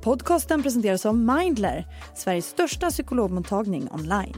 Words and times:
Podcasten 0.00 0.62
presenteras 0.62 1.06
av 1.06 1.16
Mindler, 1.16 1.86
Sveriges 2.16 2.46
största 2.46 2.90
psykologmottagning 2.90 3.88
online. 3.92 4.36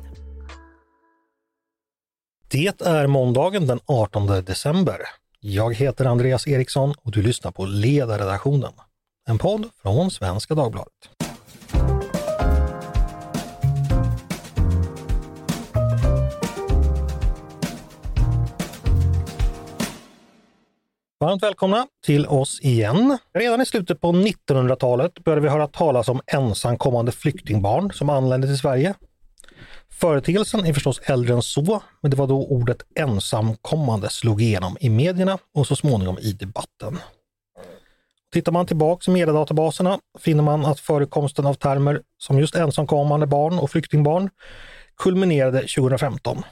Det 2.49 2.81
är 2.81 3.07
måndagen 3.07 3.67
den 3.67 3.81
18 3.87 4.27
december. 4.27 4.97
Jag 5.41 5.75
heter 5.75 6.05
Andreas 6.05 6.47
Eriksson 6.47 6.95
och 7.03 7.11
du 7.11 7.23
lyssnar 7.23 7.51
på 7.51 7.67
Ledarredaktionen, 7.67 8.73
en 9.29 9.39
podd 9.39 9.69
från 9.83 10.11
Svenska 10.11 10.55
Dagbladet. 10.55 11.20
Varmt 21.25 21.43
välkomna 21.43 21.87
till 22.05 22.27
oss 22.27 22.61
igen. 22.61 23.19
Redan 23.35 23.61
i 23.61 23.67
slutet 23.67 24.01
på 24.01 24.13
1900-talet 24.13 25.25
började 25.25 25.41
vi 25.41 25.49
höra 25.49 25.67
talas 25.67 26.09
om 26.09 26.21
ensamkommande 26.27 27.13
flyktingbarn 27.13 27.93
som 27.93 28.11
anlände 28.11 28.47
till 28.47 28.59
Sverige. 28.59 28.95
Företeelsen 30.01 30.67
är 30.67 30.73
förstås 30.73 31.01
äldre 31.05 31.35
än 31.35 31.43
så, 31.43 31.83
men 32.01 32.11
det 32.11 32.17
var 32.17 32.27
då 32.27 32.47
ordet 32.47 32.83
ensamkommande 32.95 34.09
slog 34.11 34.43
igenom 34.43 34.77
i 34.81 34.91
medierna 34.91 35.39
och 35.55 35.67
så 35.67 35.77
småningom 35.77 36.19
i 36.19 36.33
debatten. 36.33 36.99
Tittar 38.33 38.53
man 38.53 38.67
tillbaks 38.67 39.09
i 39.09 39.11
mediedatabaserna 39.11 39.99
finner 40.19 40.43
man 40.43 40.65
att 40.65 40.81
förekomsten 40.81 41.47
av 41.47 41.55
termer 41.55 42.03
som 42.19 42.39
just 42.39 42.55
ensamkommande 42.55 43.27
barn 43.27 43.59
och 43.59 43.71
flyktingbarn 43.71 44.31
kulminerade 44.97 45.61
2015. 45.61 46.43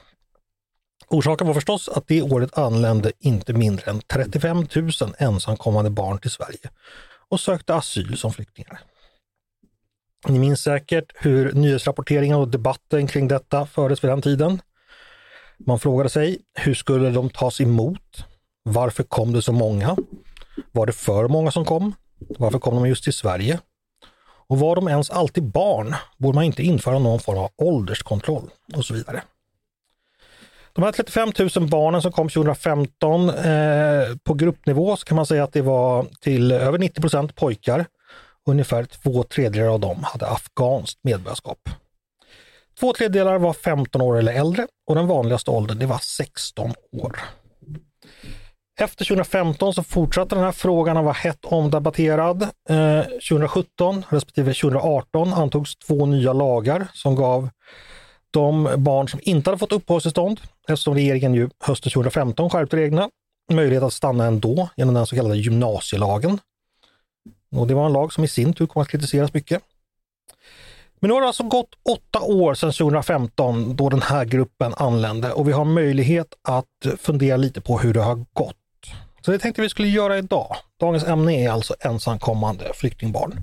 Orsaken 1.06 1.46
var 1.46 1.54
förstås 1.54 1.88
att 1.88 2.08
det 2.08 2.22
året 2.22 2.58
anlände 2.58 3.12
inte 3.18 3.52
mindre 3.52 3.90
än 3.90 4.00
35 4.00 4.66
000 4.76 4.90
ensamkommande 5.18 5.90
barn 5.90 6.18
till 6.18 6.30
Sverige 6.30 6.70
och 7.28 7.40
sökte 7.40 7.74
asyl 7.74 8.16
som 8.16 8.32
flyktingar. 8.32 8.80
Ni 10.28 10.38
minns 10.38 10.60
säkert 10.60 11.12
hur 11.14 11.52
nyhetsrapporteringen 11.52 12.36
och 12.36 12.48
debatten 12.48 13.06
kring 13.06 13.28
detta 13.28 13.66
fördes 13.66 14.04
vid 14.04 14.10
den 14.10 14.22
tiden. 14.22 14.62
Man 15.58 15.78
frågade 15.78 16.10
sig, 16.10 16.38
hur 16.54 16.74
skulle 16.74 17.10
de 17.10 17.30
tas 17.30 17.60
emot? 17.60 18.24
Varför 18.62 19.02
kom 19.02 19.32
det 19.32 19.42
så 19.42 19.52
många? 19.52 19.96
Var 20.72 20.86
det 20.86 20.92
för 20.92 21.28
många 21.28 21.50
som 21.50 21.64
kom? 21.64 21.94
Varför 22.38 22.58
kom 22.58 22.74
de 22.74 22.88
just 22.88 23.04
till 23.04 23.12
Sverige? 23.12 23.60
Och 24.48 24.58
var 24.58 24.76
de 24.76 24.88
ens 24.88 25.10
alltid 25.10 25.44
barn? 25.44 25.94
Borde 26.18 26.34
man 26.34 26.44
inte 26.44 26.62
införa 26.62 26.98
någon 26.98 27.20
form 27.20 27.38
av 27.38 27.50
ålderskontroll? 27.56 28.50
Och 28.74 28.84
så 28.84 28.94
vidare. 28.94 29.22
De 30.78 30.84
här 30.84 30.92
35 30.92 31.32
000 31.56 31.68
barnen 31.68 32.02
som 32.02 32.12
kom 32.12 32.28
2015 32.28 33.30
eh, 33.30 34.16
på 34.24 34.34
gruppnivå 34.34 34.96
så 34.96 35.04
kan 35.04 35.16
man 35.16 35.26
säga 35.26 35.44
att 35.44 35.52
det 35.52 35.62
var 35.62 36.06
till 36.20 36.52
över 36.52 36.78
90 36.78 37.00
procent 37.00 37.34
pojkar. 37.34 37.86
Ungefär 38.46 38.84
två 38.84 39.22
tredjedelar 39.22 39.72
av 39.72 39.80
dem 39.80 39.98
hade 40.02 40.26
afghanskt 40.26 40.98
medborgarskap. 41.02 41.58
Två 42.80 42.92
tredjedelar 42.92 43.38
var 43.38 43.52
15 43.52 44.02
år 44.02 44.18
eller 44.18 44.32
äldre 44.32 44.66
och 44.88 44.94
den 44.94 45.06
vanligaste 45.06 45.50
åldern 45.50 45.78
det 45.78 45.86
var 45.86 45.98
16 45.98 46.74
år. 46.92 47.20
Efter 48.80 49.04
2015 49.04 49.74
så 49.74 49.82
fortsatte 49.82 50.34
den 50.34 50.44
här 50.44 50.52
frågan 50.52 50.96
att 50.96 51.04
vara 51.04 51.14
hett 51.14 51.44
omdebatterad. 51.44 52.42
Eh, 52.68 53.02
2017 53.02 54.04
respektive 54.08 54.54
2018 54.54 55.32
antogs 55.32 55.76
två 55.76 56.06
nya 56.06 56.32
lagar 56.32 56.88
som 56.94 57.14
gav 57.14 57.48
de 58.30 58.74
barn 58.76 59.08
som 59.08 59.20
inte 59.22 59.50
hade 59.50 59.58
fått 59.58 59.72
uppehållstillstånd, 59.72 60.40
eftersom 60.68 60.94
regeringen 60.94 61.34
ju 61.34 61.50
hösten 61.64 61.92
2015 61.92 62.50
skärpte 62.50 62.76
reglerna, 62.76 63.10
möjlighet 63.52 63.82
att 63.82 63.92
stanna 63.92 64.26
ändå 64.26 64.68
genom 64.76 64.94
den 64.94 65.06
så 65.06 65.16
kallade 65.16 65.36
gymnasielagen. 65.36 66.40
Och 67.56 67.66
det 67.66 67.74
var 67.74 67.86
en 67.86 67.92
lag 67.92 68.12
som 68.12 68.24
i 68.24 68.28
sin 68.28 68.52
tur 68.52 68.66
kom 68.66 68.82
att 68.82 68.88
kritiseras 68.88 69.34
mycket. 69.34 69.62
Men 71.00 71.08
nu 71.08 71.14
har 71.14 71.20
det 71.20 71.26
alltså 71.26 71.42
gått 71.42 71.74
åtta 71.88 72.20
år 72.20 72.54
sedan 72.54 72.72
2015 72.72 73.76
då 73.76 73.88
den 73.88 74.02
här 74.02 74.24
gruppen 74.24 74.74
anlände 74.76 75.32
och 75.32 75.48
vi 75.48 75.52
har 75.52 75.64
möjlighet 75.64 76.34
att 76.42 76.86
fundera 76.98 77.36
lite 77.36 77.60
på 77.60 77.78
hur 77.78 77.94
det 77.94 78.02
har 78.02 78.24
gått. 78.32 78.56
Så 79.20 79.30
det 79.30 79.38
tänkte 79.38 79.62
vi 79.62 79.68
skulle 79.68 79.88
göra 79.88 80.18
idag. 80.18 80.56
Dagens 80.80 81.04
ämne 81.04 81.44
är 81.44 81.50
alltså 81.50 81.74
ensamkommande 81.80 82.70
flyktingbarn. 82.74 83.40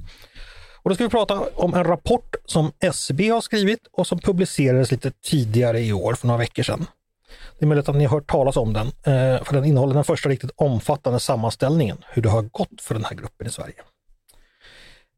Och 0.85 0.89
då 0.89 0.95
ska 0.95 1.03
vi 1.03 1.09
prata 1.09 1.43
om 1.55 1.73
en 1.73 1.83
rapport 1.83 2.35
som 2.45 2.71
SCB 2.79 3.29
har 3.29 3.41
skrivit 3.41 3.87
och 3.91 4.07
som 4.07 4.19
publicerades 4.19 4.91
lite 4.91 5.11
tidigare 5.11 5.79
i 5.79 5.93
år, 5.93 6.13
för 6.13 6.27
några 6.27 6.37
veckor 6.37 6.63
sedan. 6.63 6.85
Det 7.59 7.65
är 7.65 7.67
möjligt 7.67 7.89
att 7.89 7.95
ni 7.95 8.05
har 8.05 8.17
hört 8.17 8.31
talas 8.31 8.57
om 8.57 8.73
den, 8.73 8.87
eh, 8.87 9.43
för 9.43 9.53
den 9.53 9.65
innehåller 9.65 9.93
den 9.93 10.03
första 10.03 10.29
riktigt 10.29 10.51
omfattande 10.55 11.19
sammanställningen 11.19 11.97
hur 12.07 12.21
det 12.21 12.29
har 12.29 12.41
gått 12.41 12.81
för 12.81 12.93
den 12.93 13.05
här 13.05 13.15
gruppen 13.15 13.47
i 13.47 13.49
Sverige. 13.49 13.75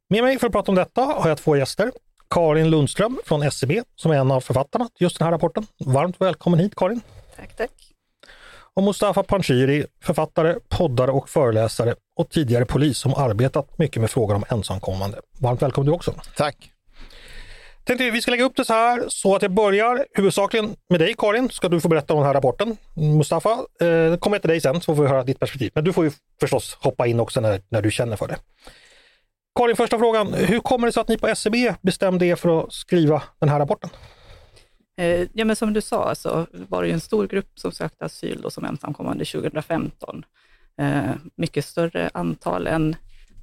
Med 0.10 0.24
mig 0.24 0.40
för 0.40 0.48
att 0.48 0.54
prata 0.54 0.72
om 0.72 0.76
detta 0.76 1.02
har 1.02 1.30
jag 1.30 1.38
två 1.38 1.56
gäster. 1.56 1.92
Karin 2.30 2.70
Lundström 2.70 3.20
från 3.26 3.44
SCB 3.44 3.84
som 3.96 4.12
är 4.12 4.16
en 4.16 4.32
av 4.32 4.42
författarna 4.42 4.86
till 4.86 5.06
just 5.06 5.20
den 5.20 5.26
här 5.26 5.32
rapporten. 5.32 5.68
Varmt 5.80 6.22
välkommen 6.22 6.60
hit 6.60 6.76
Karin! 6.76 7.02
Tack, 7.36 7.56
tack! 7.58 7.87
Och 8.78 8.84
Mustafa 8.84 9.24
Panshiri, 9.24 9.86
författare, 10.04 10.56
poddare 10.70 11.12
och 11.12 11.30
föreläsare 11.30 11.96
och 12.16 12.30
tidigare 12.30 12.66
polis 12.66 12.98
som 12.98 13.14
arbetat 13.14 13.78
mycket 13.78 14.02
med 14.02 14.12
frågor 14.12 14.36
om 14.36 14.44
ensamkommande. 14.50 15.20
Varmt 15.40 15.62
välkommen 15.62 15.86
du 15.86 15.92
också! 15.92 16.14
Tack! 16.36 16.72
Tänkte 17.84 18.12
vi 18.12 18.22
ska 18.22 18.32
lägga 18.32 18.44
upp 18.44 18.56
det 18.56 18.66
så 18.66 18.74
här 18.74 19.06
så 19.08 19.36
att 19.36 19.42
jag 19.42 19.52
börjar 19.52 20.06
huvudsakligen 20.14 20.76
med 20.90 21.00
dig 21.00 21.16
Karin, 21.18 21.50
ska 21.50 21.70
du 21.70 21.82
få 21.82 21.88
berätta 21.88 22.14
om 22.14 22.20
den 22.20 22.28
här 22.28 22.34
rapporten. 22.34 22.78
Mustafa, 22.94 23.50
eh, 23.52 24.18
kommer 24.18 24.36
jag 24.36 24.42
till 24.42 24.50
dig 24.50 24.62
sen 24.62 24.82
så 24.82 24.96
får 24.96 25.04
vi 25.04 25.10
höra 25.10 25.24
ditt 25.24 25.40
perspektiv. 25.40 25.72
Men 25.76 25.84
du 25.84 25.94
får 25.94 26.06
ju 26.06 26.12
förstås 26.40 26.78
hoppa 26.82 27.08
in 27.08 27.20
också 27.20 27.42
när, 27.42 27.62
när 27.70 27.82
du 27.82 27.92
känner 27.92 28.16
för 28.16 28.28
det. 28.28 28.38
Karin, 29.60 29.76
första 29.76 30.00
frågan. 30.00 30.34
Hur 30.34 30.60
kommer 30.60 30.88
det 30.88 30.94
sig 30.94 31.02
att 31.02 31.08
ni 31.08 31.18
på 31.18 31.28
SCB 31.28 31.74
bestämde 31.82 32.26
er 32.26 32.36
för 32.36 32.60
att 32.60 32.74
skriva 32.74 33.24
den 33.40 33.50
här 33.50 33.60
rapporten? 33.60 33.90
Eh, 34.98 35.28
ja, 35.34 35.46
men 35.46 35.56
som 35.56 35.74
du 35.74 35.82
sa 35.82 36.16
så 36.16 36.48
var 36.52 36.82
det 36.82 36.88
ju 36.88 36.94
en 36.94 37.00
stor 37.00 37.28
grupp 37.28 37.60
som 37.60 37.72
sökte 37.72 38.06
asyl 38.06 38.42
då 38.42 38.50
som 38.50 38.66
ensamkommande 38.66 39.26
2015. 39.26 40.26
Eh, 40.78 41.12
mycket 41.36 41.66
större 41.66 42.10
antal 42.14 42.68
än 42.68 42.96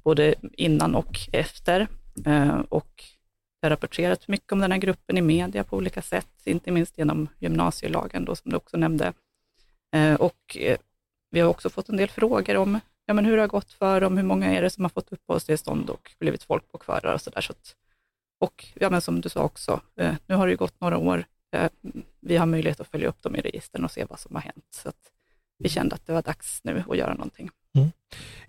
både 0.03 0.35
innan 0.53 0.95
och 0.95 1.19
efter. 1.31 1.87
Eh, 2.25 2.59
och 2.69 3.03
det 3.61 3.65
har 3.65 3.69
rapporterats 3.69 4.27
mycket 4.27 4.51
om 4.51 4.59
den 4.59 4.71
här 4.71 4.79
gruppen 4.79 5.17
i 5.17 5.21
media 5.21 5.63
på 5.63 5.77
olika 5.77 6.01
sätt, 6.01 6.41
inte 6.43 6.71
minst 6.71 6.97
genom 6.97 7.27
gymnasielagen 7.39 8.25
då, 8.25 8.35
som 8.35 8.51
du 8.51 8.57
också 8.57 8.77
nämnde. 8.77 9.13
Eh, 9.95 10.13
och 10.13 10.57
eh, 10.59 10.77
vi 11.31 11.39
har 11.39 11.49
också 11.49 11.69
fått 11.69 11.89
en 11.89 11.97
del 11.97 12.09
frågor 12.09 12.57
om 12.57 12.79
ja, 13.05 13.13
men 13.13 13.25
hur 13.25 13.35
det 13.35 13.43
har 13.43 13.47
gått 13.47 13.71
för 13.71 14.01
dem, 14.01 14.17
hur 14.17 14.23
många 14.23 14.53
är 14.53 14.61
det 14.61 14.69
som 14.69 14.83
har 14.83 14.89
fått 14.89 15.11
uppehållstillstånd 15.11 15.89
och 15.89 16.11
blivit 16.19 16.43
folkbokförare 16.43 17.13
och 17.13 17.21
sådär. 17.21 17.41
Så 17.41 17.53
och 18.39 18.65
ja, 18.73 18.89
men 18.89 19.01
som 19.01 19.21
du 19.21 19.29
sa 19.29 19.43
också, 19.43 19.81
nu 20.27 20.35
har 20.35 20.47
det 20.47 20.55
gått 20.55 20.81
några 20.81 20.97
år 20.97 21.25
vi 22.21 22.37
har 22.37 22.45
möjlighet 22.45 22.79
att 22.79 22.87
följa 22.87 23.07
upp 23.07 23.23
dem 23.23 23.35
i 23.35 23.41
registren 23.41 23.85
och 23.85 23.91
se 23.91 24.05
vad 24.09 24.19
som 24.19 24.35
har 24.35 24.41
hänt. 24.41 24.65
Så 24.75 24.91
vi 25.57 25.69
kände 25.69 25.95
att 25.95 26.07
det 26.07 26.13
var 26.13 26.21
dags 26.21 26.59
nu 26.63 26.83
att 26.89 26.97
göra 26.97 27.13
någonting. 27.13 27.49
Mm. 27.75 27.91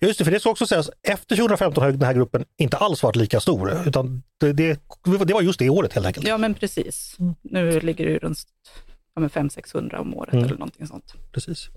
Just 0.01 0.19
det, 0.19 0.25
för 0.25 0.33
det 0.33 0.41
ska 0.41 0.51
också 0.51 0.67
sägas, 0.67 0.91
efter 1.03 1.37
2015 1.37 1.85
har 1.85 1.93
den 1.93 2.03
här 2.03 2.15
gruppen 2.15 2.45
inte 2.57 2.77
alls 2.77 3.03
varit 3.03 3.17
lika 3.17 3.41
stor, 3.41 3.83
utan 3.87 4.23
det, 4.39 4.53
det, 4.53 4.81
det 5.27 5.33
var 5.35 5.43
just 5.43 5.59
det 5.59 5.71
året 5.71 5.93
helt 5.93 6.07
enkelt. 6.07 6.27
Ja, 6.27 6.39
men 6.39 6.55
precis. 6.55 7.17
Mm. 7.19 7.35
Nu 7.43 7.81
ligger 7.81 8.07
det 8.07 8.19
runt 8.19 8.39
ja, 9.15 9.23
500-600 9.23 9.97
om 9.97 10.15
året 10.15 10.33
mm. 10.33 10.45
eller 10.45 10.55
någonting 10.55 10.87
sånt. 10.87 11.15
Precis. 11.33 11.69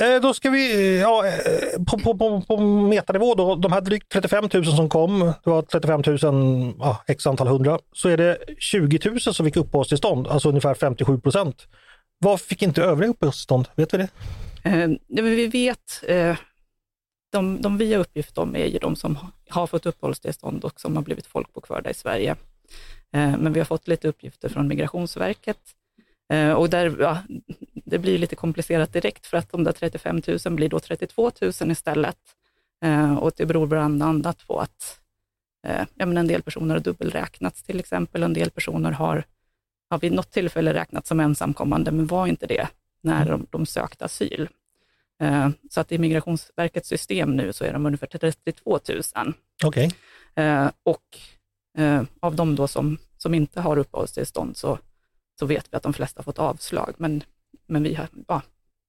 Eh, 0.00 0.20
då 0.20 0.34
ska 0.34 0.50
vi, 0.50 0.94
eh, 0.96 1.00
ja, 1.00 1.26
eh, 1.26 1.84
på, 1.84 1.98
på, 1.98 2.18
på, 2.18 2.40
på 2.40 2.56
metanivå 2.60 3.34
då, 3.34 3.54
de 3.54 3.72
här 3.72 3.80
drygt 3.80 4.12
35 4.12 4.48
000 4.54 4.64
som 4.64 4.88
kom, 4.88 5.32
det 5.44 5.50
var 5.50 5.62
35 5.62 6.02
000, 6.06 6.74
ja, 6.78 7.04
x 7.06 7.26
antal 7.26 7.46
hundra, 7.46 7.78
så 7.92 8.08
är 8.08 8.16
det 8.16 8.38
20 8.58 9.10
000 9.10 9.20
som 9.20 9.46
fick 9.46 9.56
uppehållstillstånd, 9.56 10.26
alltså 10.26 10.48
ungefär 10.48 10.74
57 10.74 11.20
procent. 11.20 11.66
Vad 12.18 12.40
fick 12.40 12.62
inte 12.62 12.82
övriga 12.82 13.10
uppehållstillstånd? 13.10 13.68
Vet 13.76 13.94
vi 13.94 13.98
det? 13.98 14.08
Eh, 14.62 14.88
vi 15.08 15.46
vet, 15.46 16.02
eh, 16.08 16.36
de, 17.32 17.62
de 17.62 17.78
vi 17.78 17.92
har 17.94 18.00
uppgift 18.00 18.38
om 18.38 18.56
är 18.56 18.66
ju 18.66 18.78
de 18.78 18.96
som 18.96 19.18
har 19.48 19.66
fått 19.66 19.86
uppehållstillstånd 19.86 20.64
och 20.64 20.80
som 20.80 20.96
har 20.96 21.02
blivit 21.02 21.26
folkbokförda 21.26 21.90
i 21.90 21.94
Sverige. 21.94 22.30
Eh, 23.14 23.36
men 23.38 23.52
vi 23.52 23.60
har 23.60 23.64
fått 23.64 23.88
lite 23.88 24.08
uppgifter 24.08 24.48
från 24.48 24.68
Migrationsverket 24.68 25.58
Eh, 26.32 26.52
och 26.52 26.70
där, 26.70 26.96
ja, 27.00 27.18
det 27.88 27.98
blir 27.98 28.18
lite 28.18 28.36
komplicerat 28.36 28.92
direkt 28.92 29.26
för 29.26 29.36
att 29.36 29.52
de 29.52 29.64
där 29.64 29.72
35 29.72 30.22
000 30.46 30.54
blir 30.54 30.68
då 30.68 30.80
32 30.80 31.30
000 31.40 31.70
istället. 31.70 32.18
Eh, 32.84 33.16
och 33.16 33.32
det 33.36 33.46
beror 33.46 33.66
bland 33.66 34.02
annat 34.02 34.46
på 34.46 34.60
att 34.60 35.00
eh, 35.66 35.86
ja, 35.94 36.06
men 36.06 36.16
en 36.16 36.26
del 36.26 36.42
personer 36.42 36.74
har 36.74 36.80
dubbelräknats 36.80 37.62
till 37.62 37.80
exempel. 37.80 38.22
En 38.22 38.32
del 38.32 38.50
personer 38.50 38.90
har, 38.90 39.24
har 39.90 39.98
vid 39.98 40.12
något 40.12 40.30
tillfälle 40.30 40.74
räknats 40.74 41.08
som 41.08 41.20
ensamkommande, 41.20 41.90
men 41.90 42.06
var 42.06 42.26
inte 42.26 42.46
det 42.46 42.68
när 43.00 43.30
de, 43.30 43.46
de 43.50 43.66
sökte 43.66 44.04
asyl. 44.04 44.48
Så 45.70 45.80
att 45.80 45.92
i 45.92 45.98
Migrationsverkets 45.98 46.88
system 46.88 47.36
nu 47.36 47.52
så 47.52 47.64
är 47.64 47.72
de 47.72 47.86
ungefär 47.86 48.06
32 48.06 48.78
000. 48.88 49.34
Okay. 49.64 49.90
Och 50.82 51.18
av 52.20 52.34
de 52.34 52.56
då 52.56 52.68
som, 52.68 52.98
som 53.16 53.34
inte 53.34 53.60
har 53.60 53.78
uppehållstillstånd 53.78 54.56
så 54.56 54.78
så 55.38 55.46
vet 55.46 55.72
vi 55.72 55.76
att 55.76 55.82
de 55.82 55.92
flesta 55.92 56.18
har 56.18 56.24
fått 56.24 56.38
avslag. 56.38 56.94
Men, 56.96 57.22
men 57.68 57.82
vi 57.82 57.94
har, 57.94 58.08
ja, 58.28 58.42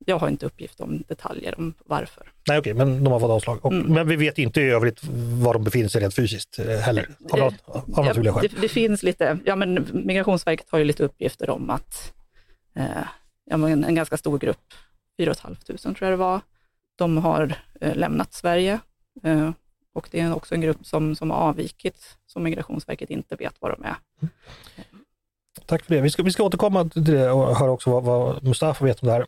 jag 0.05 0.19
har 0.19 0.29
inte 0.29 0.45
uppgift 0.45 0.79
om 0.79 1.03
detaljer 1.07 1.55
om 1.57 1.73
varför. 1.85 2.31
Nej 2.47 2.59
okej, 2.59 2.73
men 2.73 3.03
de 3.03 3.13
har 3.13 3.19
fått 3.19 3.29
avslag. 3.29 3.65
Och, 3.65 3.73
Mm. 3.73 3.93
Men 3.93 4.07
vi 4.07 4.15
vet 4.15 4.37
inte 4.37 4.61
i 4.61 4.69
övrigt 4.69 4.99
var 5.43 5.53
de 5.53 5.63
befinner 5.63 5.89
sig 5.89 6.01
rent 6.01 6.15
fysiskt 6.15 6.59
eh, 6.59 6.65
heller. 6.67 7.09
Av, 7.31 7.39
något- 7.39 7.53
av 7.65 7.83
Ja, 7.95 8.03
naturliga 8.03 8.33
skäl. 8.33 8.49
det, 8.55 8.61
det 8.61 8.67
finns 8.69 9.03
lite, 9.03 9.39
ja 9.45 9.55
men 9.55 9.87
Migrationsverket 9.93 10.69
har 10.69 10.79
ju 10.79 10.85
lite 10.85 11.03
uppgifter 11.03 11.49
om 11.49 11.69
att 11.69 12.13
eh, 12.75 12.85
ja, 13.45 13.57
men 13.57 13.83
en 13.83 13.95
ganska 13.95 14.17
stor 14.17 14.37
grupp, 14.39 14.73
4 15.17 15.33
500 15.33 15.61
tror 15.83 15.95
jag 15.99 16.11
det 16.11 16.15
var, 16.15 16.41
de 16.97 17.17
har 17.17 17.55
eh, 17.81 17.95
lämnat 17.95 18.33
Sverige 18.33 18.79
eh, 19.23 19.51
och 19.93 20.07
det 20.11 20.19
är 20.19 20.35
också 20.35 20.55
en 20.55 20.61
grupp 20.61 20.85
som, 20.85 21.15
som 21.15 21.31
har 21.31 21.37
avvikit, 21.37 22.17
som 22.27 22.43
Migrationsverket 22.43 23.09
inte 23.09 23.35
vet 23.35 23.55
vad 23.59 23.71
de 23.71 23.83
är. 23.83 23.95
Tack 25.65 25.85
för 25.85 25.95
det. 25.95 26.01
Vi 26.01 26.09
ska, 26.09 26.23
vi 26.23 26.31
ska 26.31 26.43
återkomma 26.43 26.89
till 26.89 27.03
det 27.03 27.31
och 27.31 27.55
höra 27.55 27.71
också 27.71 27.89
vad, 27.89 28.03
vad 28.03 28.43
Mustafa 28.43 28.85
vet 28.85 29.03
om 29.03 29.07
det 29.07 29.13
här. 29.13 29.25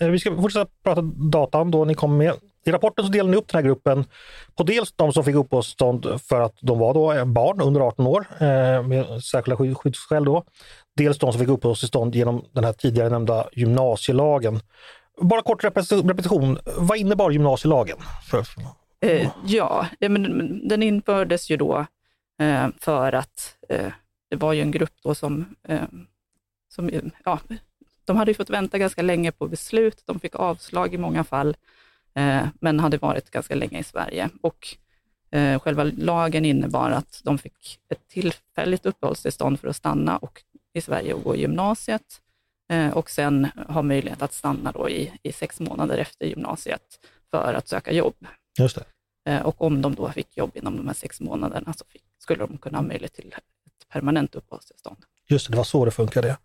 Eh, 0.00 0.08
vi 0.08 0.18
ska 0.18 0.36
fortsätta 0.36 0.70
prata 0.84 1.02
datan 1.02 1.70
då 1.70 1.84
ni 1.84 1.94
kom 1.94 2.16
med. 2.16 2.34
I 2.66 2.70
rapporten 2.70 3.04
så 3.04 3.10
delar 3.10 3.30
ni 3.30 3.36
upp 3.36 3.48
den 3.48 3.58
här 3.58 3.68
gruppen 3.68 4.04
på 4.56 4.62
dels 4.62 4.92
de 4.92 5.12
som 5.12 5.24
fick 5.24 5.34
uppehållstillstånd 5.34 6.20
för 6.20 6.40
att 6.40 6.54
de 6.60 6.78
var 6.78 6.94
då 6.94 7.12
eh, 7.12 7.24
barn 7.24 7.60
under 7.60 7.80
18 7.80 8.06
år 8.06 8.26
eh, 8.38 8.82
med 8.82 9.22
särskilda 9.22 9.74
skyddsskäl 9.74 10.24
då. 10.24 10.44
Dels 10.96 11.18
de 11.18 11.32
som 11.32 11.40
fick 11.40 11.48
uppehållstillstånd 11.48 12.14
genom 12.14 12.44
den 12.52 12.64
här 12.64 12.72
tidigare 12.72 13.08
nämnda 13.08 13.48
gymnasielagen. 13.52 14.60
Bara 15.20 15.42
kort 15.42 15.64
repetition, 15.64 16.58
vad 16.76 16.98
innebar 16.98 17.30
gymnasielagen? 17.30 17.98
Eh, 19.00 19.30
ja, 19.46 19.86
men 20.00 20.68
den 20.68 20.82
infördes 20.82 21.50
ju 21.50 21.56
då 21.56 21.86
eh, 22.40 22.68
för 22.80 23.12
att 23.12 23.56
eh, 23.68 23.92
det 24.30 24.36
var 24.36 24.52
ju 24.52 24.60
en 24.60 24.70
grupp 24.70 24.94
då 25.02 25.14
som, 25.14 25.54
eh, 25.68 25.82
som 26.68 26.90
ja, 27.24 27.38
de 28.04 28.16
hade 28.16 28.30
ju 28.30 28.34
fått 28.34 28.50
vänta 28.50 28.78
ganska 28.78 29.02
länge 29.02 29.32
på 29.32 29.48
beslut, 29.48 30.02
de 30.06 30.20
fick 30.20 30.34
avslag 30.34 30.94
i 30.94 30.98
många 30.98 31.24
fall, 31.24 31.56
eh, 32.14 32.46
men 32.60 32.80
hade 32.80 32.98
varit 32.98 33.30
ganska 33.30 33.54
länge 33.54 33.78
i 33.78 33.84
Sverige. 33.84 34.30
Och 34.42 34.76
eh, 35.30 35.60
själva 35.60 35.84
lagen 35.84 36.44
innebar 36.44 36.90
att 36.90 37.20
de 37.24 37.38
fick 37.38 37.80
ett 37.88 38.08
tillfälligt 38.08 38.86
uppehållstillstånd 38.86 39.60
för 39.60 39.68
att 39.68 39.76
stanna 39.76 40.16
och, 40.16 40.42
i 40.72 40.80
Sverige 40.80 41.14
och 41.14 41.22
gå 41.22 41.36
i 41.36 41.40
gymnasiet 41.40 42.20
och 42.94 43.10
sen 43.10 43.44
ha 43.68 43.82
möjlighet 43.82 44.22
att 44.22 44.32
stanna 44.32 44.72
då 44.72 44.88
i, 44.90 45.12
i 45.22 45.32
sex 45.32 45.60
månader 45.60 45.98
efter 45.98 46.26
gymnasiet 46.26 46.82
för 47.30 47.54
att 47.54 47.68
söka 47.68 47.92
jobb. 47.92 48.14
just 48.58 48.76
det. 48.76 48.84
Eh, 49.32 49.42
Och 49.46 49.62
om 49.62 49.82
de 49.82 49.94
då 49.94 50.10
fick 50.12 50.36
jobb 50.36 50.50
inom 50.54 50.76
de 50.76 50.86
här 50.86 50.94
sex 50.94 51.20
månaderna 51.20 51.72
så 51.72 51.84
fick, 51.88 52.02
skulle 52.18 52.46
de 52.46 52.58
kunna 52.58 52.78
ha 52.78 52.82
möjlighet 52.82 53.12
till 53.14 53.34
ett 53.36 53.88
permanent 53.92 54.34
uppehållstillstånd. 54.34 54.96
Just 55.28 55.46
det, 55.46 55.52
det 55.52 55.56
var 55.56 55.64
så 55.64 55.84
det 55.84 55.90
funkade. 55.90 56.36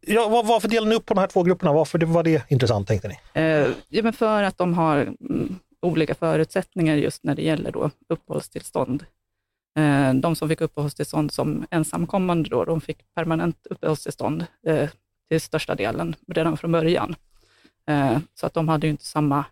Ja, 0.00 0.28
var, 0.28 0.44
varför 0.44 0.68
delar 0.68 0.86
ni 0.88 0.94
upp 0.94 1.06
på 1.06 1.14
de 1.14 1.20
här 1.20 1.26
två 1.26 1.42
grupperna? 1.42 1.72
Varför 1.72 1.98
var 1.98 2.22
det 2.22 2.50
intressant 2.50 2.88
tänkte 2.88 3.08
ni? 3.08 3.18
Eh, 3.34 3.68
ja, 3.88 4.02
men 4.02 4.12
för 4.12 4.42
att 4.42 4.58
de 4.58 4.74
har 4.74 4.96
mm, 4.98 5.58
olika 5.82 6.14
förutsättningar 6.14 6.96
just 6.96 7.24
när 7.24 7.34
det 7.34 7.42
gäller 7.42 7.72
då 7.72 7.90
uppehållstillstånd. 8.08 9.04
Eh, 9.78 10.14
de 10.14 10.36
som 10.36 10.48
fick 10.48 10.60
uppehållstillstånd 10.60 11.32
som 11.32 11.66
ensamkommande, 11.70 12.48
då, 12.50 12.64
de 12.64 12.80
fick 12.80 13.14
permanent 13.14 13.66
uppehållstillstånd 13.70 14.46
eh, 14.66 14.88
till 15.28 15.40
största 15.40 15.74
delen 15.74 16.16
redan 16.26 16.56
från 16.56 16.72
början. 16.72 17.16
Eh, 17.88 18.18
så 18.34 18.46
att 18.46 18.54
de 18.54 18.68
hade 18.68 18.86
ju 18.86 18.90
inte 18.90 19.04
samma, 19.04 19.44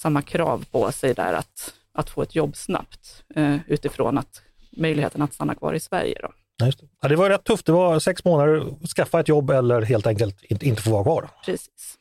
samma 0.00 0.22
krav 0.22 0.64
på 0.70 0.92
sig 0.92 1.14
där 1.14 1.32
att, 1.32 1.74
att 1.94 2.10
få 2.10 2.22
ett 2.22 2.34
jobb 2.34 2.56
snabbt 2.56 3.24
eh, 3.34 3.56
utifrån 3.66 4.18
att 4.18 4.42
möjligheten 4.76 5.22
att 5.22 5.34
stanna 5.34 5.54
kvar 5.54 5.74
i 5.74 5.80
Sverige. 5.80 6.18
Då. 6.22 6.32
Det. 6.58 6.72
Ja, 7.02 7.08
det 7.08 7.16
var 7.16 7.30
rätt 7.30 7.44
tufft, 7.44 7.66
det 7.66 7.72
var 7.72 7.98
sex 7.98 8.24
månader, 8.24 8.86
skaffa 8.96 9.20
ett 9.20 9.28
jobb 9.28 9.50
eller 9.50 9.82
helt 9.82 10.06
enkelt 10.06 10.42
inte, 10.42 10.66
inte 10.66 10.82
få 10.82 10.90
vara 10.90 11.02
kvar. 11.02 11.28
Precis. 11.44 11.98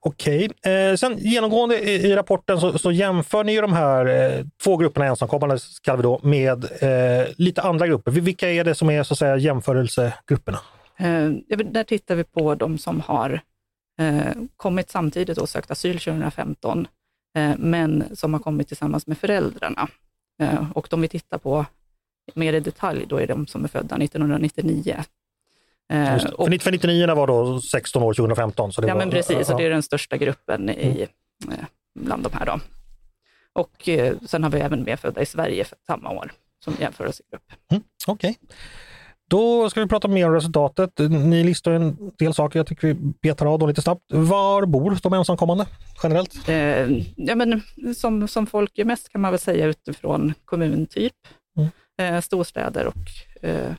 Okej, 0.00 0.50
eh, 0.64 0.96
sen 0.96 1.18
genomgående 1.18 1.78
i, 1.78 1.94
i 1.94 2.16
rapporten 2.16 2.60
så, 2.60 2.78
så 2.78 2.92
jämför 2.92 3.44
ni 3.44 3.56
de 3.60 3.72
här 3.72 4.06
eh, 4.06 4.44
två 4.64 4.76
grupperna 4.76 5.06
ensamkommande 5.06 5.58
kallar 5.82 5.96
vi 5.96 6.02
då, 6.02 6.20
med 6.22 6.64
eh, 6.64 7.26
lite 7.36 7.62
andra 7.62 7.86
grupper. 7.86 8.10
Vilka 8.10 8.50
är 8.50 8.64
det 8.64 8.74
som 8.74 8.90
är 8.90 9.02
så 9.02 9.14
att 9.14 9.18
säga 9.18 9.36
jämförelsegrupperna? 9.36 10.58
Eh, 10.98 11.30
där 11.64 11.84
tittar 11.84 12.14
vi 12.14 12.24
på 12.24 12.54
de 12.54 12.78
som 12.78 13.00
har 13.00 13.40
eh, 13.98 14.32
kommit 14.56 14.90
samtidigt 14.90 15.38
och 15.38 15.48
sökt 15.48 15.70
asyl 15.70 15.98
2015, 15.98 16.88
eh, 17.36 17.52
men 17.58 18.16
som 18.16 18.32
har 18.32 18.40
kommit 18.40 18.68
tillsammans 18.68 19.06
med 19.06 19.18
föräldrarna. 19.18 19.88
Och 20.74 20.86
de 20.90 21.00
vi 21.00 21.08
tittar 21.08 21.38
på 21.38 21.66
mer 22.34 22.52
i 22.52 22.60
detalj, 22.60 23.06
då 23.08 23.16
är 23.16 23.26
de 23.26 23.46
som 23.46 23.64
är 23.64 23.68
födda 23.68 23.96
1999. 23.96 25.04
Eh, 25.92 26.12
Just 26.12 26.36
För 26.36 26.48
nitt- 26.48 26.62
för 26.62 26.72
99 26.72 27.14
var 27.14 27.26
då 27.26 27.60
16 27.60 28.02
år 28.02 28.14
2015. 28.14 28.72
Så 28.72 28.80
det 28.80 28.88
ja, 28.88 28.94
var, 28.94 29.00
men 29.00 29.10
precis, 29.10 29.48
ja. 29.48 29.54
och 29.54 29.60
det 29.60 29.66
är 29.66 29.70
den 29.70 29.82
största 29.82 30.16
gruppen 30.16 30.70
i, 30.70 31.06
eh, 31.50 31.64
bland 31.94 32.22
de 32.22 32.32
här. 32.32 32.46
Då. 32.46 32.60
Och 33.52 33.88
sen 34.26 34.42
har 34.42 34.50
vi 34.50 34.60
även 34.60 34.82
med 34.82 35.00
födda 35.00 35.22
i 35.22 35.26
Sverige 35.26 35.64
för 35.64 35.78
samma 35.86 36.10
år 36.10 36.32
som 36.64 36.74
jämförelsegrupp. 36.80 37.52
Mm, 37.70 37.82
Okej. 38.06 38.38
Då 39.30 39.70
ska 39.70 39.80
vi 39.80 39.86
prata 39.88 40.08
mer 40.08 40.26
om 40.26 40.34
resultatet. 40.34 40.90
Ni 40.98 41.44
listar 41.44 41.72
en 41.72 42.10
del 42.18 42.34
saker, 42.34 42.58
jag 42.58 42.66
tycker 42.66 42.86
vi 42.88 42.94
betar 42.94 43.46
av 43.46 43.58
dem 43.58 43.68
lite 43.68 43.82
snabbt. 43.82 44.02
Var 44.12 44.66
bor 44.66 44.98
de 45.02 45.12
ensamkommande 45.14 45.66
generellt? 46.02 46.48
Eh, 46.48 46.98
ja, 47.16 47.34
men 47.34 47.62
som, 47.96 48.28
som 48.28 48.46
folk 48.46 48.78
gör 48.78 48.84
mest 48.84 49.08
kan 49.08 49.20
man 49.20 49.30
väl 49.32 49.40
säga 49.40 49.66
utifrån 49.66 50.34
kommuntyp. 50.44 51.12
Mm. 51.58 52.14
Eh, 52.16 52.20
storstäder 52.20 52.86
och 52.86 53.44
eh, 53.48 53.74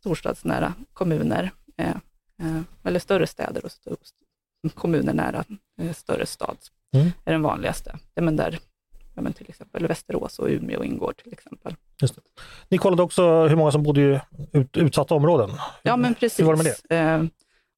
storstadsnära 0.00 0.72
kommuner. 0.92 1.50
Eh, 1.76 1.88
eh, 2.42 2.60
eller 2.84 3.00
större 3.00 3.26
städer 3.26 3.64
och 3.64 3.70
st- 3.70 4.74
kommuner 4.74 5.12
nära 5.12 5.44
eh, 5.82 5.92
större 5.92 6.26
stad 6.26 6.56
Mm. 6.94 7.06
är 7.24 7.32
den 7.32 7.42
vanligaste. 7.42 7.98
Ja, 8.14 8.22
men 8.22 8.36
där 8.36 8.58
ja, 9.18 9.22
men 9.22 9.32
till 9.32 9.46
exempel 9.48 9.86
Västerås 9.86 10.38
och 10.38 10.48
Umeå 10.48 10.84
ingår 10.84 11.12
till 11.12 11.32
exempel. 11.32 11.74
Just 12.00 12.14
det. 12.14 12.20
Ni 12.68 12.78
kollade 12.78 13.02
också 13.02 13.46
hur 13.46 13.56
många 13.56 13.72
som 13.72 13.82
bodde 13.82 14.00
i 14.00 14.20
ut, 14.52 14.76
utsatta 14.76 15.14
områden. 15.14 15.50
Ja, 15.82 15.96
men 15.96 16.14
precis. 16.14 16.40
Hur 16.40 16.44
var 16.44 16.56
det 16.56 16.62
med 16.62 16.74
det? 16.88 16.96
Eh, 16.96 17.24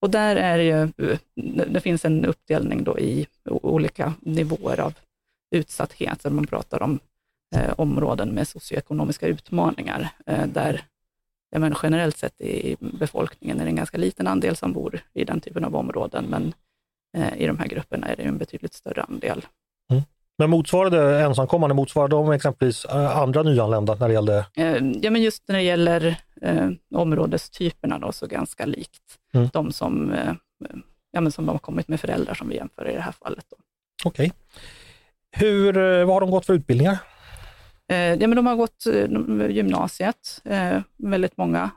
och 0.03 0.11
där 0.11 0.37
är 0.37 0.59
det 0.59 0.65
ju, 0.65 0.83
eh, 0.83 1.19
det 1.67 1.81
finns 1.81 2.05
en 2.05 2.25
uppdelning 2.25 2.85
då 2.85 2.99
i 2.99 3.27
olika 3.45 4.15
nivåer 4.21 4.81
av 4.81 4.95
utsatthet, 5.51 6.23
där 6.23 6.31
man 6.31 6.47
pratar 6.47 6.83
om 6.83 6.99
eh, 7.57 7.75
områden 7.77 8.29
med 8.29 8.49
socioekonomiska 8.49 9.27
utmaningar, 9.27 10.09
eh, 10.27 10.47
där 10.47 10.85
ja, 11.51 11.59
men 11.59 11.75
generellt 11.83 12.17
sett 12.17 12.41
i 12.41 12.77
befolkningen 12.81 13.61
är 13.61 13.65
det 13.65 13.71
en 13.71 13.77
ganska 13.77 13.99
liten 13.99 14.27
andel 14.27 14.57
som 14.57 14.73
bor 14.73 15.01
i 15.13 15.25
den 15.25 15.41
typen 15.41 15.65
av 15.65 15.77
områden, 15.77 16.25
men 16.25 16.55
eh, 17.17 17.43
i 17.43 17.47
de 17.47 17.59
här 17.59 17.67
grupperna 17.67 18.07
är 18.07 18.17
det 18.17 18.23
en 18.23 18.39
betydligt 18.39 18.75
större 18.75 19.03
andel. 19.03 19.45
Men 20.41 20.51
motsvarade 20.51 21.21
ensamkommande, 21.21 21.75
motsvarade 21.75 22.17
de 22.17 22.33
exempelvis 22.33 22.85
eh, 22.85 23.17
andra 23.19 23.43
nyanlända 23.43 23.95
när 23.95 24.09
det 24.09 24.15
gällde 24.15 24.47
Eh, 24.57 24.77
Ja, 25.03 25.11
men 25.11 25.23
just 25.23 25.49
när 25.49 25.57
det 25.57 25.63
gäller 25.63 26.17
eh, 26.43 26.69
områdestyperna 26.95 27.99
då, 27.99 28.13
så 28.13 28.27
ganska 28.27 28.67
likt 28.67 29.03
Mm. 29.35 29.49
de 29.53 29.73
som, 29.73 30.13
eh, 30.13 30.33
ja, 31.11 31.21
men 31.21 31.33
som 31.33 31.49
har 31.49 31.59
kommit 31.59 31.89
med 31.89 32.01
föräldrar 32.01 32.35
som 32.35 32.49
vi 32.49 32.57
jämför 32.57 32.89
i 32.91 32.95
det 32.95 33.01
här 33.01 33.13
fallet. 33.13 33.45
Okej. 34.05 34.33
Hur, 35.37 35.77
eh, 35.77 36.05
vad 36.05 36.15
har 36.15 36.21
de 36.21 36.31
gått 36.31 36.47
för 36.47 36.55
utbildningar? 36.55 36.99
Eh, 37.89 37.97
ja, 38.15 38.27
men 38.29 38.37
de 38.37 38.47
har 38.47 38.57
gått 38.57 38.85
gymnasiet, 39.51 40.41
eh, 40.45 40.79
väldigt 40.97 41.37
många. 41.37 41.71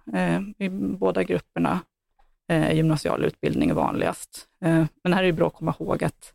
I 0.57 0.69
båda 0.69 1.23
grupperna 1.23 1.79
eh, 2.51 2.73
gymnasial 2.75 3.23
utbildning 3.23 3.73
vanligast. 3.73 4.47
Men 5.03 5.13
här 5.13 5.23
är 5.23 5.27
det 5.27 5.33
bra 5.33 5.47
att 5.47 5.53
komma 5.53 5.75
ihåg 5.79 6.03
att 6.03 6.33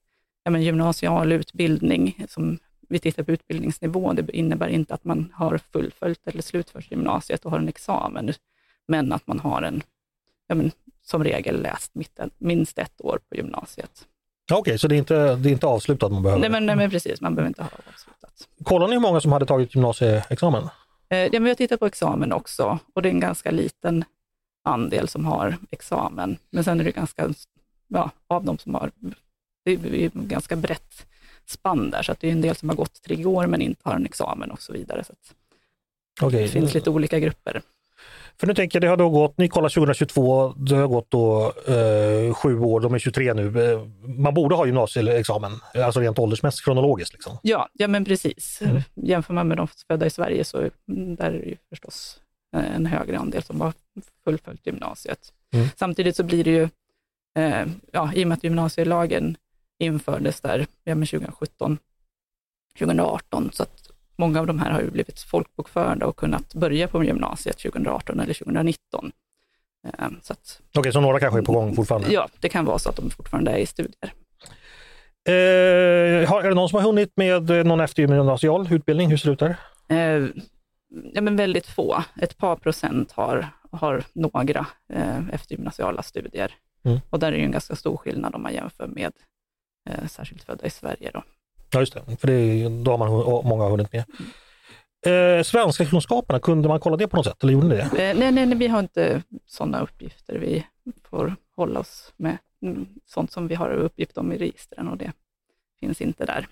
ja, 0.49 0.52
men 0.52 0.62
gymnasial 0.62 1.33
utbildning, 1.33 2.25
som 2.28 2.59
vi 2.88 2.99
tittar 2.99 3.23
på 3.23 3.33
utbildningsnivå, 3.33 4.12
det 4.12 4.37
innebär 4.37 4.69
inte 4.69 4.95
att 4.95 5.05
man 5.05 5.33
har 5.35 5.59
fullföljt 5.59 6.26
eller 6.26 6.43
slutfört 6.43 6.90
gymnasiet 6.90 7.45
och 7.45 7.50
har 7.50 7.59
en 7.59 7.69
examen, 7.69 8.33
men 8.87 9.12
att 9.12 9.26
man 9.26 9.38
har 9.38 9.62
en, 9.62 9.83
ja, 10.47 10.55
men, 10.55 10.71
som 11.05 11.25
regel 11.25 11.62
läst 11.62 11.95
mitten, 11.95 12.31
minst 12.38 12.78
ett 12.78 13.00
år 13.00 13.19
på 13.28 13.37
gymnasiet. 13.37 14.07
Okej, 14.52 14.78
så 14.78 14.88
det 14.88 14.95
är, 14.95 14.99
inte, 14.99 15.37
det 15.37 15.49
är 15.49 15.52
inte 15.52 15.67
avslutat 15.67 16.12
man 16.12 16.23
behöver? 16.23 16.40
Nej 16.40 16.50
men, 16.50 16.67
nej, 16.67 16.76
men 16.76 16.90
precis, 16.90 17.21
man 17.21 17.35
behöver 17.35 17.49
inte 17.49 17.62
ha 17.62 17.71
avslutat. 17.88 18.49
Kollar 18.64 18.87
ni 18.88 18.93
hur 18.95 19.00
många 19.00 19.21
som 19.21 19.33
hade 19.33 19.47
tagit 19.47 19.75
gymnasieexamen? 19.75 20.62
Eh, 21.09 21.19
Ja, 21.19 21.28
men 21.33 21.45
vi 21.45 21.50
har 21.50 21.55
tittat 21.55 21.81
på 21.81 21.87
examen 21.87 22.33
också 22.33 22.78
och 22.95 23.02
det 23.02 23.09
är 23.09 23.12
en 23.12 23.21
ganska 23.21 23.50
liten 23.50 24.05
andel 24.64 25.09
som 25.09 25.26
har 25.26 25.57
examen. 25.71 26.37
Men 26.50 26.64
sen 26.64 26.81
är 26.81 26.85
det 26.85 26.93
ganska, 26.93 27.28
ja, 27.88 28.11
av 28.28 28.45
de 28.45 28.59
som 28.59 28.75
har, 28.75 28.90
det 29.76 30.04
är 30.04 30.10
ganska 30.14 30.56
brett 30.56 31.06
spann 31.46 31.90
där, 31.90 32.02
så 32.02 32.12
att 32.12 32.20
det 32.20 32.28
är 32.28 32.32
en 32.32 32.40
del 32.40 32.56
som 32.56 32.68
har 32.68 32.76
gått 32.76 33.02
tre 33.02 33.25
år 33.25 33.46
men 33.46 33.62
inte 33.62 33.80
har 33.84 33.94
en 33.94 34.06
examen 34.06 34.50
och 34.50 34.62
så 34.62 34.72
vidare. 34.72 35.04
Så 35.04 35.12
Okej. 36.20 36.42
det 36.42 36.48
finns 36.48 36.75
lite 36.75 36.90
olika 36.90 37.18
grupper. 37.18 37.62
För 38.40 38.46
nu 38.46 38.54
tänker 38.54 38.76
jag, 38.76 38.82
det 38.82 38.88
har 38.88 38.96
då 38.96 39.10
gått, 39.10 39.38
ni 39.38 39.48
kollar 39.48 39.68
2022, 39.68 40.52
det 40.56 40.76
har 40.76 40.87
gått 40.87 41.10
då 41.10 41.52
eh, 41.66 42.34
sju 42.34 42.58
år, 42.60 42.80
de 42.80 42.94
är 42.94 42.98
23 42.98 43.34
nu. 43.34 43.72
Eh, 43.72 43.87
Man 44.18 44.34
borde 44.34 44.54
ha 44.54 44.66
gymnasieexamen, 44.66 45.52
alltså 45.75 46.00
rent 46.00 46.18
åldersmässigt, 46.18 46.64
kronologiskt. 46.64 47.12
Liksom. 47.12 47.38
Ja, 47.42 47.68
ja 47.72 47.88
men 47.88 48.04
precis. 48.04 48.62
Jämför 48.94 49.34
man 49.34 49.48
med 49.48 49.56
de 49.56 49.68
födda 49.88 50.06
i 50.06 50.10
Sverige 50.10 50.44
så 50.44 50.58
mm, 50.88 51.16
där 51.16 51.26
är 51.26 51.38
det 51.38 51.46
ju 51.46 51.56
förstås 51.68 52.20
eh, 52.56 52.75
en 52.76 52.87
högre 52.87 53.18
andel 53.18 53.42
som 53.42 53.60
har 53.60 53.72
fullföljt 54.25 54.66
gymnasiet. 54.66 55.32
Mm. 55.54 55.68
Samtidigt 55.76 56.16
så 56.16 56.22
blir 56.22 56.44
det 56.44 56.50
ju, 56.50 56.68
eh, 57.38 57.66
ja, 57.92 58.12
i 58.14 58.25
och 58.25 58.28
med 58.28 58.37
att 58.37 58.44
gymnasielagen 58.44 59.37
infördes 59.78 60.40
där 60.40 60.66
ja, 60.85 60.94
men 60.94 61.06
2017, 61.06 61.78
2018, 62.78 63.50
så 63.52 63.62
att 63.62 63.90
många 64.16 64.40
av 64.40 64.47
de 64.47 64.58
här 64.58 64.70
har 64.70 64.80
ju 64.80 64.90
blivit 64.90 65.20
folkbokförda 65.20 66.06
och 66.06 66.16
kunnat 66.16 66.54
börja 66.54 66.88
på 66.88 67.04
gymnasiet 67.04 67.58
2018 67.58 68.20
eller 68.20 68.35
2019. 68.35 69.12
Eh, 69.87 70.08
så 70.23 70.32
att, 70.32 70.61
Okej, 70.78 70.92
så 70.92 71.00
några 71.00 71.20
kanske 71.20 71.38
är 71.38 71.42
på 71.42 71.52
gång 71.52 71.75
fortfarande? 71.75 72.12
ja, 72.12 72.28
det 72.40 72.49
kan 72.49 72.64
vara 72.64 72.78
så 72.78 72.88
att 72.88 72.97
de 72.97 73.11
fortfarande 73.11 73.50
är 73.50 73.56
i 73.56 73.66
studier. 73.66 74.12
Eh, 75.28 76.28
har, 76.28 76.42
är 76.42 76.49
det 76.49 76.54
någon 76.54 76.68
som 76.68 76.76
har 76.76 76.87
hunnit 76.87 77.12
med 77.16 77.50
eh, 77.50 77.64
någon 77.64 77.80
eftergymnasial 77.80 78.73
utbildning? 78.73 79.11
Hur 79.11 79.16
ser 79.16 79.28
det 79.28 79.32
ut 79.32 79.38
där? 79.38 79.56
Eh, 79.88 80.28
ja, 81.14 81.20
men 81.20 81.37
väldigt 81.37 81.66
få. 81.66 82.04
Ett 82.20 82.38
par 82.38 82.56
procent 82.56 83.12
har, 83.12 83.49
har 83.73 84.04
några 84.12 84.66
eh, 84.92 85.28
eftergymnasiala 85.32 86.02
studier. 86.02 86.54
Mm. 86.85 86.99
Och 87.11 87.18
där 87.18 87.26
är 87.26 87.32
det 87.32 87.38
ju 87.38 87.44
en 87.44 87.52
ganska 87.52 87.76
stor 87.76 87.97
skillnad 87.97 88.35
om 88.35 88.42
man 88.42 88.54
jämför 88.54 88.87
med 88.87 89.12
eh, 89.90 90.06
särskilt 90.08 90.42
födda 90.42 90.66
i 90.66 90.70
Sverige. 90.70 91.11
Då. 91.14 91.23
Ja, 91.70 91.80
just 91.80 91.94
det. 91.94 92.16
För 92.16 92.26
det 92.26 92.68
då 92.68 92.90
har 92.90 92.99
man, 92.99 93.11
många 93.49 93.62
har 93.62 93.70
hunnit 93.70 93.92
med. 93.92 94.04
Eh, 95.06 95.42
svenska 95.42 95.85
kunskaperna, 95.85 96.40
kunde 96.40 96.68
man 96.68 96.80
kolla 96.80 96.97
det 96.97 97.08
på 97.08 97.16
något 97.16 97.26
sätt? 97.26 97.42
Eller 97.42 97.52
gjorde 97.52 97.66
ni 97.66 97.76
det? 97.76 97.82
Eh, 97.82 98.18
nej, 98.18 98.32
nej, 98.32 98.47
nej, 98.47 98.58
vi 98.58 98.68
har 98.68 98.78
inte 98.78 99.23
sådana 99.47 99.80
uppgifter. 99.80 100.35
Vi 100.35 100.66
får 101.11 101.37
hålla 101.56 101.80
oss 101.80 102.12
med 102.16 102.38
mm, 102.62 102.87
sånt 103.06 103.32
som 103.32 103.49
vi 103.49 103.54
har 103.54 103.70
uppgift 103.70 104.18
om 104.18 104.32
i 104.32 104.38
registren 104.38 104.88
och 104.88 104.97
det 104.97 105.12
finns 105.80 106.00
inte 106.00 106.25
där. 106.26 106.49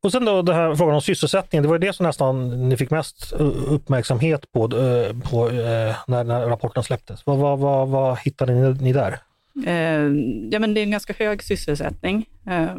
Och 0.00 0.12
sen 0.12 0.24
då 0.24 0.42
det 0.42 0.54
här 0.54 0.74
frågan 0.74 0.94
om 0.94 1.00
sysselsättning, 1.00 1.62
det 1.62 1.68
var 1.68 1.74
ju 1.74 1.78
det 1.78 1.92
som 1.92 2.06
nästan 2.06 2.68
ni 2.68 2.76
fick 2.76 2.90
mest 2.90 3.32
uppmärksamhet 3.66 4.52
på, 4.52 4.64
eh, 4.64 5.30
på 5.30 5.50
eh, 5.50 5.96
när, 6.06 6.24
när 6.24 6.46
rapporten 6.46 6.82
släpptes. 6.82 7.26
Vad, 7.26 7.38
vad, 7.38 7.58
vad, 7.58 7.88
vad 7.88 8.18
hittade 8.18 8.54
ni, 8.54 8.74
ni 8.82 8.92
där? 8.92 9.18
Eh, 9.64 10.06
ja, 10.50 10.58
men 10.58 10.74
det 10.74 10.80
är 10.80 10.84
en 10.84 10.90
ganska 10.90 11.12
hög 11.12 11.42
sysselsättning, 11.42 12.28
eh, 12.46 12.76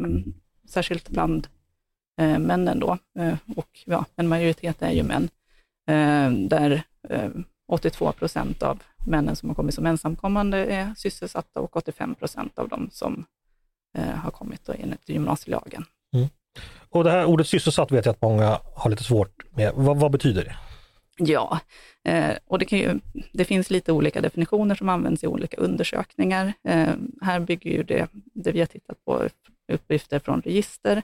särskilt 0.70 1.10
bland 1.10 1.48
eh, 2.22 2.40
männen 2.40 2.80
då. 2.80 2.98
Eh, 3.20 3.36
och 3.56 3.70
ja, 3.86 4.06
en 4.16 4.28
majoritet 4.28 4.82
är 4.82 4.92
ju 4.92 5.04
män. 5.04 5.30
Eh, 5.90 6.32
där 6.32 6.84
eh, 7.10 7.30
82 7.68 8.12
procent 8.12 8.64
av 8.64 8.84
männen 9.08 9.36
som 9.36 9.50
har 9.50 9.56
kommit 9.56 9.76
som 9.76 9.86
ensamkommande 9.86 10.58
är 10.58 10.94
sysselsatta 10.98 11.60
och 11.60 11.76
85 11.78 12.16
procent 12.16 12.60
av 12.60 12.70
dem 12.70 12.90
som 12.92 13.26
eh, 13.98 14.16
har 14.16 14.32
kommit 14.32 14.66
då 14.66 14.74
enligt 14.80 15.10
gymnasielagen. 15.10 15.86
Mm. 16.16 16.28
Och 16.90 17.04
det 17.04 17.12
här 17.12 17.26
ordet 17.26 17.48
sysselsatt 17.48 17.92
vet 17.92 18.06
jag 18.06 18.14
att 18.14 18.22
många 18.22 18.60
har 18.76 18.90
lite 18.90 19.04
svårt 19.04 19.56
med. 19.56 19.72
Vad, 19.76 19.98
vad 19.98 20.12
betyder 20.12 20.44
det? 20.44 20.56
Ja, 21.18 21.60
eh, 22.04 22.38
och 22.46 22.60
det, 22.60 22.66
kan 22.66 22.80
ju, 22.80 23.00
det 23.32 23.46
finns 23.46 23.70
lite 23.70 23.92
olika 23.92 24.22
definitioner 24.22 24.76
som 24.76 24.90
används 24.90 25.24
i 25.24 25.28
olika 25.28 25.58
undersökningar. 25.58 26.54
Eh, 26.64 26.94
här 27.22 27.40
bygger 27.40 27.72
ju 27.72 27.84
det, 27.84 28.08
det 28.14 28.52
vi 28.52 28.60
har 28.60 28.66
tittat 28.66 29.06
på 29.06 29.30
uppgifter 29.74 30.20
från 30.20 30.42
register 30.42 31.02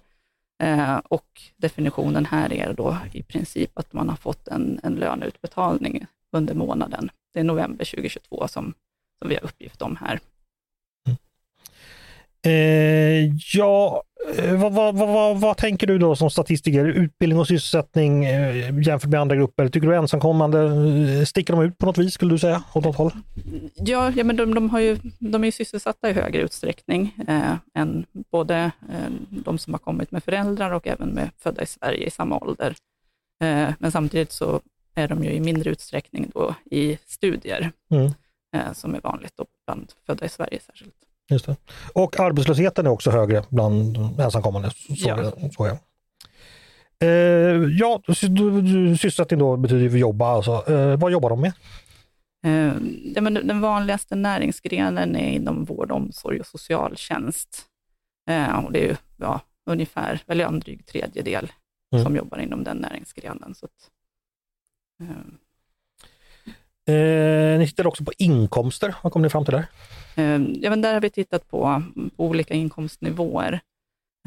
eh, 0.64 0.98
och 0.98 1.42
definitionen 1.58 2.26
här 2.26 2.54
är 2.54 2.74
då 2.74 2.98
i 3.14 3.24
princip 3.24 3.80
att 3.80 3.94
man 3.94 4.10
har 4.10 4.16
fått 4.16 4.48
en, 4.48 4.80
en 4.84 4.96
löneutbetalning 4.96 6.06
under 6.32 6.54
månaden. 6.54 7.10
Det 7.34 7.40
är 7.40 7.44
november 7.44 7.86
2022 7.86 8.48
som, 8.48 8.74
som 9.20 9.30
vi 9.30 9.36
har 9.36 9.44
uppgift 9.44 9.82
om 9.82 9.98
här. 10.02 10.20
Mm. 11.08 11.18
Eh, 12.46 13.36
ja, 13.54 14.04
vad, 14.58 14.74
vad, 14.74 14.96
vad, 14.96 15.10
vad, 15.10 15.42
vad 15.42 15.58
tänker 15.58 15.88
du 15.88 15.98
då 15.98 16.16
som 16.16 16.30
statistiker? 16.30 16.86
Utbildning 16.86 17.40
och 17.40 17.48
sysselsättning 17.48 18.26
eh, 18.26 18.80
jämfört 18.80 19.10
med 19.10 19.22
andra 19.22 19.36
grupper. 19.36 19.68
Tycker 19.70 19.88
du 19.88 19.96
ensamkommande, 19.96 20.60
eh, 21.20 21.26
sticker 21.26 21.54
de 21.54 21.62
ut 21.64 21.78
på 21.78 21.86
något 21.86 21.98
vis 21.98 22.14
skulle 22.14 22.34
du 22.34 22.40
säga? 22.40 22.64
Åt 22.74 22.84
något 22.86 22.96
håll? 22.96 23.12
Ja, 23.76 24.12
ja 24.16 24.24
men 24.24 24.36
de, 24.36 24.54
de, 24.54 24.70
har 24.70 24.80
ju, 24.80 24.98
de 25.20 25.44
är 25.44 25.46
ju 25.46 25.52
sysselsatta 25.52 26.10
i 26.10 26.14
högre 26.14 26.42
utsträckning 26.42 27.16
eh, 27.28 27.56
än 27.74 28.06
både 28.32 28.56
eh, 28.90 29.12
de 29.30 29.58
som 29.58 29.74
har 29.74 29.80
kommit 29.80 30.12
med 30.12 30.24
föräldrar 30.24 30.72
och 30.72 30.88
även 30.88 31.10
med 31.10 31.30
födda 31.38 31.62
i 31.64 31.66
Sverige 31.66 32.08
i 32.08 32.12
samma 32.12 32.38
ålder. 32.38 32.76
Eh, 33.44 33.70
men 33.80 33.92
samtidigt 33.92 34.32
så 34.32 34.62
är 34.96 35.08
de 35.08 35.24
ju 35.24 35.32
i 35.32 35.40
mindre 35.40 35.70
utsträckning 35.70 36.32
då 36.34 36.56
i 36.72 36.98
studier, 37.06 37.72
Mm. 37.92 38.06
eh, 38.56 38.74
som 38.74 38.96
är 38.96 39.02
vanligt 39.02 39.34
då 39.36 39.46
bland 39.68 39.92
födda 40.06 40.26
i 40.26 40.30
Sverige 40.30 40.60
särskilt. 40.66 40.96
Just 41.34 41.46
det. 41.46 41.56
Och 41.94 42.20
arbetslösheten 42.20 42.86
är 42.86 42.90
också 42.90 43.12
högre 43.12 43.44
bland 43.50 43.98
ensamkommande. 44.20 44.70
Så, 44.72 44.94
Ja. 45.10 45.32
så 45.56 45.66
är. 45.66 45.78
Eh, 47.00 47.68
ja, 47.80 48.02
sysselsättning 48.08 49.40
då 49.40 49.58
betyder 49.58 49.90
ju 49.90 50.00
jobba. 50.00 50.28
Alltså. 50.28 50.72
Eh, 50.72 50.98
vad 51.00 51.12
jobbar 51.12 51.30
de 51.30 51.42
med? 51.42 51.54
Eh, 52.46 52.74
ja, 53.16 53.22
men 53.22 53.34
den 53.34 53.62
vanligaste 53.62 54.16
näringsgrenen 54.16 55.16
är 55.16 55.30
inom 55.32 55.66
vård, 55.66 55.92
omsorg 55.92 56.40
och 56.40 56.46
socialtjänst. 56.46 57.66
Eh, 58.30 58.66
och 58.66 58.72
det 58.72 58.80
är 58.80 58.88
ju 58.88 58.96
ja, 59.18 59.42
ungefär, 59.70 60.22
eller 60.28 60.46
en 60.46 60.60
dryg 60.60 60.86
tredjedel 60.86 61.52
Mm. 61.94 62.06
som 62.06 62.16
jobbar 62.16 62.38
inom 62.38 62.64
den 62.64 62.78
näringsgrenen. 62.78 63.56
Så 63.56 63.66
att, 63.66 63.72
eh, 66.88 67.60
ni 67.60 67.66
tittar 67.68 67.88
också 67.88 68.04
på 68.04 68.12
inkomster. 68.18 68.96
Vad 69.04 69.14
kom 69.14 69.22
ni 69.22 69.30
fram 69.30 69.46
till 69.46 69.54
där? 69.54 69.66
Eh, 70.16 70.42
Ja, 70.62 70.70
men 70.70 70.82
där 70.82 70.94
har 70.94 71.02
vi 71.02 71.10
tittat 71.10 71.50
på, 71.50 71.84
på 72.18 72.26
olika 72.26 72.54
inkomstnivåer, 72.54 73.60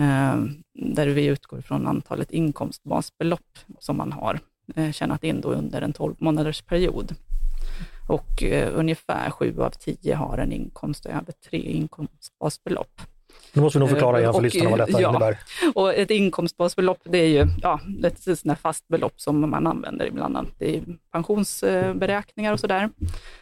eh, 0.00 0.36
där 0.74 1.06
vi 1.06 1.26
utgår 1.26 1.60
från 1.60 1.86
antalet 1.86 2.30
inkomstbasbelopp 2.30 3.58
som 3.78 3.96
man 3.96 4.12
har 4.12 4.40
eh, 4.74 4.92
tjänat 4.92 5.24
in 5.24 5.40
då 5.40 5.48
under 5.52 5.82
en 5.82 5.92
12 5.92 6.14
månaders 6.18 6.62
period. 6.62 7.14
Och 8.08 8.42
eh, 8.42 8.70
ungefär 8.74 9.30
sju 9.30 9.60
av 9.60 9.70
tio 9.70 10.14
har 10.14 10.38
en 10.38 10.52
inkomst 10.52 11.06
över 11.06 11.32
tre 11.50 11.58
inkomstbasbelopp. 11.58 13.00
Nu 13.56 13.62
måste 13.62 13.78
vi 13.78 13.80
nog 13.80 13.90
förklara 13.90 14.20
igen 14.20 14.32
för 14.32 14.38
Och, 14.38 14.42
lyssnarna 14.42 14.70
vad 14.70 14.78
detta 14.78 15.00
ja. 15.00 15.08
innebär. 15.08 15.38
Och 15.74 15.94
ett 15.94 16.10
inkomstbasbelopp, 16.10 16.98
det 17.04 17.18
är 17.18 17.28
ju 17.28 17.46
ja, 17.62 17.80
ett 18.04 18.38
sånt 18.38 18.58
fast 18.58 18.88
belopp 18.88 19.20
som 19.20 19.50
man 19.50 19.66
använder 19.66 20.06
ibland 20.06 20.36
annat 20.36 20.62
i 20.62 20.82
pensionsberäkningar 21.12 22.52
och 22.52 22.60
sådär. 22.60 22.90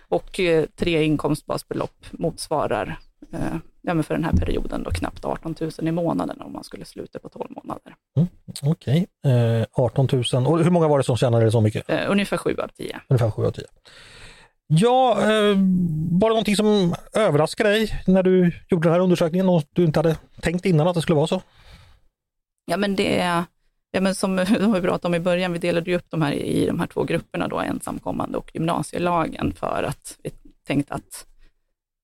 Och 0.09 0.41
eh, 0.41 0.65
tre 0.77 1.05
inkomstbasbelopp 1.05 2.07
motsvarar 2.11 2.99
eh, 3.33 3.57
ja, 3.83 3.95
men 3.95 4.05
för 4.05 4.15
den 4.15 4.25
här 4.25 4.33
perioden 4.33 4.83
då 4.83 4.91
knappt 4.91 5.25
18 5.25 5.55
000 5.61 5.71
i 5.81 5.93
månaden 5.93 6.41
om 6.41 6.53
man 6.53 6.65
skulle 6.65 6.85
sluta 6.85 7.19
på 7.19 7.29
12 7.29 7.51
månader. 7.51 7.95
Okej, 8.63 9.07
eh, 9.27 9.67
18 9.73 10.09
000. 10.33 10.47
Och 10.47 10.65
hur 10.65 10.71
många 10.71 10.89
var 10.89 10.99
det 10.99 11.05
som 11.05 11.17
tjänade 11.17 11.51
så 11.51 11.61
mycket? 11.61 11.91
Eh, 11.91 12.11
ungefär 12.11 12.37
sju 12.37 12.57
av 12.59 12.69
tio. 12.69 13.01
Ungefär 13.09 13.31
7 13.31 13.47
av 13.47 13.51
10. 13.51 13.65
Ja, 14.67 15.21
eh, 15.21 15.57
var 16.11 16.29
det 16.29 16.35
någonting 16.35 16.57
som 16.57 16.95
överraskade 17.13 17.71
dig 17.71 18.03
när 18.07 18.23
du 18.23 18.53
gjorde 18.69 18.89
den 18.89 18.93
här 18.93 19.01
undersökningen 19.01 19.49
och 19.49 19.63
du 19.73 19.85
inte 19.85 19.99
hade 19.99 20.17
tänkt 20.41 20.67
innan 20.67 20.89
att 20.89 20.95
det 20.95 21.03
skulle 21.03 21.17
vara 21.17 21.27
så? 21.27 21.43
Ja, 22.65 22.77
men 22.77 22.97
det 22.97 23.21
är, 23.21 23.45
ja, 23.91 24.01
men 24.01 24.15
som 24.15 24.37
de 24.37 24.45
har 24.45 24.81
pratat 24.81 25.05
om 25.05 25.15
i 25.15 25.21
början, 25.21 25.53
vi 25.53 25.59
delade 25.59 25.91
ju 25.91 25.97
upp 25.97 26.07
de 26.11 26.23
här 26.23 26.33
i 26.33 26.67
de 26.67 26.81
här 26.81 26.87
två 26.87 27.05
grupperna, 27.05 27.49
då, 27.49 27.59
ensamkommande 27.61 28.39
och 28.39 28.51
gymnasielagen, 28.55 29.53
för 29.53 29.83
att 29.83 30.19
vi 30.23 30.31
tänkte 30.67 30.95
att 30.95 31.27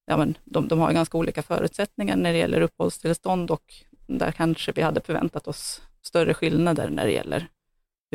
ja, 0.06 0.16
men 0.16 0.38
de, 0.44 0.68
de 0.68 0.78
har 0.80 0.92
ganska 0.92 1.18
olika 1.18 1.42
förutsättningar 1.42 2.16
när 2.16 2.32
det 2.32 2.38
gäller 2.38 2.60
uppehållstillstånd 2.60 3.50
och 3.50 3.62
där 4.06 4.32
kanske 4.32 4.72
vi 4.72 4.82
hade 4.82 5.00
förväntat 5.00 5.48
oss 5.48 5.82
större 6.02 6.34
skillnader 6.34 6.90
när 6.90 7.06
det 7.06 7.12
gäller 7.12 7.46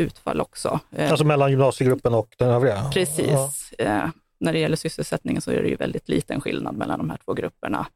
utfall 0.01 0.41
också. 0.41 0.79
Eh, 0.91 1.09
Alltså 1.11 1.25
mellan 1.25 1.49
gymnasiegruppen 1.51 2.13
och 2.13 2.35
den 2.37 2.49
övriga? 2.49 2.89
Precis. 2.93 3.73
Eh, 3.77 4.09
när 4.45 4.53
det 4.53 4.59
gäller 4.59 4.75
sysselsättningen 4.75 5.41
så 5.41 5.51
är 5.51 5.63
det 5.63 5.69
ju 5.69 5.75
väldigt 5.75 6.09
liten 6.09 6.41
skillnad 6.41 6.75
mellan 6.77 6.99
de 6.99 7.09
här 7.09 7.17
två 7.25 7.33
grupperna. 7.33 7.87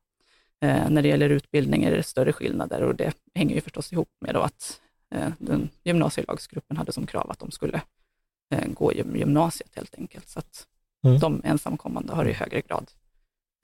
Eh, 0.62 0.90
när 0.90 1.02
det 1.02 1.08
gäller 1.08 1.30
utbildning 1.30 1.84
är 1.84 1.92
det 1.92 2.04
större 2.04 2.34
skillnader 2.34 2.82
och 2.84 2.96
det 2.96 3.14
hänger 3.36 3.56
ju 3.56 3.62
förstås 3.62 3.94
ihop 3.94 4.10
med 4.22 4.36
att 4.38 4.82
eh, 5.16 5.28
den 5.40 5.70
gymnasielagsgruppen 5.84 6.78
hade 6.78 6.92
som 6.92 7.06
krav 7.08 7.32
att 7.32 7.40
de 7.40 7.52
skulle 7.52 7.82
eh, 8.54 8.68
gå 8.68 8.94
gym- 8.94 9.16
gymnasiet 9.16 9.76
helt 9.76 9.96
enkelt. 9.96 10.28
Så 10.30 10.40
att 10.40 10.68
Mm. 11.04 11.20
de 11.20 11.42
ensamkommande 11.44 12.14
har 12.14 12.26
i 12.26 12.34
högre 12.34 12.62
grad 12.62 12.92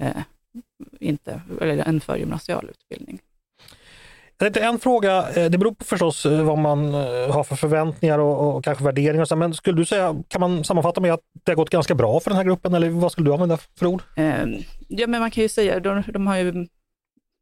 eh, 0.01 0.17
inte, 0.99 1.41
eller 1.61 1.83
en 1.83 2.01
förgymnasial 2.01 2.69
utbildning. 2.69 3.19
Jag 4.37 4.45
tänkte 4.53 4.61
en 4.61 4.79
fråga, 4.79 5.29
eh, 5.29 5.49
det 5.49 5.57
beror 5.57 5.71
på 5.71 5.85
förstås 5.85 6.25
eh, 6.25 6.43
vad 6.43 6.57
man 6.57 6.93
eh, 6.93 7.31
har 7.31 7.43
för 7.43 7.55
förväntningar 7.55 8.19
och, 8.19 8.55
och 8.55 8.63
kanske 8.63 8.83
värderingar. 8.83 9.21
och 9.21 9.27
så, 9.27 9.35
Men 9.35 9.53
skulle 9.53 9.77
du 9.77 9.85
säga, 9.85 10.23
kan 10.27 10.41
man 10.41 10.63
sammanfatta 10.63 11.01
med 11.01 11.13
att 11.13 11.21
det 11.45 11.51
har 11.51 11.55
gått 11.55 11.69
ganska 11.69 11.95
bra 11.95 12.19
för 12.19 12.29
den 12.29 12.37
här 12.37 12.43
gruppen 12.43 12.73
eller 12.73 12.89
vad 12.89 13.11
skulle 13.11 13.29
du 13.29 13.33
använda 13.33 13.57
för 13.57 13.85
ord? 13.85 14.01
Eh, 14.15 14.45
ja, 14.87 15.07
men 15.07 15.19
man 15.19 15.31
kan 15.31 15.41
ju 15.43 15.49
säga, 15.49 15.79
de, 15.79 16.03
de 16.07 16.27
har 16.27 16.37
ju 16.37 16.67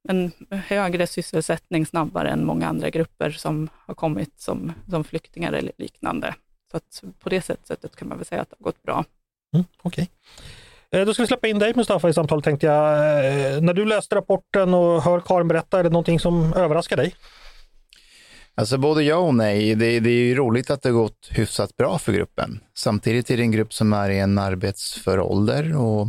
en 0.09 0.31
högre 0.49 1.07
sysselsättning 1.07 1.85
snabbare 1.85 2.29
än 2.29 2.45
många 2.45 2.67
andra 2.67 2.89
grupper 2.89 3.31
som 3.31 3.69
har 3.85 3.93
kommit 3.93 4.41
som, 4.41 4.73
som 4.89 5.03
flyktingar 5.03 5.53
eller 5.53 5.71
liknande. 5.77 6.35
Så 6.71 6.77
att 6.77 7.03
på 7.19 7.29
det 7.29 7.41
sättet 7.41 7.95
kan 7.95 8.07
man 8.07 8.17
väl 8.17 8.25
säga 8.25 8.41
att 8.41 8.49
det 8.49 8.55
har 8.59 8.63
gått 8.63 8.83
bra. 8.83 9.05
Mm, 9.53 9.65
Okej. 9.81 10.03
Okay. 10.03 10.07
Eh, 10.93 11.05
då 11.05 11.13
ska 11.13 11.23
vi 11.23 11.27
släppa 11.27 11.47
in 11.47 11.59
dig 11.59 11.73
Mustafa 11.75 12.09
i 12.09 12.13
samtalet 12.13 12.45
tänkte 12.45 12.65
jag. 12.65 12.93
Eh, 12.93 13.61
när 13.61 13.73
du 13.73 13.85
läste 13.85 14.15
rapporten 14.15 14.73
och 14.73 15.01
hör 15.01 15.19
Karin 15.19 15.47
berätta, 15.47 15.79
är 15.79 15.83
det 15.83 15.89
någonting 15.89 16.19
som 16.19 16.53
överraskar 16.53 16.97
dig? 16.97 17.15
Alltså 18.55 18.77
både 18.77 19.03
ja 19.03 19.15
och 19.15 19.35
nej. 19.35 19.75
Det, 19.75 19.99
det 19.99 20.09
är 20.09 20.25
ju 20.25 20.35
roligt 20.35 20.69
att 20.69 20.81
det 20.81 20.89
har 20.89 20.93
gått 20.93 21.29
hyfsat 21.31 21.77
bra 21.77 21.97
för 21.97 22.13
gruppen. 22.13 22.59
Samtidigt 22.77 23.31
är 23.31 23.37
det 23.37 23.43
en 23.43 23.51
grupp 23.51 23.73
som 23.73 23.93
är 23.93 24.09
i 24.09 24.19
en 24.19 24.37
arbetsför 24.37 25.19
ålder 25.19 25.77
och 25.77 26.07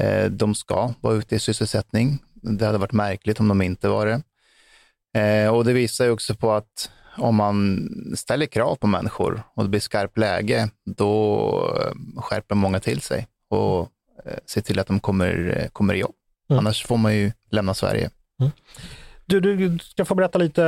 eh, 0.00 0.30
de 0.30 0.54
ska 0.54 0.94
vara 1.00 1.14
ute 1.14 1.34
i 1.34 1.38
sysselsättning. 1.38 2.18
Det 2.34 2.66
hade 2.66 2.78
varit 2.78 2.92
märkligt 2.92 3.40
om 3.40 3.48
de 3.48 3.62
inte 3.62 3.88
var 3.88 4.06
det. 4.06 4.22
Eh, 5.20 5.54
och 5.54 5.64
det 5.64 5.72
visar 5.72 6.04
ju 6.04 6.10
också 6.10 6.34
på 6.34 6.52
att 6.52 6.90
om 7.16 7.34
man 7.34 7.88
ställer 8.16 8.46
krav 8.46 8.76
på 8.76 8.86
människor 8.86 9.42
och 9.54 9.62
det 9.62 9.68
blir 9.68 9.80
skarpt 9.80 10.18
läge, 10.18 10.68
då 10.84 11.48
eh, 11.80 12.22
skärper 12.22 12.54
många 12.54 12.80
till 12.80 13.00
sig 13.00 13.26
och 13.50 13.88
eh, 14.24 14.38
ser 14.46 14.60
till 14.60 14.78
att 14.78 14.86
de 14.86 15.00
kommer, 15.00 15.60
eh, 15.60 15.68
kommer 15.68 15.94
i 15.94 15.98
jobb. 15.98 16.14
Mm. 16.50 16.58
Annars 16.58 16.86
får 16.86 16.96
man 16.96 17.16
ju 17.16 17.32
lämna 17.50 17.74
Sverige. 17.74 18.10
Mm. 18.40 18.52
Du, 19.26 19.40
du 19.40 19.78
ska 19.78 20.04
få 20.04 20.14
berätta 20.14 20.38
lite, 20.38 20.64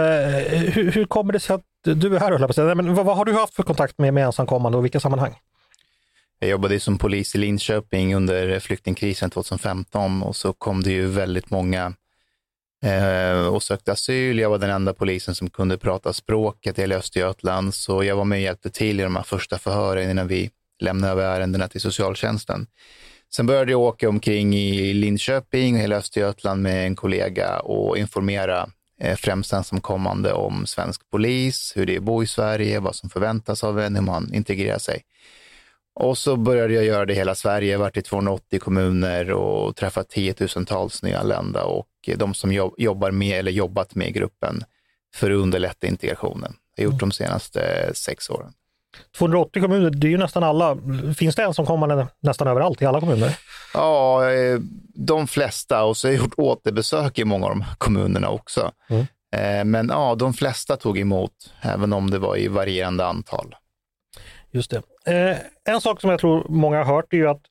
eh, 0.51 0.59
hur, 0.59 0.93
hur 0.93 1.05
kommer 1.05 1.33
det 1.33 1.41
sig 1.41 1.55
att 1.55 1.65
du 1.83 2.17
är 2.17 2.21
här? 2.21 2.47
På 2.47 2.65
Nej, 2.65 2.75
men 2.75 2.95
vad, 2.95 3.07
vad 3.07 3.17
har 3.17 3.25
du 3.25 3.33
haft 3.33 3.55
för 3.55 3.63
kontakt 3.63 3.99
med, 3.99 4.15
med 4.15 4.25
ensamkommande 4.25 4.79
och 4.79 4.85
vilka 4.85 5.01
sammanhang? 5.01 5.35
Jag 6.39 6.51
jobbade 6.51 6.81
som 6.81 6.99
polis 6.99 7.35
i 7.35 7.39
Linköping 7.39 8.15
under 8.15 8.61
flyktingkrisen 8.61 9.31
2015 9.31 10.23
och 10.23 10.37
så 10.37 10.53
kom 10.53 10.83
det 10.83 10.91
ju 10.91 11.07
väldigt 11.07 11.51
många 11.51 11.93
eh, 12.83 13.47
och 13.47 13.63
sökte 13.63 13.93
asyl. 13.93 14.39
Jag 14.39 14.51
var 14.51 14.59
den 14.59 14.71
enda 14.71 14.95
polisen 14.95 15.35
som 15.35 15.51
kunde 15.51 15.79
prata 15.79 16.13
språket 16.13 16.79
i 16.79 16.81
hela 16.81 16.95
Östergötland, 16.95 17.75
så 17.75 18.05
jag 18.05 18.17
var 18.17 18.25
med 18.25 18.37
och 18.37 18.43
hjälpte 18.43 18.71
till 18.71 19.01
i 19.01 19.03
de 19.03 19.17
här 19.17 19.23
första 19.23 19.59
förhören 19.59 20.11
innan 20.11 20.29
vi 20.29 20.51
lämnade 20.81 21.13
över 21.13 21.25
ärendena 21.25 21.69
till 21.69 21.81
socialtjänsten. 21.81 22.67
Sen 23.35 23.47
började 23.47 23.71
jag 23.71 23.81
åka 23.81 24.09
omkring 24.09 24.55
i 24.55 24.95
Linköping 24.95 25.75
och 25.75 25.81
hela 25.81 25.97
Östergötland 25.97 26.63
med 26.63 26.87
en 26.87 26.97
kollega 26.97 27.59
och 27.59 27.99
informera 27.99 28.69
eh, 29.01 29.17
främst 29.17 29.53
ensamkommande 29.53 30.33
om 30.33 30.67
svensk 30.67 31.11
polis, 31.11 31.73
hur 31.77 31.87
det 31.87 31.95
är 31.95 31.99
att 31.99 32.05
bo 32.05 32.23
i 32.23 32.27
Sverige, 32.27 32.81
vad 32.81 32.95
som 32.95 33.11
förväntas 33.11 33.65
av 33.65 33.81
en, 33.81 33.97
hur 33.97 34.03
man 34.03 34.35
integrerar 34.35 34.79
sig. 34.79 35.03
Och 35.95 36.19
så 36.19 36.37
började 36.37 36.75
jag 36.75 36.85
göra 36.85 37.07
det 37.07 37.13
i 37.13 37.17
hela 37.17 37.35
Sverige, 37.35 37.77
varit 37.77 37.97
i 37.97 38.03
280 38.03 38.59
kommuner 38.59 39.33
och 39.33 39.77
träffat 39.77 40.09
tiotusentals 40.09 41.03
nyanlända 41.03 41.65
och 41.65 41.89
de 42.17 42.35
som 42.35 42.53
jobbar 42.77 43.11
med 43.11 43.39
eller 43.39 43.53
jobbat 43.53 43.95
med 43.95 44.15
gruppen 44.15 44.65
för 45.15 45.31
att 45.31 45.37
underlätta 45.37 45.87
integrationen. 45.87 46.55
Jag 46.75 46.85
har 46.85 46.93
gjort 46.93 47.01
de 47.01 47.13
senaste 47.13 47.91
sex 47.95 48.31
åren. 48.31 48.53
280 49.19 49.63
kommuner, 49.63 49.91
det 49.91 50.07
är 50.07 50.11
ju 50.11 50.19
nästan 50.19 50.43
alla. 50.43 50.77
Finns 51.17 51.35
det 51.35 51.43
ensamkommande 51.43 52.07
nästan 52.21 52.49
överallt 52.49 52.83
i 52.83 52.87
alla 52.87 53.01
kommuner? 53.01 53.39
Ja, 53.75 54.31
eh, 54.31 54.59
de 54.95 55.27
flesta 55.27 55.85
och 55.85 55.97
så 55.97 56.09
har 56.09 56.13
jag 56.13 56.23
gjort 56.23 56.35
återbesök 56.37 57.19
i 57.19 57.25
många 57.25 57.47
av 57.47 57.51
de 57.51 57.65
kommunerna 57.79 58.29
också. 58.29 58.73
Mm. 58.89 59.07
Eh, 59.37 59.65
men 59.65 59.89
ja, 59.89 60.15
de 60.15 60.35
flesta 60.35 60.77
tog 60.77 60.99
emot, 60.99 61.33
även 61.61 61.93
om 61.93 62.11
det 62.11 62.19
var 62.19 62.37
i 62.37 62.49
varierande 62.49 63.07
antal. 63.07 63.55
Just 64.51 64.71
det. 64.71 64.83
Eh, 65.13 65.37
en 65.65 65.81
sak 65.81 66.01
som 66.01 66.11
jag 66.11 66.21
tror 66.21 66.47
många 66.49 66.85
har 66.85 66.95
hört 66.95 67.13
är 67.13 67.17
ju 67.17 67.29
att, 67.29 67.43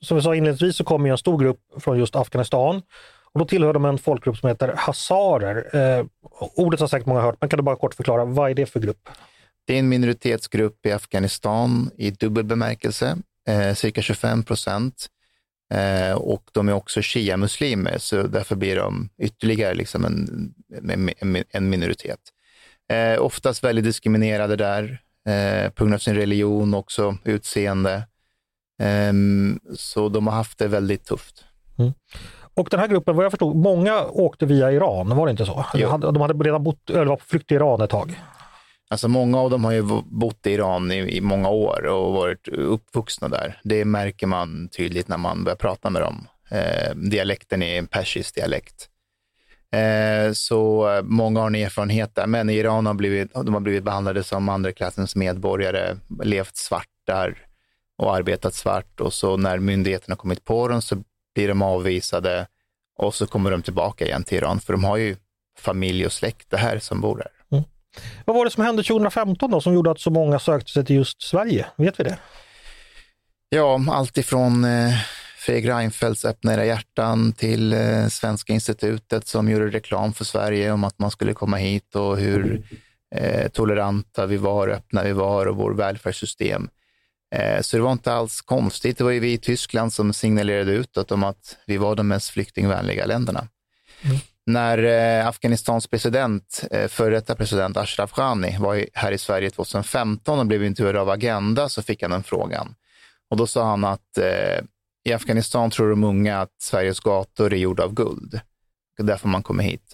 som 0.00 0.16
vi 0.16 0.22
sa 0.22 0.34
inledningsvis, 0.34 0.76
så 0.76 0.84
kommer 0.84 1.10
en 1.10 1.18
stor 1.18 1.38
grupp 1.38 1.60
från 1.80 1.98
just 1.98 2.16
Afghanistan. 2.16 2.82
Och 3.32 3.40
då 3.40 3.44
tillhör 3.44 3.72
de 3.72 3.84
en 3.84 3.98
folkgrupp 3.98 4.36
som 4.36 4.48
heter 4.48 4.74
hazarer. 4.76 5.66
ordet 6.54 6.80
har 6.80 6.86
säkert 6.86 7.06
många 7.06 7.20
hört, 7.20 7.36
men 7.40 7.48
kan 7.48 7.56
du 7.56 7.62
bara 7.62 7.76
kort 7.76 7.94
förklara, 7.94 8.24
vad 8.24 8.50
är 8.50 8.54
det 8.54 8.66
för 8.66 8.80
grupp? 8.80 9.08
Det 9.66 9.74
är 9.74 9.78
en 9.78 9.88
minoritetsgrupp 9.88 10.86
i 10.86 10.92
Afghanistan 10.92 11.90
i 11.96 12.10
dubbel 12.10 12.44
bemärkelse, 12.44 13.16
eh, 13.48 13.74
cirka 13.74 14.02
25 14.02 14.42
procent. 14.42 15.06
Eh, 15.74 16.16
och 16.16 16.42
de 16.52 16.68
är 16.68 16.72
också 16.72 17.00
shia-muslimer, 17.02 17.98
så 17.98 18.22
därför 18.22 18.56
blir 18.56 18.76
de 18.76 19.08
ytterligare 19.18 19.74
liksom 19.74 20.04
en, 20.04 20.54
en, 21.18 21.44
en 21.50 21.70
minoritet. 21.70 22.20
Eh, 22.92 23.22
oftast 23.22 23.64
väldigt 23.64 23.84
diskriminerade 23.84 24.56
där, 24.56 25.00
eh, 25.28 25.70
på 25.70 25.84
grund 25.84 25.94
av 25.94 25.98
sin 25.98 26.14
religion, 26.14 26.74
också 26.74 27.16
utseende. 27.24 27.94
Eh, 28.82 29.12
så 29.76 30.08
de 30.08 30.26
har 30.26 30.34
haft 30.34 30.58
det 30.58 30.68
väldigt 30.68 31.04
tufft. 31.04 31.44
Mm. 31.78 31.92
Och 32.54 32.68
den 32.70 32.80
här 32.80 32.88
gruppen, 32.88 33.16
vad 33.16 33.24
jag 33.24 33.32
förstod, 33.32 33.56
många 33.56 34.04
åkte 34.04 34.46
via 34.46 34.72
Iran, 34.72 35.16
var 35.16 35.26
det 35.26 35.30
inte 35.30 35.46
så? 35.46 35.66
Jo. 35.74 35.98
De 35.98 36.20
hade 36.20 36.44
redan 36.44 36.64
bott, 36.64 36.90
eller 36.90 37.04
var 37.04 37.16
på 37.16 37.24
flykt 37.24 37.52
i 37.52 37.54
Iran 37.54 37.80
ett 37.80 37.90
tag. 37.90 38.20
Alltså 38.88 39.08
många 39.08 39.38
av 39.38 39.50
dem 39.50 39.64
har 39.64 39.72
ju 39.72 39.82
bott 40.04 40.46
i 40.46 40.50
Iran 40.50 40.92
i, 40.92 41.16
i, 41.16 41.20
många 41.20 41.48
år 41.48 41.86
och 41.86 42.12
varit 42.12 42.48
uppvuxna 42.48 43.28
där. 43.28 43.60
Det 43.64 43.84
märker 43.84 44.26
man 44.26 44.68
tydligt 44.68 45.08
när 45.08 45.16
man 45.16 45.44
börjar 45.44 45.56
prata 45.56 45.90
med 45.90 46.02
dem. 46.02 46.28
Eh, 46.50 46.94
dialekten 46.94 47.62
är 47.62 47.78
en 47.78 47.86
persisk 47.86 48.34
dialekt. 48.34 48.88
Eh, 49.72 50.32
så 50.32 50.90
eh, 50.94 51.02
många 51.02 51.40
har 51.40 51.46
en 51.46 51.54
erfarenhet 51.54 52.14
där, 52.14 52.26
men 52.26 52.50
i 52.50 52.54
Iran 52.54 52.86
har 52.86 52.94
blivit, 52.94 53.34
de 53.34 53.54
har 53.54 53.60
blivit 53.60 53.84
behandlade 53.84 54.22
som 54.22 54.48
andra 54.48 54.72
klassens 54.72 55.16
medborgare, 55.16 55.96
levt 56.22 56.56
svart 56.56 56.88
där 57.06 57.38
och 57.98 58.16
arbetat 58.16 58.54
svart 58.54 59.00
och 59.00 59.12
så 59.12 59.36
när 59.36 59.58
myndigheterna 59.58 60.16
kommit 60.16 60.44
på 60.44 60.68
dem 60.68 60.82
så 60.82 60.96
blir 61.34 61.48
de 61.48 61.62
avvisade 61.62 62.46
och 62.98 63.14
så 63.14 63.26
kommer 63.26 63.50
de 63.50 63.62
tillbaka 63.62 64.06
igen 64.06 64.24
till 64.24 64.38
Iran, 64.38 64.60
för 64.60 64.72
de 64.72 64.84
har 64.84 64.96
ju 64.96 65.16
familj 65.58 66.06
och 66.06 66.12
släkt 66.12 66.54
här 66.54 66.78
som 66.78 67.00
bor 67.00 67.16
där. 67.16 67.35
Vad 68.24 68.36
var 68.36 68.44
det 68.44 68.50
som 68.50 68.64
hände 68.64 68.82
2015 68.82 69.50
då 69.50 69.60
som 69.60 69.74
gjorde 69.74 69.90
att 69.90 70.00
så 70.00 70.10
många 70.10 70.38
sökte 70.38 70.70
sig 70.70 70.84
till 70.84 70.96
just 70.96 71.22
Sverige? 71.22 71.66
Vet 71.76 72.00
vi 72.00 72.04
det? 72.04 72.18
Ja, 73.48 73.80
allt 73.90 74.18
ifrån 74.18 74.64
eh, 74.64 74.92
Fredrik 75.38 75.64
Reinfeldts 75.64 76.24
Öppna 76.24 76.54
era 76.54 76.64
hjärtan 76.64 77.32
till 77.32 77.72
eh, 77.72 78.06
Svenska 78.08 78.52
institutet 78.52 79.26
som 79.26 79.50
gjorde 79.50 79.68
reklam 79.68 80.12
för 80.12 80.24
Sverige 80.24 80.72
om 80.72 80.84
att 80.84 80.98
man 80.98 81.10
skulle 81.10 81.34
komma 81.34 81.56
hit 81.56 81.96
och 81.96 82.18
hur 82.18 82.62
eh, 83.14 83.48
toleranta 83.48 84.26
vi 84.26 84.36
var, 84.36 84.68
öppna 84.68 85.02
vi 85.02 85.12
var 85.12 85.46
och 85.46 85.56
vår 85.56 85.74
välfärdssystem. 85.74 86.68
Eh, 87.34 87.60
så 87.60 87.76
det 87.76 87.82
var 87.82 87.92
inte 87.92 88.12
alls 88.12 88.40
konstigt. 88.40 88.98
Det 88.98 89.04
var 89.04 89.10
ju 89.10 89.20
vi 89.20 89.32
i 89.32 89.38
Tyskland 89.38 89.92
som 89.92 90.12
signalerade 90.12 90.72
utåt 90.72 91.12
om 91.12 91.24
att 91.24 91.56
vi 91.66 91.76
var 91.76 91.96
de 91.96 92.08
mest 92.08 92.30
flyktingvänliga 92.30 93.06
länderna. 93.06 93.48
Mm. 94.02 94.16
När 94.46 94.78
eh, 94.78 95.26
Afghanistans 95.26 95.86
president, 95.86 96.64
eh, 96.70 96.88
före 96.88 97.14
detta 97.14 97.34
president 97.34 97.76
Ashraf 97.76 98.12
Ghani, 98.12 98.56
var 98.58 98.86
här 98.94 99.12
i 99.12 99.18
Sverige 99.18 99.50
2015 99.50 100.38
och 100.38 100.46
blev 100.46 100.64
intervjuad 100.64 100.96
av 100.96 101.10
Agenda 101.10 101.68
så 101.68 101.82
fick 101.82 102.02
han 102.02 102.10
den 102.10 102.22
frågan. 102.22 102.74
Och 103.30 103.36
då 103.36 103.46
sa 103.46 103.64
han 103.64 103.84
att 103.84 104.18
eh, 104.18 104.64
i 105.04 105.12
Afghanistan 105.12 105.70
tror 105.70 105.90
de 105.90 106.04
unga 106.04 106.40
att 106.40 106.54
Sveriges 106.62 107.00
gator 107.00 107.52
är 107.52 107.56
gjorda 107.56 107.84
av 107.84 107.94
guld. 107.94 108.40
Det 108.96 109.02
är 109.02 109.06
därför 109.06 109.28
man 109.28 109.42
kommer 109.42 109.64
hit. 109.64 109.92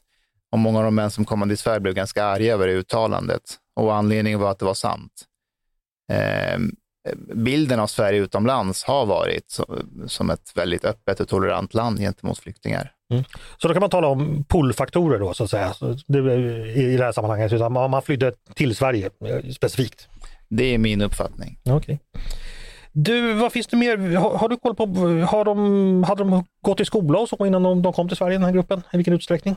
Och 0.51 0.59
många 0.59 0.79
av 0.79 0.85
de 0.85 0.95
män 0.95 1.11
som 1.11 1.25
kom 1.25 1.49
till 1.49 1.59
Sverige 1.59 1.81
blev 1.81 1.95
ganska 1.95 2.25
arga 2.25 2.53
över 2.53 2.67
det 2.67 2.73
uttalandet. 2.73 3.43
Och 3.77 3.95
anledningen 3.95 4.41
var 4.41 4.51
att 4.51 4.59
det 4.59 4.65
var 4.65 4.75
sant. 4.75 5.25
Eh, 6.13 6.59
bilden 7.35 7.81
av 7.81 7.87
Sverige 7.87 8.21
utomlands 8.21 8.85
har 8.85 9.07
varit 9.07 9.59
som 10.07 10.31
ett 10.31 10.53
väldigt 10.55 10.85
öppet 10.85 11.21
och 11.21 11.29
tolerant 11.29 11.75
land 11.75 11.99
gentemot 11.99 12.39
flyktingar. 12.39 12.93
Mm. 13.13 13.25
Så 13.59 13.69
då 13.69 13.75
kan 13.75 13.81
man 13.81 13.91
tala 13.91 14.07
om 14.07 14.45
pullfaktorer 14.49 15.19
då 15.19 15.35
så 15.35 15.45
att 15.45 15.51
säga 15.51 15.75
i 16.75 16.97
det 16.97 17.05
här 17.05 17.13
sammanhanget, 17.13 17.53
utan 17.53 17.73
man 17.73 18.03
flydde 18.03 18.33
till 18.55 18.77
Sverige 18.77 19.11
eh, 19.25 19.51
specifikt? 19.51 20.09
Det 20.49 20.75
är 20.75 20.79
min 20.79 21.03
uppfattning. 21.03 21.59
Okay. 21.65 21.99
Du, 22.93 23.33
vad 23.33 23.53
finns 23.53 23.67
det 23.67 23.77
mer? 23.77 24.17
Har, 24.17 24.39
har, 24.39 24.49
du 24.49 24.57
koll 24.57 24.75
på, 24.75 24.87
har 25.27 25.45
de, 25.45 26.05
hade 26.05 26.25
de 26.25 26.45
gått 26.63 26.81
i 26.81 26.85
skola 26.85 27.19
och 27.19 27.29
så 27.29 27.47
innan 27.47 27.63
de, 27.63 27.83
de 27.83 27.93
kom 27.93 28.09
till 28.09 28.17
Sverige, 28.17 28.35
den 28.35 28.45
här 28.45 28.53
gruppen? 28.53 28.83
I 28.93 28.97
vilken 28.97 29.15
utsträckning? 29.15 29.57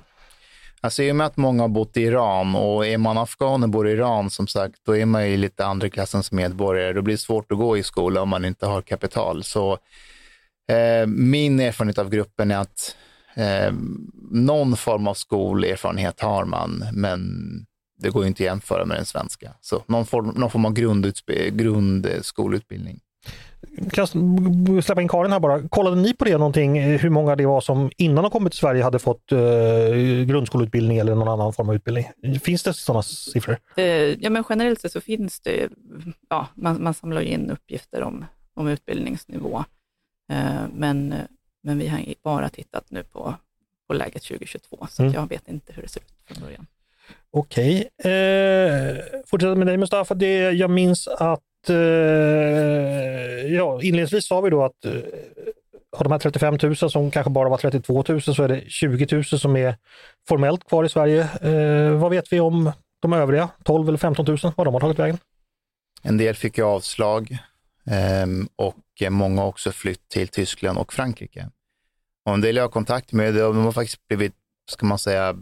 Alltså 0.81 1.03
i 1.03 1.11
och 1.11 1.15
med 1.15 1.27
att 1.27 1.37
många 1.37 1.63
har 1.63 1.67
bott 1.67 1.97
i 1.97 2.01
Iran 2.01 2.55
och 2.55 2.87
är 2.87 2.97
man 2.97 3.17
afghan 3.17 3.63
och 3.63 3.69
bor 3.69 3.87
i 3.87 3.91
Iran 3.91 4.29
som 4.29 4.47
sagt, 4.47 4.75
då 4.85 4.97
är 4.97 5.05
man 5.05 5.29
ju 5.29 5.37
lite 5.37 5.65
andra 5.65 5.89
klassens 5.89 6.31
medborgare. 6.31 6.93
Då 6.93 7.01
blir 7.01 7.13
det 7.13 7.21
svårt 7.21 7.51
att 7.51 7.57
gå 7.57 7.77
i 7.77 7.83
skola 7.83 8.21
om 8.21 8.29
man 8.29 8.45
inte 8.45 8.65
har 8.65 8.81
kapital. 8.81 9.43
Så 9.43 9.71
eh, 10.71 11.07
min 11.07 11.59
erfarenhet 11.59 11.97
av 11.97 12.09
gruppen 12.09 12.51
är 12.51 12.57
att 12.57 12.95
Eh, 13.35 13.73
någon 14.31 14.77
form 14.77 15.07
av 15.07 15.13
skolerfarenhet 15.13 16.19
har 16.19 16.45
man, 16.45 16.85
men 16.93 17.21
det 17.97 18.09
går 18.09 18.25
inte 18.25 18.43
att 18.43 18.45
jämföra 18.45 18.85
med 18.85 18.97
den 18.97 19.05
svenska. 19.05 19.51
Så 19.61 19.83
någon 19.87 20.05
form, 20.05 20.27
någon 20.27 20.49
form 20.49 20.65
av 20.65 20.73
grundskolutbildning. 21.53 22.99
kan 23.91 24.07
jag 24.13 24.83
släppa 24.83 25.01
in 25.01 25.07
Karin 25.07 25.31
här 25.31 25.39
bara. 25.39 25.67
Kollade 25.67 25.95
ni 25.95 26.13
på 26.13 26.25
det 26.25 26.37
någonting, 26.37 26.81
hur 26.81 27.09
många 27.09 27.35
det 27.35 27.45
var 27.45 27.61
som 27.61 27.91
innan 27.97 28.23
de 28.23 28.31
kommit 28.31 28.53
till 28.53 28.59
Sverige 28.59 28.83
hade 28.83 28.99
fått 28.99 29.31
eh, 29.31 29.39
grundskoleutbildning 30.27 30.97
eller 30.97 31.15
någon 31.15 31.27
annan 31.27 31.53
form 31.53 31.69
av 31.69 31.75
utbildning? 31.75 32.05
Finns 32.43 32.63
det 32.63 32.73
sådana 32.73 33.03
siffror? 33.03 33.57
Eh, 33.75 33.83
ja, 33.93 34.29
men 34.29 34.43
generellt 34.49 34.81
sett 34.81 34.91
så 34.91 35.01
finns 35.01 35.39
det, 35.39 35.69
ja, 36.29 36.47
man, 36.55 36.83
man 36.83 36.93
samlar 36.93 37.21
in 37.21 37.51
uppgifter 37.51 38.03
om, 38.03 38.25
om 38.53 38.67
utbildningsnivå. 38.67 39.63
Eh, 40.31 40.61
men, 40.73 41.13
men 41.65 41.77
vi 41.77 41.87
har 41.87 41.99
bara 42.23 42.49
tittat 42.49 42.85
nu 42.91 43.03
på, 43.03 43.35
på 43.87 43.93
läget 43.93 44.23
2022, 44.23 44.87
så 44.89 45.01
Mm. 45.03 45.13
jag 45.13 45.29
vet 45.29 45.47
inte 45.47 45.73
hur 45.73 45.81
det 45.81 45.87
ser 45.89 46.01
ut 46.01 46.13
från 46.27 46.43
början. 46.43 46.67
Okej. 47.31 47.77
Eh, 47.97 48.95
fortsätter 49.25 49.55
med 49.55 49.67
dig 49.67 49.77
Mustafa. 49.77 50.13
Det, 50.13 50.51
jag 50.51 50.69
minns 50.69 51.07
att 51.07 51.69
eh, 51.69 51.75
ja, 53.55 53.81
inledningsvis 53.81 54.27
sa 54.27 54.41
vi 54.41 54.49
då 54.49 54.63
att 54.63 54.85
eh, 54.85 54.91
av 55.97 56.03
de 56.03 56.11
här 56.11 56.19
35 56.19 56.57
000 56.63 56.75
som 56.75 57.11
kanske 57.11 57.29
bara 57.29 57.49
var 57.49 57.57
32 57.57 58.03
000 58.07 58.21
så 58.21 58.43
är 58.43 58.47
det 58.47 58.63
20 58.67 59.07
000 59.15 59.23
som 59.23 59.55
är 59.55 59.75
formellt 60.27 60.67
kvar 60.67 60.83
i 60.83 60.89
Sverige. 60.89 61.21
Eh, 61.41 61.91
vad 61.97 62.11
vet 62.11 62.33
vi 62.33 62.39
om 62.39 62.71
de 63.01 63.13
övriga 63.13 63.49
12 63.63 63.87
eller 63.87 63.97
15 63.97 64.25
000? 64.25 64.37
Vad 64.55 64.67
de 64.67 64.73
har 64.73 64.81
tagit 64.81 64.99
vägen? 64.99 65.17
En 66.03 66.17
del 66.17 66.35
fick 66.35 66.57
ju 66.57 66.63
avslag 66.63 67.37
och 68.55 69.11
många 69.11 69.41
har 69.41 69.47
också 69.47 69.71
flytt 69.71 70.09
till 70.09 70.27
Tyskland 70.27 70.77
och 70.77 70.93
Frankrike. 70.93 71.49
Och 72.25 72.33
en 72.33 72.41
del 72.41 72.55
jag 72.55 72.63
har 72.63 72.69
kontakt 72.69 73.11
med, 73.11 73.33
de 73.33 73.57
har 73.57 73.71
faktiskt 73.71 74.07
blivit, 74.07 74.33
ska 74.71 74.85
man 74.85 74.99
säga, 74.99 75.35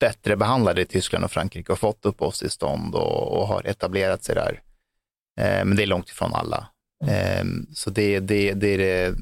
bättre 0.00 0.36
behandlade 0.36 0.80
i 0.80 0.86
Tyskland 0.86 1.24
och 1.24 1.30
Frankrike 1.30 1.72
och 1.72 1.78
fått 1.78 2.06
uppehållstillstånd 2.06 2.94
och, 2.94 3.38
och 3.38 3.46
har 3.48 3.66
etablerat 3.66 4.24
sig 4.24 4.34
där. 4.34 4.62
Eh, 5.40 5.64
men 5.64 5.76
det 5.76 5.82
är 5.82 5.86
långt 5.86 6.08
ifrån 6.08 6.34
alla. 6.34 6.68
Eh, 7.06 7.44
så 7.74 7.90
det, 7.90 8.20
det, 8.20 8.52
det, 8.54 8.68
är 8.68 8.78
det, 8.78 9.14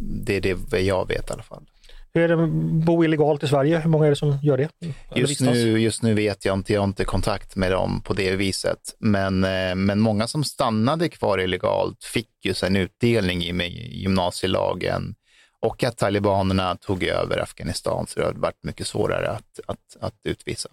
det 0.00 0.36
är 0.36 0.40
det 0.40 0.80
jag 0.80 1.08
vet 1.08 1.30
i 1.30 1.32
alla 1.32 1.42
fall. 1.42 1.70
Hur 2.14 2.22
är 2.22 2.36
det 2.36 2.44
att 2.44 2.50
bo 2.86 3.04
illegalt 3.04 3.42
i 3.42 3.48
Sverige? 3.48 3.78
Hur 3.78 3.90
många 3.90 4.06
är 4.06 4.10
det 4.10 4.16
som 4.16 4.38
gör 4.42 4.56
det? 4.56 4.68
Just 5.14 5.40
nu, 5.40 5.80
just 5.80 6.02
nu 6.02 6.14
vet 6.14 6.44
jag 6.44 6.54
inte, 6.54 6.72
jag 6.72 6.80
har 6.80 6.86
inte 6.86 7.04
kontakt 7.04 7.56
med 7.56 7.72
dem 7.72 8.02
på 8.04 8.14
det 8.14 8.36
viset. 8.36 8.78
Men, 8.98 9.44
eh, 9.44 9.74
men 9.74 10.00
många 10.00 10.26
som 10.26 10.44
stannade 10.44 11.08
kvar 11.08 11.38
illegalt 11.38 12.04
fick 12.04 12.30
ju 12.44 12.54
sen 12.54 12.76
utdelning 12.76 13.44
i 13.44 13.52
med 13.52 13.70
gymnasielagen 13.72 15.14
och 15.60 15.84
att 15.84 15.96
talibanerna 15.96 16.76
tog 16.76 17.04
över 17.04 17.38
Afghanistan, 17.38 18.06
så 18.06 18.20
det 18.20 18.26
har 18.26 18.32
varit 18.32 18.64
mycket 18.64 18.86
svårare 18.86 19.30
att, 19.30 19.60
att, 19.66 19.96
att 20.00 20.14
utvisa. 20.24 20.68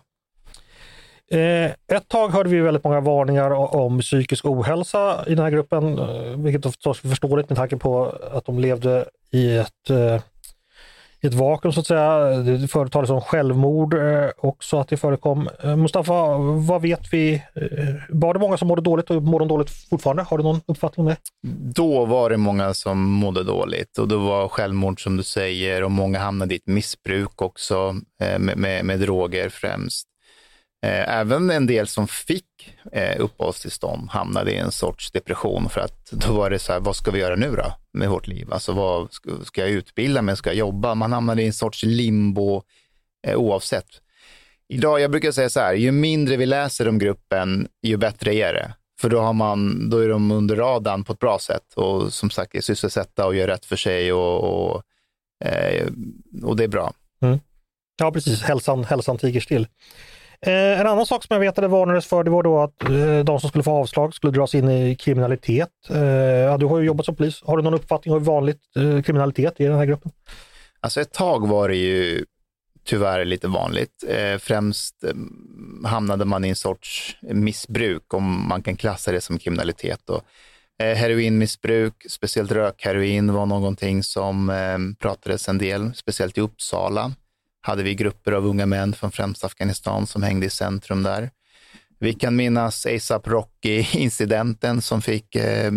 Eh, 1.32 1.98
ett 1.98 2.08
tag 2.08 2.30
hörde 2.30 2.50
vi 2.50 2.60
väldigt 2.60 2.84
många 2.84 3.00
varningar 3.00 3.52
om 3.52 4.00
psykisk 4.00 4.45
ohälsa 4.45 5.24
i 5.28 5.36
den 5.36 5.43
här 5.43 5.52
gruppen, 5.52 6.00
eh, 6.00 6.38
vilket 6.38 6.63
förstås 6.63 7.04
är 7.04 7.10
förståeligt 7.10 7.50
med 7.50 7.58
tanke 7.58 7.78
på 7.78 8.17
att 8.32 8.45
de 8.45 8.60
levde 8.60 9.06
i 9.32 9.58
ett, 9.58 9.89
eh, 9.89 10.21
ett 11.28 11.34
vakuum 11.34 11.72
så 11.72 11.80
att 11.80 11.88
säga. 11.88 12.20
Det 12.28 12.68
företalades 12.68 13.08
som 13.08 13.22
självmord 13.22 13.94
eh, 13.94 14.30
också 14.38 14.78
att 14.78 14.88
det 14.88 14.98
förekom. 14.98 15.50
Eh, 15.64 15.76
Mustafa, 15.76 16.38
vad 16.68 16.82
vet 16.82 17.14
vi? 17.14 17.34
Eh, 17.34 17.62
var 18.10 18.34
det 18.34 18.40
många 18.40 18.58
som 18.58 18.68
mådde 18.68 18.82
dåligt 18.82 19.10
och 19.10 19.24
mår 19.24 19.40
de 19.40 19.48
dåligt 19.48 19.70
fortfarande? 19.90 20.24
Har 20.24 20.38
du 20.38 20.44
någon 20.44 20.62
uppfattning 20.66 21.08
om 21.08 21.14
det? 21.14 21.18
Då 21.76 22.06
var 22.06 22.30
det 22.30 22.38
många 22.38 22.74
som 22.74 23.02
mådde 23.02 23.44
dåligt 23.44 23.98
och 23.98 24.08
det 24.08 24.18
var 24.18 24.48
självmord 24.48 25.04
som 25.04 25.18
du 25.18 25.24
säger 25.24 25.84
och 25.84 25.92
många 25.92 26.20
hamnade 26.20 26.54
i 26.54 26.58
ett 26.58 26.68
missbruk 26.68 27.42
också 27.42 27.96
med, 28.40 28.58
med, 28.58 28.86
med 28.86 29.00
droger 29.00 29.50
främst. 29.50 30.08
Eh, 30.86 31.19
även 31.19 31.50
en 31.50 31.67
del 31.67 31.88
som 31.88 32.08
fick 32.08 32.76
eh, 32.91 33.19
uppehållstillstånd 33.19 34.10
hamnade 34.10 34.52
i 34.52 34.58
en 34.58 34.71
sorts 34.71 35.12
depression 35.12 35.69
för 35.69 35.82
att 35.82 36.12
då 36.12 36.34
var 36.34 36.50
det 36.50 36.60
så 36.60 36.74
här, 36.74 36.80
vad 36.80 36.95
ska 36.95 37.12
vi 37.12 37.19
göra 37.19 37.36
nu 37.36 37.56
då 37.56 37.74
med 37.93 38.10
vårt 38.10 38.28
liv? 38.28 38.54
Alltså 38.54 38.74
vad 38.74 39.13
ska, 39.45 39.62
jag 39.62 39.69
utbilda 39.69 40.21
mig, 40.21 40.38
ska 40.38 40.50
jag 40.50 40.58
jobba? 40.58 40.95
Man 40.95 41.12
hamnade 41.12 41.41
i 41.41 41.45
en 41.45 41.54
sorts 41.54 41.84
limbo 41.84 42.63
eh, 43.28 43.36
oavsett. 43.36 43.86
Idag, 44.67 45.00
jag 45.00 45.12
brukar 45.12 45.32
säga 45.32 45.50
så 45.50 45.60
här, 45.60 45.74
ju 45.74 45.91
mindre 45.91 46.38
vi 46.38 46.45
läser 46.45 46.88
om 46.88 47.00
gruppen, 47.00 47.67
ju 47.82 47.98
bättre 47.98 48.36
är 48.36 48.54
det. 48.54 48.74
För 49.02 49.10
då, 49.10 49.19
har 49.19 49.34
man, 49.34 49.89
då 49.89 49.98
är 49.98 50.10
de 50.10 50.32
under 50.32 50.56
radarn 50.56 51.04
på 51.04 51.13
ett 51.13 51.19
bra 51.19 51.39
sätt 51.39 51.74
och 51.76 52.13
som 52.13 52.30
sagt 52.30 52.56
är 52.56 52.62
sysselsatta 52.62 53.26
och 53.26 53.36
gör 53.36 53.48
rätt 53.48 53.65
för 53.65 53.76
sig 53.76 54.13
och, 54.13 54.43
och, 54.43 54.84
och 56.43 56.56
det 56.56 56.63
är 56.63 56.67
bra. 56.67 56.93
Mm. 57.21 57.39
Ja 57.98 58.12
precis, 58.12 58.41
hälsan, 58.41 58.84
hälsan 58.84 59.17
tiger 59.17 59.41
still. 59.41 59.67
Eh, 60.45 60.79
en 60.79 60.88
annan 60.88 61.05
sak 61.05 61.23
som 61.23 61.34
jag 61.34 61.39
vet 61.39 61.49
att 61.49 61.62
det 61.62 61.67
varnades 61.67 62.05
för 62.05 62.23
det 62.23 62.31
var 62.31 62.43
då 62.43 62.60
att 62.62 62.84
eh, 62.84 63.19
de 63.19 63.39
som 63.39 63.49
skulle 63.49 63.63
få 63.63 63.71
avslag 63.71 64.13
skulle 64.13 64.34
dras 64.34 64.55
in 64.55 64.69
i 64.69 64.95
kriminalitet. 64.95 65.69
Eh, 65.89 65.99
ja, 65.99 66.58
du 66.58 66.65
har 66.65 66.79
ju 66.79 66.86
jobbat 66.86 67.05
som 67.05 67.15
polis. 67.15 67.41
Har 67.45 67.58
du 67.58 67.63
någon 67.63 67.73
uppfattning 67.73 68.13
om 68.13 68.19
hur 68.19 68.25
vanligt 68.25 68.62
eh, 68.75 69.01
kriminalitet 69.01 69.60
är 69.60 69.63
i 69.65 69.67
den 69.67 69.77
här 69.77 69.86
gruppen? 69.86 70.12
Alltså 70.79 71.01
ett 71.01 71.13
tag 71.13 71.47
var 71.47 71.69
det 71.69 71.75
ju 71.75 72.25
tyvärr 72.84 73.25
lite 73.25 73.47
vanligt. 73.47 74.03
Eh, 74.08 74.38
främst 74.38 75.03
eh, 75.03 75.10
hamnade 75.89 76.25
man 76.25 76.45
i 76.45 76.49
en 76.49 76.55
sorts 76.55 77.17
missbruk, 77.21 78.13
om 78.13 78.47
man 78.47 78.63
kan 78.63 78.75
klassa 78.75 79.12
det 79.12 79.21
som 79.21 79.38
kriminalitet. 79.39 79.99
Då. 80.05 80.21
eh, 80.84 80.95
heroinmissbruk, 80.95 82.05
speciellt 82.10 82.51
rökheroin 82.51 83.34
var 83.34 83.45
någonting 83.45 84.03
som 84.03 84.49
eh, 84.49 84.77
pratades 84.99 85.49
en 85.49 85.58
del, 85.58 85.93
speciellt 85.95 86.38
i 86.38 86.41
Uppsala. 86.41 87.12
Hade 87.65 87.84
vi 87.84 87.95
grupper 87.95 88.32
av 88.32 88.45
unga 88.45 88.65
män 88.65 88.93
från 88.93 89.12
främst 89.12 89.43
Afghanistan 89.43 90.08
som 90.08 90.23
hängde 90.23 90.45
i 90.45 90.49
centrum 90.49 91.04
där. 91.04 91.30
Vi 91.99 92.13
kan 92.13 92.36
minnas 92.36 92.86
ASAP 92.86 93.28
Rocky-incidenten 93.28 94.82
som 94.82 95.01
fick 95.01 95.36
eh, 95.36 95.71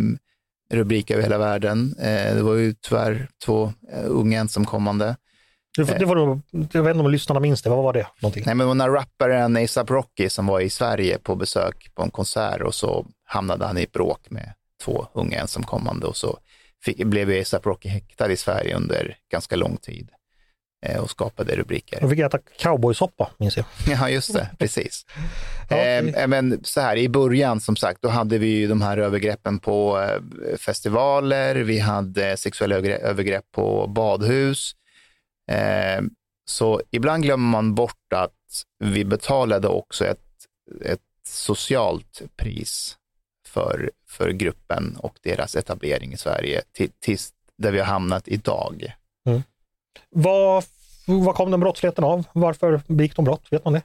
rubriker 0.72 1.14
över 1.14 1.22
hela 1.22 1.38
världen. 1.38 1.94
Eh, 1.98 2.34
det 2.34 2.42
var 2.42 2.54
ju 2.54 2.74
tyvärr 2.80 3.28
två 3.44 3.72
eh, 3.92 4.04
unga 4.04 4.40
ensamkommande. 4.40 5.16
Det, 5.76 5.98
det 5.98 6.04
var 6.04 6.40
jag 6.72 6.82
vet 6.82 6.94
inte 6.94 7.04
om 7.04 7.10
lyssnarna 7.10 7.40
minns 7.40 7.62
det. 7.62 7.70
Vad 7.70 7.84
var 7.84 7.92
det? 7.92 8.06
Någonting? 8.20 8.42
Nej, 8.46 8.54
men 8.54 8.58
det 8.58 8.68
var 8.68 8.74
när 8.74 8.90
rapparen 8.90 9.56
ASAP 9.56 9.90
Rocky 9.90 10.28
som 10.28 10.46
var 10.46 10.60
i 10.60 10.70
Sverige 10.70 11.18
på 11.18 11.36
besök 11.36 11.90
på 11.94 12.02
en 12.02 12.10
konsert 12.10 12.60
och 12.60 12.74
så 12.74 13.06
hamnade 13.24 13.66
han 13.66 13.78
i 13.78 13.86
bråk 13.92 14.30
med 14.30 14.54
två 14.84 15.06
unga 15.12 15.40
ensamkommande 15.40 16.06
och 16.06 16.16
så 16.16 16.38
fick, 16.84 17.04
blev 17.04 17.40
ASAP 17.40 17.66
Rocky 17.66 17.88
häktad 17.88 18.32
i 18.32 18.36
Sverige 18.36 18.76
under 18.76 19.16
ganska 19.30 19.56
lång 19.56 19.76
tid 19.76 20.10
och 21.00 21.10
skapade 21.10 21.56
rubriker. 21.56 21.98
Jag 22.00 22.10
fick 22.10 22.18
äta 22.18 22.38
cowboysoppa, 22.58 23.30
minns 23.36 23.56
jag. 23.56 23.66
Ja, 23.88 24.10
just 24.10 24.32
det, 24.34 24.50
precis. 24.58 25.06
Ja, 25.70 25.76
Eh, 25.76 26.26
men 26.26 26.64
så 26.64 26.80
här, 26.80 26.96
i 26.96 27.08
början 27.08 27.60
som 27.60 27.76
sagt, 27.76 28.02
då 28.02 28.08
hade 28.08 28.38
vi 28.38 28.46
ju 28.46 28.66
de 28.66 28.82
här 28.82 28.98
övergreppen 28.98 29.58
på 29.58 30.00
eh, 30.00 30.56
festivaler, 30.58 31.54
vi 31.54 31.78
hade 31.78 32.36
sexuella 32.36 32.76
övergrepp- 32.76 33.52
på 33.52 33.86
badhus. 33.86 34.72
Eh, 35.50 36.00
så 36.44 36.82
ibland 36.90 37.22
glömmer 37.22 37.50
man 37.50 37.74
bort 37.74 38.12
att 38.14 38.32
vi 38.84 39.04
betalade 39.04 39.68
också 39.68 40.06
ett, 40.06 40.20
ett 40.84 41.00
socialt 41.26 42.22
pris 42.36 42.96
för, 43.46 43.90
för 44.08 44.30
gruppen 44.30 44.96
och 44.96 45.16
deras 45.22 45.56
etablering 45.56 46.12
i 46.12 46.16
Sverige 46.16 46.62
till, 46.72 46.90
tills 47.00 47.32
där 47.58 47.72
vi 47.72 47.78
har 47.78 47.86
hamnat 47.86 48.28
idag. 48.28 48.92
Vad, 50.10 50.64
vad 51.06 51.34
kom 51.34 51.50
den 51.50 51.60
brottsligheten 51.60 52.04
av? 52.04 52.24
Varför 52.32 52.82
begick 52.86 53.16
de 53.16 53.24
brott? 53.24 53.46
Vet 53.50 53.64
man 53.64 53.72
det? 53.72 53.82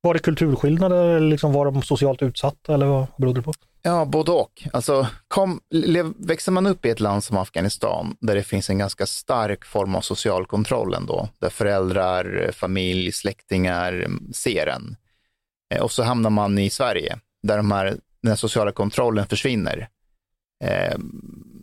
Var 0.00 0.14
det 0.14 0.20
kulturskillnader 0.20 1.08
eller 1.08 1.28
liksom 1.30 1.52
var 1.52 1.64
de 1.64 1.82
socialt 1.82 2.22
utsatta 2.22 2.74
eller 2.74 2.86
vad 2.86 3.06
berodde 3.16 3.40
det 3.40 3.44
på? 3.44 3.52
Ja, 3.82 4.04
både 4.04 4.32
och. 4.32 4.68
Alltså, 4.72 5.06
kom, 5.28 5.60
lev, 5.70 6.12
växer 6.18 6.52
man 6.52 6.66
upp 6.66 6.86
i 6.86 6.90
ett 6.90 7.00
land 7.00 7.24
som 7.24 7.36
Afghanistan, 7.36 8.16
där 8.20 8.34
det 8.34 8.42
finns 8.42 8.70
en 8.70 8.78
ganska 8.78 9.06
stark 9.06 9.64
form 9.64 9.94
av 9.94 10.00
social 10.00 10.46
kontroll 10.46 10.94
ändå, 10.94 11.28
där 11.38 11.50
föräldrar, 11.50 12.50
familj, 12.52 13.12
släktingar 13.12 14.06
ser 14.34 14.66
en. 14.66 14.96
Eh, 15.74 15.82
och 15.82 15.92
så 15.92 16.02
hamnar 16.02 16.30
man 16.30 16.58
i 16.58 16.70
Sverige, 16.70 17.18
där 17.42 17.56
de 17.56 17.70
här, 17.70 17.84
den 18.22 18.28
här 18.28 18.36
sociala 18.36 18.72
kontrollen 18.72 19.26
försvinner. 19.26 19.88
Eh, 20.64 20.98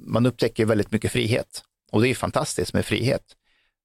Man 0.06 0.26
upptäcker 0.26 0.66
väldigt 0.66 0.92
mycket 0.92 1.12
frihet 1.12 1.64
och 1.94 2.02
det 2.02 2.10
är 2.10 2.16
fantastiskt 2.16 2.74
med 2.74 2.86
frihet. 2.86 3.24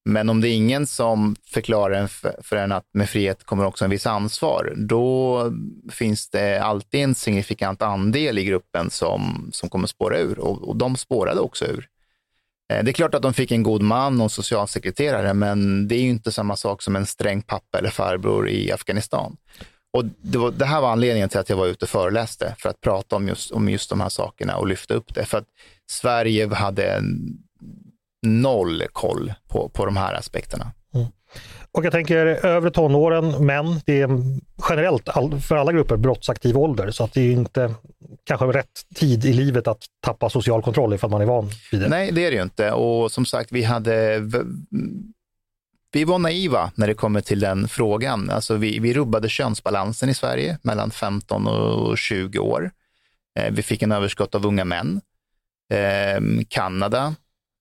Men 0.05 0.29
om 0.29 0.41
det 0.41 0.49
är 0.49 0.55
ingen 0.55 0.87
som 0.87 1.37
förklarar 1.47 1.95
en 1.95 2.09
för, 2.43 2.57
en 2.57 2.73
att 2.73 2.85
med 2.95 3.11
frihet 3.11 3.45
kommer 3.45 3.65
också 3.65 3.85
en 3.85 3.91
viss 3.91 4.07
ansvar, 4.07 4.75
då 4.77 5.43
finns 5.91 6.31
det 6.31 6.59
alltid 6.59 7.01
en 7.01 7.15
signifikant 7.15 7.83
andel 7.83 8.39
i 8.39 8.45
gruppen 8.45 8.91
som, 8.91 9.51
som 9.53 9.69
kommer 9.69 9.87
spåra 9.87 10.19
ur 10.19 10.39
och, 10.39 10.69
och 10.69 10.77
de 10.77 10.97
spårade 10.97 11.41
också 11.41 11.65
ur. 11.67 11.89
Eh, 12.73 12.85
det 12.85 12.91
är 12.91 12.93
klart 12.93 13.15
att 13.15 13.23
de 13.23 13.35
fick 13.35 13.53
en 13.53 13.63
god 13.63 13.83
man 13.83 14.21
och 14.21 14.33
socialsekreterare, 14.33 15.35
men 15.35 15.89
det 15.89 15.95
är 15.95 16.03
ju 16.03 16.09
inte 16.09 16.33
samma 16.33 16.57
sak 16.57 16.83
som 16.83 16.97
en 16.97 17.07
sträng 17.07 17.43
pappa 17.43 17.79
eller 17.79 17.91
farbror 17.91 18.49
i 18.49 18.73
Afghanistan. 18.73 19.37
Och 19.93 20.05
det, 20.05 20.39
var, 20.39 20.51
det 20.51 20.65
här 20.65 20.81
var 20.81 20.93
anledningen 20.93 21.29
till 21.29 21.39
att 21.39 21.49
jag 21.49 21.57
var 21.57 21.67
ute 21.67 21.85
och 21.85 21.89
föreläste, 21.89 22.55
för 22.59 22.69
att 22.69 22.81
prata 22.81 23.17
om 23.17 23.29
just, 23.29 23.51
om 23.51 23.69
just 23.69 23.91
de 23.91 24.01
här 24.01 24.09
sakerna 24.09 24.57
och 24.57 24.67
lyfta 24.67 24.95
upp 24.95 25.15
det. 25.15 25.25
För 25.25 25.39
att 25.39 25.49
Sverige 25.91 26.55
hade 26.55 26.85
en 26.85 27.39
noll 28.27 28.83
koll 28.93 29.33
på, 29.49 29.69
på 29.69 29.85
de 29.85 29.97
här 29.97 30.15
aspekterna. 30.15 30.73
Och 31.73 31.85
jag 31.85 31.93
tänker 31.93 32.27
övre 32.27 32.71
tonåren, 32.71 33.47
män, 33.47 33.81
det 33.87 34.01
är 34.01 34.09
generellt 34.69 35.09
all, 35.09 35.41
för 35.41 35.57
alla 35.57 35.73
grupper 35.73 35.97
brottsaktiv 35.97 36.59
ålder 36.59 36.91
så 36.91 37.05
att 37.05 37.13
det 37.13 37.21
är 37.21 37.33
inte 37.33 37.75
kanske 38.25 38.47
rätt 38.47 38.83
tid 38.95 39.25
i 39.25 39.33
livet 39.33 39.69
att 39.69 39.85
tappa 40.01 40.31
social 40.31 40.63
kontroll 40.63 40.95
ifall 40.95 41.11
man 41.11 41.21
är 41.21 41.27
van 41.27 41.51
vid 41.71 41.81
det. 41.81 41.89
Nej, 41.89 42.13
det 42.13 42.27
är 42.27 42.31
det 42.31 42.37
ju 42.37 42.43
inte. 42.43 42.73
Och 42.73 43.13
som 43.13 43.27
sagt, 43.27 43.53
vi 43.53 43.63
hade 43.63 44.21
vi 45.93 46.05
var 46.05 46.19
naiva 46.19 46.73
när 46.75 46.87
det 46.87 46.95
kommer 46.95 47.21
till 47.21 47.41
den 47.41 47.69
frågan. 47.69 48.31
Alltså 48.31 48.57
vi, 48.57 48.79
vi 48.79 48.95
rubbade 48.95 49.29
könsbalansen 49.29 50.09
i 50.09 50.15
Sverige 50.15 50.59
mellan 50.63 50.91
15 50.91 51.47
och 51.47 51.99
20 51.99 52.39
år. 52.39 52.71
Eh, 53.39 53.53
vi 53.53 53.63
fick 53.63 53.83
en 53.83 53.93
överskott 53.93 54.35
av 54.35 54.47
unga 54.47 54.65
män. 54.65 55.01
Eh, 55.73 56.45
Kanada 56.49 57.15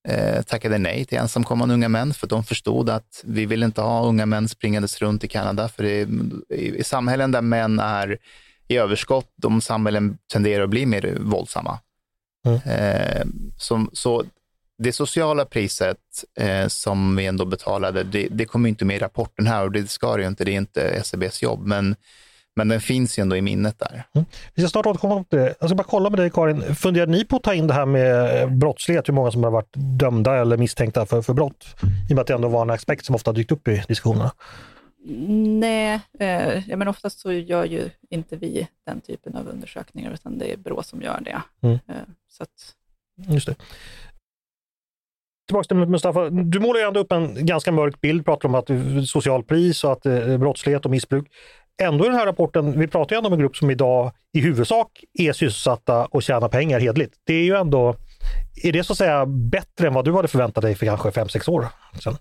eh, 0.08 0.41
tackade 0.41 0.78
nej 0.78 1.06
till 1.06 1.17
ensamkommande 1.17 1.74
unga 1.74 1.89
män 1.89 2.13
för 2.13 2.28
de 2.28 2.43
förstod 2.43 2.89
att 2.89 3.24
vi 3.24 3.46
vill 3.46 3.63
inte 3.63 3.82
ha 3.82 4.06
unga 4.06 4.26
män 4.26 4.48
springandes 4.48 5.02
runt 5.02 5.24
i 5.24 5.28
Kanada. 5.28 5.70
För 5.70 5.84
det, 5.84 6.08
i, 6.56 6.78
i 6.78 6.84
samhällen 6.84 7.32
där 7.32 7.41
män 7.41 7.80
är 7.80 8.17
i 8.67 8.78
överskott, 8.78 9.32
de 9.36 9.62
samhällen 9.62 10.17
tenderar 10.34 10.63
att 10.63 10.70
bli 10.70 10.86
mer 10.86 11.17
våldsamma. 11.20 11.80
Mm. 12.46 12.60
Eh, 12.65 13.26
som, 13.58 13.89
så 13.93 14.24
det 14.78 14.93
sociala 14.93 15.46
priset 15.46 15.98
eh, 16.39 16.67
som 16.67 17.15
vi 17.15 17.26
ändå 17.26 17.46
betalade, 17.46 18.04
det, 18.04 18.28
det 18.32 18.46
kommer 18.46 18.70
inte 18.70 18.86
med 18.86 18.96
i 18.96 19.00
rapporten 19.00 19.48
här 19.48 19.63
och 19.63 19.72
det 19.72 19.89
ska 19.89 20.15
det 20.15 20.22
ju 20.22 20.28
inte, 20.28 20.46
det 20.46 20.52
är 20.52 20.58
inte 20.58 20.82
SCBs 20.82 21.41
jobb, 21.41 21.65
men, 21.65 21.96
men 22.58 22.67
den 22.67 22.82
finns 22.82 23.20
ju 23.20 23.22
ändå 23.22 23.36
i 23.36 23.41
minnet 23.41 23.80
där. 23.80 24.04
Mm. 24.13 24.26
Vi 24.54 24.62
ska 24.62 24.70
snart 24.70 24.86
återkomma 24.86 25.24
till 25.24 25.39
det. 25.39 25.56
Jag 25.60 25.70
ska 25.70 25.76
bara 25.76 25.84
kolla 25.84 26.10
med 26.10 26.20
dig 26.20 26.30
Karin, 26.30 26.76
funderade 26.76 27.12
ni 27.12 27.26
på 27.26 27.36
att 27.36 27.43
ta 27.43 27.54
in 27.54 27.67
det 27.67 27.74
här 27.74 27.86
med 27.86 28.58
brottslighet, 28.58 29.08
hur 29.08 29.13
många 29.13 29.32
som 29.32 29.43
har 29.43 29.52
varit 29.52 29.74
dömda 30.00 30.38
eller 30.38 30.58
misstänkta 30.58 31.06
för, 31.06 31.22
för 31.22 31.34
brott? 31.34 31.65
I 32.10 32.13
och 32.13 32.15
med 32.15 32.20
att 32.20 32.28
det 32.28 32.34
ändå 32.34 32.48
var 32.48 32.62
en 32.62 32.70
aspekt 32.70 33.06
som 33.06 33.15
ofta 33.15 33.32
dykt 33.32 33.52
upp 33.52 33.67
i 33.67 33.84
diskussionerna. 33.88 34.32
Nej, 35.60 36.00
eh, 36.20 36.70
ja, 36.70 36.78
men 36.78 36.88
oftast 36.88 37.20
så 37.20 37.32
gör 37.32 37.65
ju 37.65 37.89
inte 38.10 38.36
vi 38.36 38.67
den 38.86 39.02
typen 39.02 39.36
av 39.36 39.48
undersökningar, 39.48 40.12
utan 40.12 40.38
det 40.38 40.54
är 40.54 40.58
Brå 40.58 40.84
som 40.84 41.02
gör 41.02 41.22
det. 41.22 41.41
Mm. 41.67 41.80
Eh, 41.88 41.96
så 42.30 42.43
att... 42.43 42.74
Just 43.30 43.48
det 43.48 43.56
tillbaka 45.48 45.67
till 45.67 45.78
Mustafa, 45.78 46.30
du 46.30 46.60
målar 46.60 46.80
ju 46.80 46.88
ändå 46.88 47.00
upp 47.00 47.12
en 47.12 47.46
ganska 47.46 47.72
mörk 47.72 48.02
bild, 48.02 48.26
pratar 48.26 48.50
om 48.50 48.56
att 48.56 48.70
social 49.10 49.43
pris 49.43 49.84
och 49.84 49.91
att 49.91 50.06
eh, 50.06 50.38
brottslighet 50.38 50.86
och 50.86 50.91
missbruk. 50.91 51.28
Ändå 51.81 52.05
i 52.05 52.07
den 52.07 52.17
här 52.17 52.25
rapporten, 52.25 52.79
vi 52.79 52.87
pratar 52.87 53.15
ju 53.15 53.17
ändå 53.17 53.27
om 53.27 53.33
en 53.33 53.39
grupp 53.39 53.57
som 53.57 53.71
idag 53.71 54.11
i 54.33 54.39
huvudsak 54.39 55.03
är 55.13 55.33
sysselsatta 55.33 56.05
och 56.05 56.23
tjänar 56.23 56.49
pengar 56.49 56.79
hedligt. 56.79 57.13
Det 57.23 57.33
är 57.33 57.43
ju 57.43 57.55
ändå, 57.55 57.95
är 58.63 58.71
det 58.71 58.83
så 58.83 58.93
att 58.93 58.97
säga 58.97 59.25
bättre 59.25 59.87
än 59.87 59.93
vad 59.93 60.05
du 60.05 60.13
hade 60.13 60.27
förväntat 60.27 60.61
dig 60.61 60.75
för 60.75 60.85
kanske 60.85 61.09
5-6 61.09 61.49
år 61.49 61.67
sedan? 61.99 62.17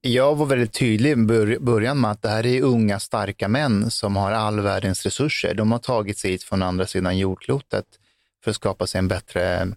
Jag 0.00 0.34
var 0.34 0.46
väldigt 0.46 0.72
tydlig 0.72 1.10
i 1.10 1.16
början 1.60 2.00
med 2.00 2.10
att 2.10 2.22
det 2.22 2.28
här 2.28 2.46
är 2.46 2.62
unga 2.62 3.00
starka 3.00 3.48
män 3.48 3.90
som 3.90 4.16
har 4.16 4.32
all 4.32 4.60
världens 4.60 5.04
resurser. 5.04 5.54
De 5.54 5.72
har 5.72 5.78
tagit 5.78 6.18
sig 6.18 6.30
hit 6.30 6.42
från 6.42 6.62
andra 6.62 6.86
sidan 6.86 7.18
jordklotet 7.18 7.84
för 8.44 8.50
att 8.50 8.56
skapa 8.56 8.86
sig 8.86 8.98
en 8.98 9.08
bättre 9.08 9.72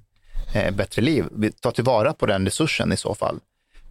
eh, 0.55 0.71
bättre 0.71 1.01
liv. 1.01 1.25
Vi 1.31 1.51
tar 1.51 1.71
tillvara 1.71 2.13
på 2.13 2.25
den 2.25 2.45
resursen 2.45 2.91
i 2.91 2.97
så 2.97 3.15
fall. 3.15 3.39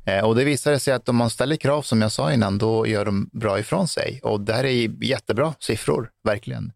Eh, 0.04 0.24
och 0.24 0.34
det 0.34 0.44
visade 0.44 0.80
sig 0.80 0.94
att 0.94 1.08
om 1.08 1.16
man 1.16 1.30
ställer 1.30 1.56
krav, 1.56 1.82
som 1.82 2.02
jag 2.02 2.12
sa 2.12 2.32
innan, 2.32 2.58
då 2.58 2.86
gör 2.86 3.04
de 3.04 3.30
bra 3.32 3.58
ifrån 3.58 3.88
sig. 3.88 4.20
Och 4.22 4.40
det 4.40 4.52
här 4.52 4.64
är 4.64 5.04
jättebra 5.04 5.54
siffror, 5.60 6.10
verkligen. 6.24 6.72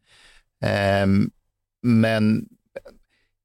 Ehm, 0.64 1.30
men 1.82 2.48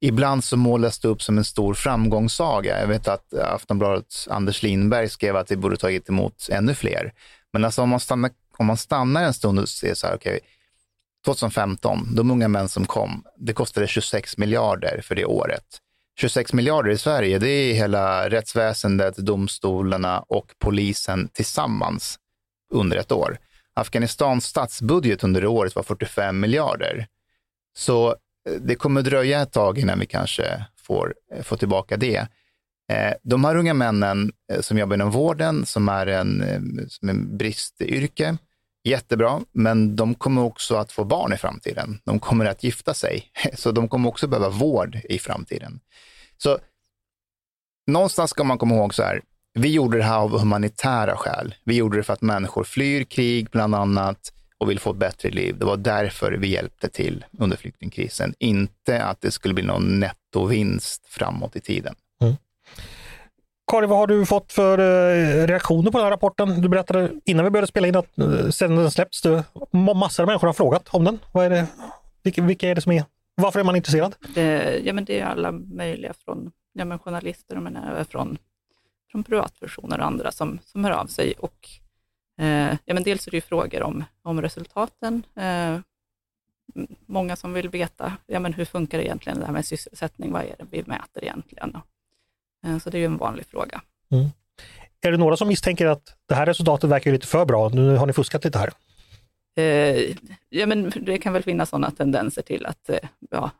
ibland 0.01 0.43
så 0.43 0.57
målas 0.57 0.99
det 0.99 1.07
upp 1.07 1.21
som 1.21 1.37
en 1.37 1.43
stor 1.43 1.73
framgångssaga. 1.73 2.79
Jag 2.79 2.87
vet 2.87 3.07
att 3.07 3.33
Aftonbladets 3.33 4.27
Anders 4.27 4.63
Lindberg 4.63 5.09
skrev 5.09 5.35
att 5.35 5.51
vi 5.51 5.55
borde 5.55 5.77
tagit 5.77 6.09
emot 6.09 6.49
ännu 6.51 6.73
fler. 6.73 7.13
Men 7.53 7.65
alltså 7.65 7.81
om 7.81 7.89
man 7.89 7.99
stannar, 7.99 8.31
om 8.57 8.65
man 8.65 8.77
stannar 8.77 9.23
en 9.23 9.33
stund 9.33 9.59
och 9.59 9.69
ser 9.69 9.93
så 9.93 10.07
här, 10.07 10.15
okej, 10.15 10.35
okay, 10.35 10.49
2015, 11.25 12.15
de 12.15 12.31
unga 12.31 12.47
män 12.47 12.69
som 12.69 12.85
kom, 12.85 13.23
det 13.37 13.53
kostade 13.53 13.87
26 13.87 14.37
miljarder 14.37 15.01
för 15.03 15.15
det 15.15 15.25
året. 15.25 15.65
26 16.19 16.53
miljarder 16.53 16.91
i 16.91 16.97
Sverige, 16.97 17.39
det 17.39 17.49
är 17.49 17.73
hela 17.73 18.29
rättsväsendet, 18.29 19.17
domstolarna 19.17 20.19
och 20.19 20.51
polisen 20.59 21.29
tillsammans 21.33 22.19
under 22.73 22.97
ett 22.97 23.11
år. 23.11 23.37
Afghanistans 23.73 24.45
statsbudget 24.45 25.23
under 25.23 25.41
det 25.41 25.47
året 25.47 25.75
var 25.75 25.83
45 25.83 26.39
miljarder. 26.39 27.07
Så 27.77 28.09
eh, 28.09 28.15
det 28.61 28.75
kommer 28.75 29.01
dröja 29.01 29.41
ett 29.41 29.51
tag 29.51 29.77
innan 29.77 29.99
vi 29.99 30.05
kanske 30.05 30.65
får, 30.77 31.15
eh, 31.33 31.43
får 31.43 31.57
tillbaka 31.57 31.97
det. 31.97 32.27
Eh, 32.91 33.13
de 33.23 33.45
här 33.45 33.55
unga 33.55 33.73
männen 33.73 34.31
som 34.59 34.77
jobbar 34.77 34.95
inom 34.95 35.11
vården, 35.11 35.65
som 35.65 35.89
är 35.89 36.07
en, 36.07 36.43
som 36.89 37.09
en 37.09 37.37
bristyrke, 37.37 38.37
jättebra, 38.83 39.41
men 39.51 39.95
de 39.95 40.15
kommer 40.15 40.43
också 40.43 40.75
att 40.75 40.91
få 40.91 41.03
barn 41.03 41.33
i 41.33 41.37
framtiden. 41.37 41.99
De 42.03 42.19
kommer 42.19 42.45
att 42.45 42.63
gifta 42.63 42.93
sig, 42.93 43.31
så 43.53 43.71
de 43.71 43.87
kommer 43.87 44.09
också 44.09 44.27
behöva 44.27 44.49
vård 44.49 44.99
i 45.09 45.19
framtiden. 45.19 45.79
Så 46.37 46.57
någonstans 47.87 48.31
ska 48.31 48.43
man 48.43 48.57
komma 48.57 48.75
ihåg 48.75 48.93
så 48.93 49.03
här, 49.03 49.21
vi 49.53 49.71
gjorde 49.71 49.97
det 49.97 50.03
här 50.03 50.17
av 50.17 50.39
humanitära 50.39 51.17
skäl. 51.17 51.55
Vi 51.63 51.75
gjorde 51.75 51.97
det 51.97 52.03
för 52.03 52.13
att 52.13 52.21
människor 52.21 52.63
flyr 52.63 53.03
krig 53.03 53.49
bland 53.49 53.75
annat 53.75 54.33
och 54.57 54.69
vill 54.69 54.79
få 54.79 54.91
ett 54.91 54.97
bättre 54.97 55.29
liv. 55.29 55.57
Det 55.59 55.65
var 55.65 55.77
därför 55.77 56.31
vi 56.31 56.47
hjälpte 56.47 56.89
till 56.89 57.25
under 57.37 57.57
flyktingkrisen, 57.57 58.33
inte 58.39 59.03
att 59.03 59.21
det 59.21 59.31
skulle 59.31 59.53
bli 59.53 59.63
någon 59.63 59.99
nettovinst 59.99 61.05
framåt 61.05 61.55
i 61.55 61.61
tiden. 61.61 61.95
Kari, 63.69 63.81
Karin, 63.81 63.89
vad 63.89 63.99
har 63.99 64.07
du 64.07 64.25
fått 64.25 64.53
för 64.53 64.77
eh, 64.77 65.47
reaktioner 65.47 65.91
på 65.91 65.97
den 65.97 66.05
här 66.05 66.11
rapporten? 66.11 66.61
Du 66.61 66.69
berättade 66.69 67.11
innan 67.25 67.45
vi 67.45 67.51
började 67.51 67.67
spela 67.67 67.87
in 67.87 67.95
att 67.95 68.17
eh, 68.17 68.49
sedan 68.49 68.75
den 68.75 68.91
släpps, 68.91 69.23
massor 69.71 70.23
av 70.23 70.27
människor 70.27 70.47
har 70.47 70.53
frågat 70.53 70.89
om 70.89 71.03
den. 71.03 71.19
Vad 71.33 71.45
är 71.45 71.49
det, 71.49 71.67
vilka, 72.23 72.41
vilka 72.41 72.69
är 72.69 72.75
det 72.75 72.81
som 72.81 72.91
är 72.91 73.03
varför 73.35 73.59
är 73.59 73.63
man 73.63 73.75
intresserad? 73.75 74.15
Det, 74.35 74.79
ja, 74.85 74.93
men 74.93 75.05
det 75.05 75.19
är 75.19 75.25
alla 75.25 75.51
möjliga 75.51 76.13
från 76.13 76.51
ja, 76.73 76.85
men 76.85 76.99
journalister 76.99 77.55
men 77.55 77.75
även 77.75 77.97
eh, 77.97 78.03
från, 78.03 78.37
från 79.11 79.23
privatpersoner 79.23 79.99
och 79.99 80.05
andra 80.05 80.31
som, 80.31 80.59
som 80.65 80.85
hör 80.85 80.91
av 80.91 81.05
sig. 81.05 81.33
Och, 81.39 81.69
eh, 82.37 82.77
ja, 82.85 82.93
men 82.93 83.03
dels 83.03 83.27
är 83.27 83.31
det 83.31 83.41
frågor 83.41 83.83
om, 83.83 84.03
om 84.21 84.41
resultaten. 84.41 85.23
Eh, 85.35 85.79
många 87.05 87.35
som 87.35 87.53
vill 87.53 87.69
veta 87.69 88.13
ja, 88.25 88.39
men 88.39 88.53
hur 88.53 88.65
funkar 88.65 88.97
det 88.97 89.05
egentligen 89.05 89.39
det 89.39 89.45
här 89.45 89.53
med 89.53 89.65
sysselsättning, 89.65 90.31
vad 90.31 90.41
är 90.41 90.55
det 90.59 90.65
vi 90.71 90.83
mäter 90.85 91.23
egentligen? 91.23 91.77
Eh, 92.65 92.77
så 92.77 92.89
det 92.89 92.97
är 92.97 92.99
ju 92.99 93.05
en 93.05 93.17
vanlig 93.17 93.45
fråga. 93.45 93.81
Mm. 94.11 94.29
Är 95.01 95.11
det 95.11 95.17
några 95.17 95.37
som 95.37 95.47
misstänker 95.47 95.85
att 95.85 96.15
det 96.25 96.35
här 96.35 96.45
resultatet 96.45 96.89
verkar 96.89 97.11
lite 97.11 97.27
för 97.27 97.45
bra, 97.45 97.69
nu 97.69 97.95
har 97.95 98.07
ni 98.07 98.13
fuskat 98.13 98.43
lite 98.43 98.59
här? 98.59 98.69
Eh, 99.55 100.15
ja, 100.49 100.65
men 100.65 100.91
det 101.01 101.17
kan 101.17 101.33
väl 101.33 101.43
finnas 101.43 101.69
sådana 101.69 101.91
tendenser 101.91 102.41
till 102.41 102.65
att, 102.65 102.89
eh, 102.89 102.99
ja, 103.31 103.51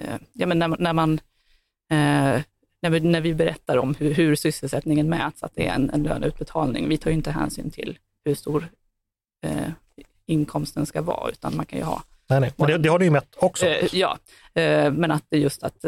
eh, 0.00 0.16
ja, 0.32 0.46
men 0.46 0.58
när, 0.58 0.68
när 0.78 0.92
man 0.92 1.20
när 2.80 2.90
vi, 2.90 3.00
när 3.00 3.20
vi 3.20 3.34
berättar 3.34 3.76
om 3.76 3.94
hur, 3.94 4.14
hur 4.14 4.36
sysselsättningen 4.36 5.08
mäts, 5.08 5.42
att 5.42 5.52
det 5.54 5.66
är 5.66 5.74
en, 5.74 5.90
en 5.90 6.02
löneutbetalning. 6.02 6.88
Vi 6.88 6.98
tar 6.98 7.10
ju 7.10 7.16
inte 7.16 7.30
hänsyn 7.30 7.70
till 7.70 7.98
hur 8.24 8.34
stor 8.34 8.68
inkomsten 10.26 10.86
ska 10.86 11.02
vara, 11.02 11.30
utan 11.30 11.56
man 11.56 11.66
kan 11.66 11.78
ju 11.78 11.84
ha 11.84 12.02
Nej, 12.26 12.40
nej. 12.40 12.52
Men 12.56 12.66
det, 12.66 12.78
det 12.78 12.88
har 12.88 12.98
du 12.98 13.04
ju 13.04 13.10
mätt 13.10 13.36
också. 13.36 13.66
Ja, 13.92 14.18
men 14.92 15.10
att 15.10 15.24
det 15.28 15.38
just 15.38 15.62
att, 15.62 15.84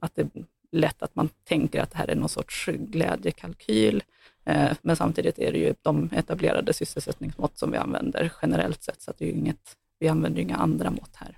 att 0.00 0.14
det 0.14 0.28
lätt 0.72 1.02
att 1.02 1.14
man 1.14 1.28
tänker 1.48 1.82
att 1.82 1.90
det 1.90 1.98
här 1.98 2.10
är 2.10 2.14
någon 2.14 2.28
sorts 2.28 2.66
glädjekalkyl. 2.66 4.02
Eh, 4.46 4.70
men 4.82 4.96
samtidigt 4.96 5.38
är 5.38 5.52
det 5.52 5.58
ju 5.58 5.74
de 5.82 6.10
etablerade 6.16 6.72
sysselsättningsmått 6.72 7.58
som 7.58 7.70
vi 7.70 7.76
använder 7.76 8.32
generellt 8.42 8.82
sett, 8.82 9.02
så 9.02 9.10
att 9.10 9.18
det 9.18 9.28
är 9.28 9.32
inget, 9.32 9.76
vi 9.98 10.08
använder 10.08 10.42
inga 10.42 10.56
andra 10.56 10.90
mått 10.90 11.10
här. 11.14 11.36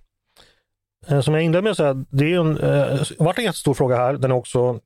Eh, 1.07 1.21
som 1.21 1.35
jag 1.35 1.43
inledde 1.43 1.63
med 1.63 1.71
att 1.71 1.77
säga, 1.77 1.95
det 1.95 2.33
är 2.33 2.41
en, 2.41 2.59
eh, 2.59 3.01
varit 3.19 3.39
en 3.39 3.45
jättestor 3.45 3.75
fråga 3.75 3.97
här. 3.97 4.13
Den 4.13 4.31
är 4.31 4.35
också 4.35 4.81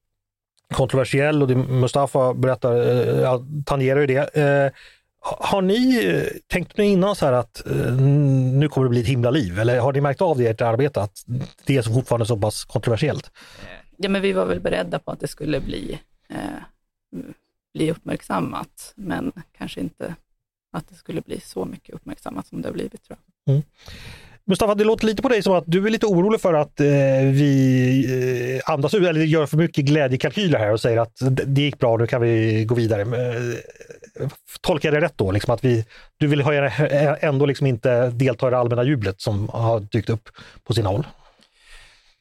kontroversiell 0.74 1.42
och 1.42 1.48
det 1.48 1.54
Mustafa 1.54 2.34
berättar 2.34 3.64
tangerar 3.64 4.00
ju 4.00 4.06
det. 4.06 4.72
Har 5.20 5.62
ni 5.62 6.28
tänkt 6.46 6.76
ni 6.76 6.84
innan 6.84 7.16
så 7.16 7.26
här 7.26 7.32
att 7.32 7.62
nu 8.52 8.68
kommer 8.68 8.84
det 8.84 8.90
bli 8.90 9.00
ett 9.00 9.06
himla 9.06 9.30
liv 9.30 9.58
eller 9.58 9.80
har 9.80 9.92
ni 9.92 10.00
märkt 10.00 10.20
av 10.20 10.38
det 10.38 10.44
i 10.44 10.46
ert 10.46 10.60
arbete 10.60 11.02
att 11.02 11.24
det 11.66 11.76
är 11.76 11.82
fortfarande 11.82 12.26
så 12.26 12.36
pass 12.36 12.64
kontroversiellt? 12.64 13.30
Ja, 14.02 14.08
men 14.08 14.22
vi 14.22 14.32
var 14.32 14.46
väl 14.46 14.60
beredda 14.60 14.98
på 14.98 15.10
att 15.10 15.20
det 15.20 15.28
skulle 15.28 15.60
bli 15.60 15.98
eh, 16.28 16.62
bli 17.74 17.90
uppmärksammat, 17.90 18.92
men 18.96 19.32
kanske 19.58 19.80
inte 19.80 20.14
att 20.72 20.88
det 20.88 20.94
skulle 20.94 21.20
bli 21.20 21.40
så 21.40 21.64
mycket 21.64 21.94
uppmärksammat 21.94 22.46
som 22.46 22.62
det 22.62 22.68
har 22.68 22.72
blivit. 22.72 23.04
Tror 23.04 23.18
jag. 23.44 23.54
Mm. 23.54 23.62
Mustafa, 24.44 24.74
det 24.74 24.84
låter 24.84 25.06
lite 25.06 25.22
på 25.22 25.28
dig 25.28 25.42
som 25.42 25.54
att 25.54 25.64
du 25.66 25.86
är 25.86 25.90
lite 25.90 26.06
orolig 26.06 26.40
för 26.40 26.54
att 26.54 26.80
eh, 26.80 26.86
vi 27.32 28.60
eh, 28.66 28.72
andas 28.72 28.94
ut 28.94 29.06
eller 29.06 29.20
gör 29.20 29.46
för 29.46 29.56
mycket 29.56 29.84
glädjekalkyler 29.84 30.58
här 30.58 30.72
och 30.72 30.80
säger 30.80 30.98
att 30.98 31.16
det 31.46 31.62
gick 31.62 31.78
bra, 31.78 31.96
nu 31.96 32.06
kan 32.06 32.20
vi 32.20 32.64
gå 32.64 32.74
vidare. 32.74 33.02
Eh, 33.02 34.28
tolkar 34.60 34.92
jag 34.92 35.02
det 35.02 35.06
rätt 35.06 35.18
då? 35.18 35.30
Liksom 35.30 35.54
att 35.54 35.64
vi, 35.64 35.84
du 36.16 36.26
vill 36.26 36.40
eh, 36.40 37.24
ändå 37.24 37.46
liksom 37.46 37.66
inte 37.66 38.10
delta 38.10 38.48
i 38.48 38.50
det 38.50 38.58
allmänna 38.58 38.84
jublet 38.84 39.20
som 39.20 39.48
har 39.48 39.80
dykt 39.80 40.10
upp 40.10 40.28
på 40.64 40.74
sina 40.74 40.88
håll? 40.88 41.06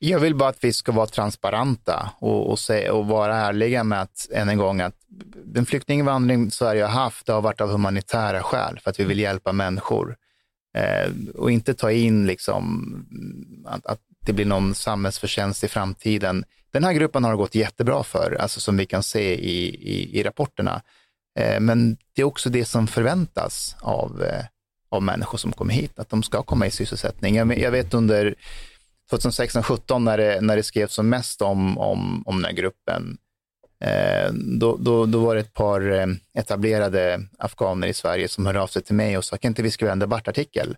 Jag 0.04 0.20
vill 0.20 0.36
bara 0.36 0.50
att 0.50 0.64
vi 0.64 0.74
ska 0.74 0.92
vara 0.92 1.08
transparenta 1.08 2.12
och, 2.20 2.50
och, 2.50 2.60
se, 2.60 2.90
och 2.90 3.08
vara 3.08 3.36
ärliga 3.38 3.84
med 3.84 4.02
att, 4.02 4.28
än 4.32 4.50
en 4.50 4.58
gång, 4.58 4.82
att 4.82 4.96
den 5.46 5.66
flyktinginvandring 5.66 6.52
Sverige 6.52 6.84
har 6.84 7.04
haft, 7.04 7.26
det 7.26 7.34
har 7.34 7.42
varit 7.42 7.62
av 7.62 7.70
humanitära 7.70 8.44
skäl, 8.44 8.80
för 8.80 8.90
att 8.90 9.00
vi 9.00 9.04
vill 9.04 9.20
hjälpa 9.20 9.52
människor. 9.52 10.16
Eh, 10.78 11.12
och 11.36 11.52
inte 11.52 11.74
ta 11.74 11.92
in 11.92 12.28
liksom 12.28 12.96
att, 13.66 13.86
att 13.86 14.00
det 14.26 14.34
blir 14.34 14.46
någon 14.46 14.76
samhällsförtjänst 14.76 15.64
i 15.64 15.68
framtiden. 15.68 16.46
Den 16.72 16.84
här 16.84 16.94
gruppen 16.94 17.24
har 17.24 17.32
det 17.32 17.38
gått 17.38 17.56
jättebra 17.56 18.04
för, 18.04 18.38
alltså 18.40 18.60
som 18.60 18.78
vi 18.78 18.86
kan 18.86 19.04
se 19.04 19.36
i, 19.36 19.68
i, 19.70 20.20
i 20.20 20.24
rapporterna. 20.24 20.82
Eh, 21.40 21.60
men 21.60 21.98
det 22.16 22.22
är 22.22 22.26
också 22.26 22.50
det 22.50 22.66
som 22.66 22.88
förväntas 22.88 23.76
av, 23.80 24.24
eh, 24.24 24.46
av 24.90 25.04
människor 25.04 25.38
som 25.38 25.52
kommer 25.52 25.74
hit, 25.74 26.00
att 26.00 26.10
de 26.10 26.24
ska 26.24 26.44
komma 26.44 26.68
i 26.68 26.72
sysselsättning. 26.72 27.36
Jag, 27.36 27.60
jag 27.60 27.72
vet 27.72 27.94
under 27.94 28.36
2016-17 29.12 30.00
när 30.00 30.18
det, 30.18 30.42
när 30.42 30.56
det 30.56 30.64
skrevs 30.64 30.94
som 30.94 31.10
mest 31.10 31.42
om, 31.42 31.78
om, 31.78 32.24
om 32.26 32.36
den 32.36 32.46
här 32.46 32.52
gruppen, 32.52 33.18
eh, 33.84 34.34
då, 34.34 34.78
då, 34.78 35.06
då 35.06 35.20
var 35.20 35.36
det 35.36 35.42
ett 35.42 35.54
par 35.54 35.92
eh, 35.92 36.08
etablerade 36.38 37.22
afghaner 37.38 37.88
i 37.88 37.94
Sverige 37.94 38.28
som 38.28 38.46
hörde 38.46 38.62
av 38.62 38.68
sig 38.68 38.82
till 38.82 38.96
mig 38.96 39.18
och 39.18 39.26
sa, 39.26 39.38
kan 39.38 39.50
inte 39.50 39.64
vi 39.64 39.72
skriva 39.72 39.92
en 39.92 40.00
debattartikel? 40.00 40.76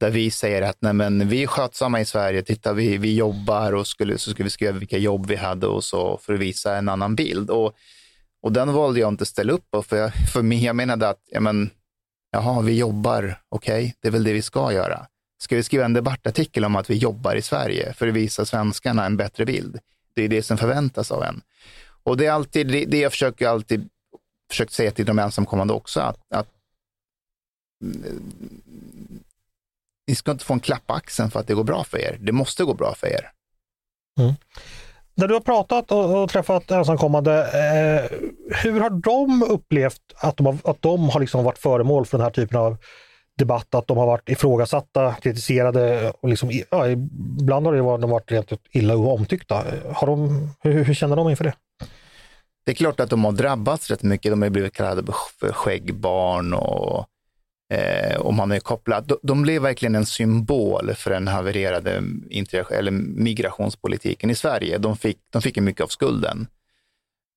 där 0.00 0.10
vi 0.10 0.30
säger 0.30 0.62
att 0.62 0.76
nej, 0.80 0.92
men 0.92 1.28
vi 1.28 1.42
är 1.42 1.46
skötsamma 1.46 2.00
i 2.00 2.04
Sverige, 2.04 2.42
titta 2.42 2.72
vi, 2.72 2.98
vi 2.98 3.14
jobbar 3.14 3.72
och 3.72 3.86
skulle, 3.86 4.18
så 4.18 4.30
skulle 4.30 4.44
vi 4.44 4.50
skriva 4.50 4.78
vilka 4.78 4.98
jobb 4.98 5.26
vi 5.26 5.36
hade 5.36 5.66
och 5.66 5.84
så 5.84 6.18
för 6.18 6.34
att 6.34 6.40
visa 6.40 6.76
en 6.76 6.88
annan 6.88 7.16
bild. 7.16 7.50
Och, 7.50 7.74
och 8.42 8.52
den 8.52 8.72
valde 8.72 9.00
jag 9.00 9.08
inte 9.08 9.22
att 9.22 9.28
ställa 9.28 9.52
upp 9.52 9.70
på, 9.70 9.82
för, 9.82 9.96
jag, 9.96 10.12
för 10.32 10.42
mig, 10.42 10.64
jag 10.64 10.76
menade 10.76 11.08
att, 11.08 11.20
ja, 11.30 11.40
men, 11.40 11.70
jaha, 12.30 12.62
vi 12.62 12.78
jobbar, 12.78 13.40
okej, 13.48 13.84
okay, 13.84 13.92
det 14.00 14.08
är 14.08 14.12
väl 14.12 14.24
det 14.24 14.32
vi 14.32 14.42
ska 14.42 14.72
göra. 14.72 15.06
Ska 15.44 15.56
vi 15.56 15.62
skriva 15.62 15.84
en 15.84 15.92
debattartikel 15.92 16.64
om 16.64 16.76
att 16.76 16.90
vi 16.90 16.94
jobbar 16.94 17.34
i 17.34 17.42
Sverige 17.42 17.92
för 17.92 18.08
att 18.08 18.14
visa 18.14 18.44
svenskarna 18.44 19.06
en 19.06 19.16
bättre 19.16 19.44
bild? 19.44 19.78
Det 20.14 20.22
är 20.22 20.28
det 20.28 20.42
som 20.42 20.58
förväntas 20.58 21.10
av 21.10 21.22
en. 21.22 21.42
Och 22.02 22.16
det 22.16 22.26
är 22.26 22.32
alltid 22.32 22.66
det, 22.66 22.84
det 22.84 22.98
jag 22.98 23.12
försöker 23.12 23.48
alltid 23.48 23.88
försökt 24.50 24.72
säga 24.72 24.90
till 24.90 25.06
de 25.06 25.18
ensamkommande 25.18 25.74
också, 25.74 26.00
att, 26.00 26.18
att 26.30 26.48
mm, 27.82 28.30
ni 30.06 30.14
ska 30.14 30.30
inte 30.30 30.44
få 30.44 30.54
en 30.54 30.60
klapp 30.60 30.86
på 30.86 30.94
axeln 30.94 31.30
för 31.30 31.40
att 31.40 31.46
det 31.46 31.54
går 31.54 31.64
bra 31.64 31.84
för 31.84 31.98
er. 31.98 32.16
Det 32.20 32.32
måste 32.32 32.64
gå 32.64 32.74
bra 32.74 32.94
för 32.94 33.06
er. 33.06 33.30
Mm. 34.20 34.34
När 35.14 35.28
du 35.28 35.34
har 35.34 35.40
pratat 35.40 35.92
och, 35.92 36.22
och 36.22 36.30
träffat 36.30 36.70
ensamkommande, 36.70 37.32
eh, 37.40 38.18
hur 38.56 38.80
har 38.80 38.90
de 38.90 39.42
upplevt 39.42 40.02
att 40.16 40.36
de 40.36 40.46
har, 40.46 40.58
att 40.64 40.82
de 40.82 41.08
har 41.08 41.20
liksom 41.20 41.44
varit 41.44 41.58
föremål 41.58 42.06
för 42.06 42.18
den 42.18 42.24
här 42.24 42.32
typen 42.32 42.58
av 42.58 42.76
debatt, 43.38 43.74
att 43.74 43.86
de 43.86 43.96
har 43.96 44.06
varit 44.06 44.28
ifrågasatta, 44.28 45.14
kritiserade 45.14 46.12
och 46.20 46.28
liksom, 46.28 46.50
ja, 46.70 46.88
ibland 46.88 47.66
har 47.66 47.72
det 47.72 47.82
varit, 47.82 48.00
de 48.00 48.10
varit 48.10 48.32
rent 48.32 48.52
illa 48.70 48.96
och 48.96 49.14
omtyckta. 49.14 49.64
Har 49.92 50.06
de, 50.06 50.48
hur, 50.60 50.84
hur 50.84 50.94
känner 50.94 51.16
de 51.16 51.30
inför 51.30 51.44
det? 51.44 51.54
Det 52.66 52.72
är 52.72 52.74
klart 52.74 53.00
att 53.00 53.10
de 53.10 53.24
har 53.24 53.32
drabbats 53.32 53.90
rätt 53.90 54.02
mycket. 54.02 54.32
De 54.32 54.42
har 54.42 54.50
blivit 54.50 54.74
kallade 54.74 55.12
för 55.40 55.52
skäggbarn 55.52 56.54
och 56.54 57.06
eh, 57.74 58.16
och 58.16 58.34
man 58.34 58.52
är 58.52 58.60
kopplad. 58.60 59.04
De, 59.06 59.18
de 59.22 59.42
blev 59.42 59.62
verkligen 59.62 59.94
en 59.94 60.06
symbol 60.06 60.94
för 60.94 61.10
den 61.10 61.28
havererade 61.28 62.02
eller 62.70 62.90
migrationspolitiken 62.90 64.30
i 64.30 64.34
Sverige. 64.34 64.78
De 64.78 64.96
fick, 64.96 65.18
de 65.30 65.42
fick 65.42 65.58
mycket 65.58 65.84
av 65.84 65.88
skulden. 65.88 66.46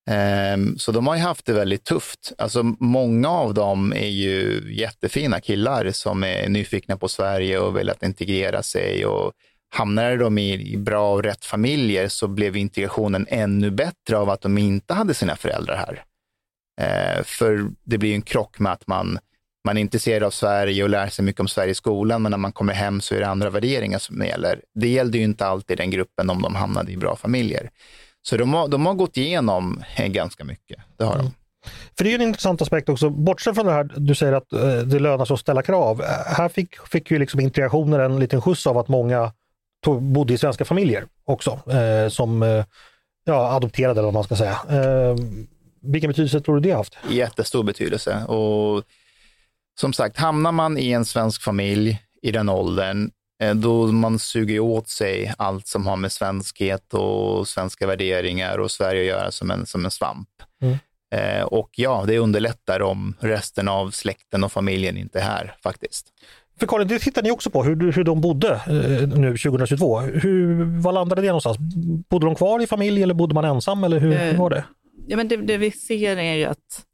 Ehm, 0.07 0.77
så 0.77 0.91
de 0.91 1.07
har 1.07 1.15
ju 1.15 1.21
haft 1.21 1.45
det 1.45 1.53
väldigt 1.53 1.83
tufft. 1.83 2.33
Alltså, 2.37 2.63
många 2.79 3.29
av 3.29 3.53
dem 3.53 3.93
är 3.93 4.07
ju 4.07 4.63
jättefina 4.75 5.39
killar 5.39 5.91
som 5.91 6.23
är 6.23 6.49
nyfikna 6.49 6.97
på 6.97 7.07
Sverige 7.07 7.59
och 7.59 7.77
vill 7.77 7.89
att 7.89 8.03
integrera 8.03 8.63
sig. 8.63 9.05
Och 9.05 9.31
hamnade 9.69 10.17
de 10.17 10.37
i, 10.37 10.77
bra 10.77 11.13
och 11.13 11.23
rätt 11.23 11.45
familjer 11.45 12.07
så 12.07 12.27
blev 12.27 12.57
integrationen 12.57 13.27
ännu 13.29 13.71
bättre 13.71 14.17
av 14.17 14.29
att 14.29 14.41
de 14.41 14.57
inte 14.57 14.93
hade 14.93 15.13
sina 15.13 15.35
föräldrar 15.35 15.75
här. 15.75 16.03
Ehm, 16.81 17.23
för 17.23 17.69
det 17.83 17.97
blir 17.97 18.13
en 18.13 18.21
krock 18.21 18.59
med 18.59 18.71
att 18.71 18.87
man 18.87 19.19
man 19.65 19.77
är 19.77 19.81
intresserad 19.81 20.23
av 20.23 20.31
Sverige 20.31 20.83
och 20.83 20.89
lär 20.89 21.09
sig 21.09 21.25
mycket 21.25 21.39
om 21.39 21.47
Sverige 21.47 21.71
i 21.71 21.75
skolan, 21.75 22.21
men 22.21 22.29
när 22.29 22.37
man 22.37 22.51
kommer 22.51 22.73
hem 22.73 23.01
så 23.01 23.15
är 23.15 23.19
det 23.19 23.27
andra 23.27 23.49
värderingar 23.49 23.99
som 23.99 24.25
gäller. 24.25 24.61
Det 24.75 24.87
gällde 24.87 25.17
ju 25.17 25.23
inte 25.23 25.45
alltid 25.45 25.77
den 25.77 25.91
gruppen 25.91 26.29
om 26.29 26.41
de 26.41 26.55
hamnade 26.55 26.91
i 26.91 26.97
bra 26.97 27.15
familjer. 27.15 27.69
Så 28.29 28.37
de 28.37 28.53
har, 28.53 28.67
de 28.67 28.85
har 28.85 28.93
gått 28.93 29.17
igenom 29.17 29.83
ganska 29.97 30.43
mycket, 30.43 30.79
det 30.97 31.03
har 31.03 31.13
mm. 31.13 31.25
de. 31.25 31.31
För 31.97 32.03
det 32.03 32.11
är 32.11 32.15
en 32.15 32.21
intressant 32.21 32.61
aspekt 32.61 32.89
också, 32.89 33.09
bortsett 33.09 33.55
från 33.55 33.65
det 33.65 33.71
här 33.71 33.91
du 33.97 34.15
säger 34.15 34.33
att 34.33 34.53
eh, 34.53 34.77
det 34.77 34.99
lönar 34.99 35.25
sig 35.25 35.33
att 35.33 35.39
ställa 35.39 35.61
krav. 35.61 36.01
Här 36.25 36.49
fick, 36.49 36.87
fick 36.87 37.11
ju 37.11 37.19
liksom 37.19 37.39
integrationen 37.39 38.01
en 38.01 38.19
liten 38.19 38.41
skjuts 38.41 38.67
av 38.67 38.77
att 38.77 38.87
många 38.87 39.31
tog, 39.83 40.01
bodde 40.01 40.33
i 40.33 40.37
svenska 40.37 40.65
familjer 40.65 41.05
också, 41.25 41.59
eh, 41.71 42.09
som 42.09 42.43
eh, 42.43 42.65
ja, 43.25 43.51
adopterade 43.51 43.99
eller 43.99 44.07
vad 44.07 44.13
man 44.13 44.23
ska 44.23 44.35
säga. 44.35 44.59
Eh, 44.69 45.15
vilken 45.81 46.07
betydelse 46.07 46.41
tror 46.41 46.55
du 46.55 46.61
det 46.61 46.69
har 46.69 46.77
haft? 46.77 46.97
Jättestor 47.09 47.63
betydelse. 47.63 48.23
Och 48.25 48.83
som 49.79 49.93
sagt, 49.93 50.17
hamnar 50.17 50.51
man 50.51 50.77
i 50.77 50.91
en 50.91 51.05
svensk 51.05 51.41
familj 51.41 52.01
i 52.21 52.31
den 52.31 52.49
åldern, 52.49 53.03
eh, 53.03 53.09
då 53.55 53.87
man 53.87 54.19
suger 54.19 54.59
åt 54.59 54.89
sig 54.89 55.33
allt 55.37 55.67
som 55.67 55.87
har 55.87 55.95
med 55.95 56.11
svenskhet 56.11 56.93
och 56.93 57.47
svenska 57.47 57.87
värderingar 57.87 58.57
och 58.57 58.71
Sverige 58.71 59.01
att 59.01 59.07
göra 59.07 59.31
som 59.31 59.51
en, 59.51 59.65
som 59.65 59.85
en 59.85 59.91
svamp. 59.91 60.29
Mm. 60.61 60.77
Eh, 61.11 61.43
och 61.43 61.69
ja, 61.75 62.03
det 62.07 62.19
underlättar 62.19 62.81
om 62.81 63.15
resten 63.19 63.67
av 63.67 63.91
släkten 63.91 64.43
och 64.43 64.51
familjen 64.51 64.97
inte 64.97 65.19
är 65.19 65.23
här 65.23 65.55
faktiskt. 65.63 66.13
För 66.59 66.67
Karin, 66.67 66.87
det 66.87 66.99
tittar 66.99 67.23
ni 67.23 67.31
också 67.31 67.49
på, 67.49 67.63
hur, 67.63 67.91
hur 67.91 68.03
de 68.03 68.21
bodde 68.21 68.53
eh, 68.53 69.19
nu 69.19 69.37
2022. 69.37 69.99
Hur, 69.99 70.63
var 70.81 70.91
landade 70.91 71.21
det 71.21 71.27
någonstans? 71.27 71.57
Bodde 72.09 72.25
de 72.25 72.35
kvar 72.35 72.63
i 72.63 72.67
familj 72.67 73.03
eller 73.03 73.13
bodde 73.13 73.35
man 73.35 73.45
ensam 73.45 73.83
eller 73.83 73.99
hur, 73.99 74.13
hur 74.13 74.37
var 74.37 74.49
det? 74.49 74.63
Ja, 75.07 75.17
men 75.17 75.27
det, 75.27 75.37
det 75.37 75.57
vi 75.57 75.71
ser 75.71 76.17
är 76.17 76.33
ju 76.33 76.45
att 76.45 76.85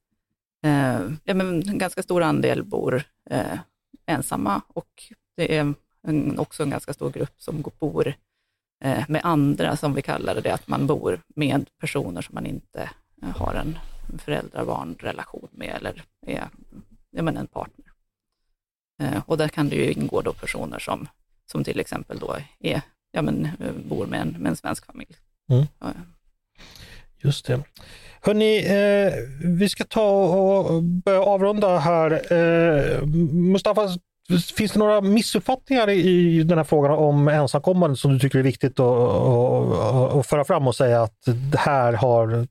eh, 0.65 0.99
ja, 1.23 1.33
men 1.33 1.69
en 1.69 1.77
ganska 1.77 2.03
stor 2.03 2.23
andel 2.23 2.63
bor 2.63 3.03
eh, 3.29 3.59
ensamma 4.05 4.61
och 4.67 4.89
det 5.37 5.57
är 5.57 5.73
en, 6.07 6.39
också 6.39 6.63
en 6.63 6.69
ganska 6.69 6.93
stor 6.93 7.11
grupp 7.11 7.33
som 7.37 7.63
bor 7.79 8.13
eh, 8.83 9.03
med 9.07 9.21
andra, 9.23 9.77
som 9.77 9.93
vi 9.93 10.01
kallar 10.01 10.41
det, 10.41 10.53
att 10.53 10.67
man 10.67 10.87
bor 10.87 11.19
med 11.35 11.69
personer 11.79 12.21
som 12.21 12.35
man 12.35 12.45
inte 12.45 12.89
eh, 13.21 13.29
har 13.29 13.53
en 13.53 13.77
föräldrar-barn-relation 14.19 15.47
med 15.51 15.75
eller 15.75 16.03
är 16.27 16.49
ja, 17.11 17.23
men 17.23 17.37
en 17.37 17.47
partner. 17.47 17.85
Eh, 19.01 19.23
och 19.25 19.37
där 19.37 19.47
kan 19.47 19.69
det 19.69 19.75
ju 19.75 19.91
ingå 19.91 20.21
då 20.21 20.33
personer 20.33 20.79
som, 20.79 21.07
som 21.51 21.63
till 21.63 21.79
exempel 21.79 22.19
då 22.19 22.37
är, 22.59 22.81
ja, 23.11 23.21
men, 23.21 23.49
bor 23.89 24.05
med 24.05 24.21
en, 24.21 24.29
med 24.29 24.49
en 24.49 24.55
svensk 24.55 24.85
familj. 24.85 25.15
Mm. 25.49 25.65
Just 27.17 27.45
det. 27.45 27.63
Hörni, 28.21 28.57
eh, 28.57 29.13
vi 29.57 29.69
ska 29.69 29.83
ta 29.83 30.09
och 30.09 30.83
börja 30.83 31.21
avrunda 31.21 31.77
här. 31.77 32.33
Eh, 32.33 33.05
Mustafa, 33.31 33.89
finns 34.55 34.71
det 34.71 34.79
några 34.79 35.01
missuppfattningar 35.01 35.89
i 35.89 36.43
den 36.43 36.57
här 36.57 36.65
frågan 36.65 36.91
om 36.91 37.27
ensamkommande 37.27 37.97
som 37.97 38.13
du 38.13 38.19
tycker 38.19 38.39
är 38.39 38.43
viktigt 38.43 38.79
att, 38.79 38.97
att, 38.97 40.15
att 40.15 40.27
föra 40.27 40.45
fram 40.45 40.67
och 40.67 40.75
säga 40.75 41.01
att 41.01 41.19
det 41.51 41.57
här 41.57 41.93
har, 41.93 42.47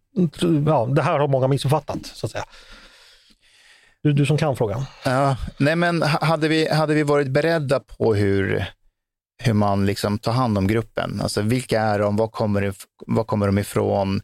ja, 0.67 0.87
det 0.87 1.03
här 1.03 1.19
har 1.19 1.29
många 1.29 1.49
missuppfattat? 1.49 2.07
Så 2.07 2.27
att 2.27 2.33
säga. 2.33 2.45
Du, 4.03 4.13
du 4.13 4.27
som 4.27 4.39
kan 4.39 4.57
frågan. 4.57 4.85
Ja, 5.05 5.37
nej 5.59 5.77
men 5.77 6.03
hade 6.03 6.49
vi, 6.49 6.69
hade 6.69 6.95
vi 6.95 7.03
varit 7.03 7.29
beredda 7.29 7.81
på 7.81 8.15
hur, 8.15 8.67
hur 9.43 9.53
man 9.53 9.87
liksom 9.87 10.19
tar 10.19 10.33
hand 10.33 10.59
om 10.59 10.67
gruppen, 10.67 11.21
alltså 11.23 11.43
vilka 11.43 11.81
är 11.81 11.99
de, 11.99 12.17
var 12.17 12.29
kommer, 12.29 12.75
var 13.07 13.25
kommer 13.25 13.47
de 13.47 13.59
ifrån, 13.59 14.21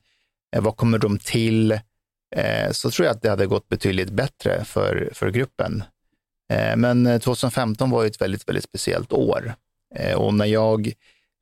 eh, 0.57 0.63
vad 0.63 0.77
kommer 0.77 0.99
de 0.99 1.19
till? 1.19 1.73
Eh, 2.37 2.71
så 2.71 2.91
tror 2.91 3.07
jag 3.07 3.17
att 3.17 3.23
det 3.23 3.31
hade 3.31 3.47
gått 3.47 3.69
betydligt 3.69 4.11
bättre 4.11 4.65
för, 4.65 5.11
för 5.15 5.31
gruppen. 5.31 5.85
Eh, 6.53 6.77
men 6.77 7.21
2015 7.21 7.91
var 7.91 8.03
ju 8.03 8.07
ett 8.07 8.21
väldigt, 8.21 8.49
väldigt 8.49 8.65
speciellt 8.65 9.13
år. 9.13 9.55
Och 10.17 10.35
när 10.35 10.47
jag 10.47 10.93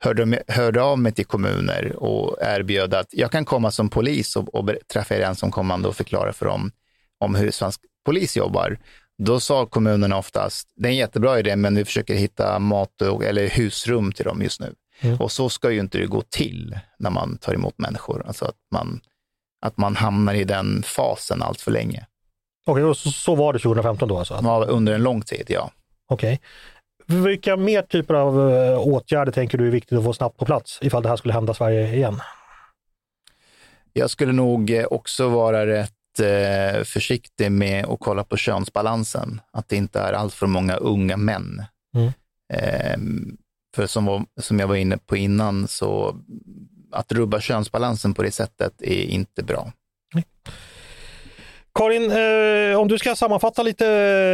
hörde, 0.04 0.42
hörde 0.48 0.82
av 0.82 0.98
mig 0.98 1.12
till 1.12 1.26
kommuner 1.26 1.96
och 1.96 2.36
erbjöd 2.40 2.94
att 2.94 3.08
jag 3.10 3.30
kan 3.30 3.44
komma 3.44 3.70
som 3.70 3.88
polis 3.88 4.36
och, 4.36 4.54
och 4.54 4.70
träffa 4.92 5.16
er 5.16 5.20
ensamkommande 5.20 5.88
och 5.88 5.96
förklara 5.96 6.32
för 6.32 6.46
dem 6.46 6.70
om 7.18 7.34
hur 7.34 7.50
svensk 7.50 7.80
polis 8.04 8.36
jobbar, 8.36 8.78
då 9.18 9.40
sa 9.40 9.66
kommunerna 9.66 10.18
oftast, 10.18 10.68
det 10.76 10.88
är 10.88 10.90
en 10.90 10.96
jättebra 10.96 11.38
idé, 11.38 11.56
men 11.56 11.76
vi 11.76 11.84
försöker 11.84 12.14
hitta 12.14 12.58
mat 12.58 13.02
och, 13.02 13.24
eller 13.24 13.48
husrum 13.48 14.12
till 14.12 14.24
dem 14.24 14.42
just 14.42 14.60
nu. 14.60 14.74
Mm. 15.00 15.20
Och 15.20 15.32
så 15.32 15.48
ska 15.48 15.70
ju 15.70 15.80
inte 15.80 15.98
det 15.98 16.06
gå 16.06 16.22
till 16.22 16.78
när 16.98 17.10
man 17.10 17.38
tar 17.38 17.54
emot 17.54 17.78
människor. 17.78 18.24
Alltså 18.26 18.44
att 18.44 18.56
man, 18.72 19.00
att 19.60 19.76
man 19.76 19.96
hamnar 19.96 20.34
i 20.34 20.44
den 20.44 20.82
fasen 20.82 21.42
allt 21.42 21.60
för 21.60 21.70
länge. 21.70 22.06
Okej, 22.66 22.84
okay, 22.84 22.94
så, 22.94 23.10
så, 23.10 23.34
var 23.34 23.52
det 23.52 23.58
2015 23.58 24.08
då 24.08 24.18
alltså? 24.18 24.40
Ja, 24.42 24.64
under 24.68 24.94
en 24.94 25.02
lång 25.02 25.22
tid, 25.22 25.46
ja. 25.48 25.70
Okej. 26.08 26.40
Okay. 27.04 27.22
Vilka 27.22 27.56
mer 27.56 27.82
typer 27.82 28.14
av 28.14 28.38
uh, 28.38 28.78
åtgärder 28.78 29.32
tänker 29.32 29.58
du 29.58 29.66
är 29.66 29.70
viktigt 29.70 29.98
att 29.98 30.04
få 30.04 30.12
snabbt 30.12 30.38
på 30.38 30.44
plats 30.44 30.78
ifall 30.82 31.02
det 31.02 31.08
här 31.08 31.16
skulle 31.16 31.34
hända 31.34 31.54
Sverige 31.54 31.94
igen? 31.94 32.20
Jag 33.92 34.10
skulle 34.10 34.32
nog 34.32 34.70
eh, 34.70 34.84
också 34.84 35.28
vara 35.28 35.66
rätt 35.66 36.20
eh, 36.20 36.82
försiktig 36.84 37.52
med 37.52 37.86
att 37.86 38.00
kolla 38.00 38.24
på 38.24 38.36
könsbalansen. 38.36 39.40
Att 39.50 39.68
det 39.68 39.76
inte 39.76 40.00
är 40.00 40.12
allt 40.12 40.34
för 40.34 40.46
många 40.46 40.76
unga 40.76 41.16
män. 41.16 41.64
Mm. 41.94 42.12
Eh, 42.52 42.98
för 43.74 43.86
som, 43.86 44.04
var, 44.04 44.24
som 44.40 44.58
jag 44.58 44.66
var 44.66 44.76
inne 44.76 44.98
på 44.98 45.16
innan, 45.16 45.68
så 45.68 46.16
att 46.92 47.12
rubba 47.12 47.40
könsbalansen 47.40 48.14
på 48.14 48.22
det 48.22 48.30
sättet 48.30 48.82
är 48.82 49.04
inte 49.04 49.42
bra. 49.42 49.72
Karin, 51.76 52.10
eh, 52.10 52.80
om 52.80 52.88
du 52.88 52.98
ska 52.98 53.16
sammanfatta 53.16 53.62
lite 53.62 53.86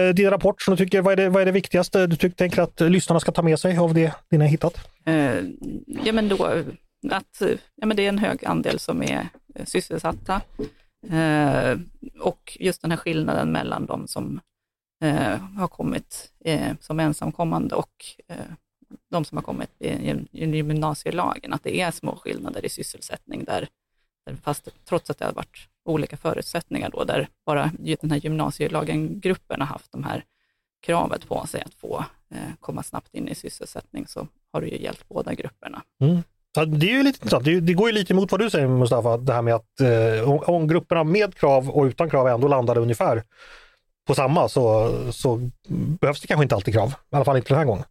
eh, 0.09 0.14
din 0.14 0.30
rapport 0.30 0.62
som 0.62 0.76
du 0.76 0.84
tycker, 0.84 1.03
vad 1.03 1.12
är 1.12 1.16
det, 1.16 1.28
vad 1.28 1.43
är 1.43 1.47
det 1.47 1.53
viktigaste 1.53 2.07
du 2.07 2.16
tycker, 2.16 2.36
tänker 2.36 2.62
att 2.62 2.80
lyssnarna 2.80 3.20
ska 3.20 3.32
ta 3.32 3.43
med 3.43 3.59
sig 3.59 3.78
av 3.78 3.95
det 3.95 4.12
ni 4.30 4.38
har 4.38 4.45
hittat? 4.45 4.88
Eh, 5.05 5.38
ja, 6.05 6.12
men 6.12 6.28
då 6.28 6.64
att 7.11 7.43
ja, 7.74 7.86
men 7.86 7.97
det 7.97 8.05
är 8.05 8.09
en 8.09 8.18
hög 8.18 8.45
andel 8.45 8.78
som 8.78 9.03
är 9.03 9.28
eh, 9.55 9.64
sysselsatta. 9.64 10.40
Eh, 11.11 11.78
och 12.20 12.57
just 12.61 12.82
den 12.82 12.90
här 12.90 12.99
skillnaden 12.99 13.53
mellan 13.53 13.86
de 13.86 14.09
som 14.09 14.40
eh, 15.05 15.38
har 15.59 15.68
kommit 15.68 16.32
eh, 16.45 16.72
som 16.80 17.01
ensamkommande 17.01 17.74
och 17.74 18.05
eh, 18.28 18.36
de 19.11 19.24
som 19.24 19.38
har 19.38 19.43
kommit 19.43 19.70
i, 19.78 20.26
gymnasielagen, 20.32 21.53
att 21.53 21.64
det 21.64 21.80
är 21.80 21.90
små 21.90 22.16
skillnader 22.16 22.64
i 22.64 22.68
sysselsättning 22.68 23.45
där, 23.45 23.61
där 23.61 23.68
fast 24.42 24.68
trots 24.84 25.10
att 25.10 25.18
det 25.18 25.24
har 25.24 25.32
varit 25.32 25.68
olika 25.84 26.16
förutsättningar 26.16 26.90
då, 26.90 27.04
där 27.04 27.28
bara 27.46 27.70
den 28.00 28.10
här 28.10 28.18
gymnasielagen-gruppen 28.18 29.60
har 29.60 29.66
haft 29.66 29.92
de 29.92 30.04
här 30.04 30.24
kravet 30.82 31.28
på 31.28 31.46
sig 31.46 31.62
att 31.62 31.74
få 31.74 32.04
eh, 32.34 32.38
komma 32.60 32.82
snabbt 32.82 33.14
in 33.14 33.28
i 33.28 33.34
sysselsättning, 33.34 34.06
så 34.06 34.28
har 34.52 34.60
det 34.60 34.66
ju 34.66 34.82
gällt 34.82 35.08
båda 35.08 35.34
grupperna. 35.34 35.82
Mm. 36.00 36.22
Det 36.78 36.86
är 36.86 36.96
ju 36.96 37.02
lite 37.02 37.16
intressant. 37.16 37.44
Det, 37.44 37.60
det, 37.60 37.74
går 37.74 37.88
ju 37.88 37.94
lite 37.94 38.12
emot 38.12 38.32
vad 38.32 38.40
du 38.40 38.50
säger 38.50 38.68
Mustafa, 38.68 39.16
det 39.16 39.32
här 39.32 39.42
med 39.42 39.54
att 39.54 39.80
eh, 39.80 40.30
om 40.48 40.68
grupperna 40.68 41.04
med 41.04 41.34
krav 41.34 41.70
och 41.70 41.84
utan 41.84 42.10
krav 42.10 42.28
ändå 42.28 42.48
landade 42.48 42.80
ungefär 42.80 43.22
på 44.06 44.14
samma 44.14 44.48
så, 44.48 44.92
så 45.12 45.50
behövs 46.00 46.20
det 46.20 46.26
kanske 46.26 46.42
inte 46.42 46.54
alltid 46.54 46.74
krav. 46.74 46.94
I 47.12 47.16
alla 47.16 47.24
fall 47.24 47.36
inte 47.36 47.48
den 47.48 47.58
här 47.58 47.64
gången. 47.64 47.84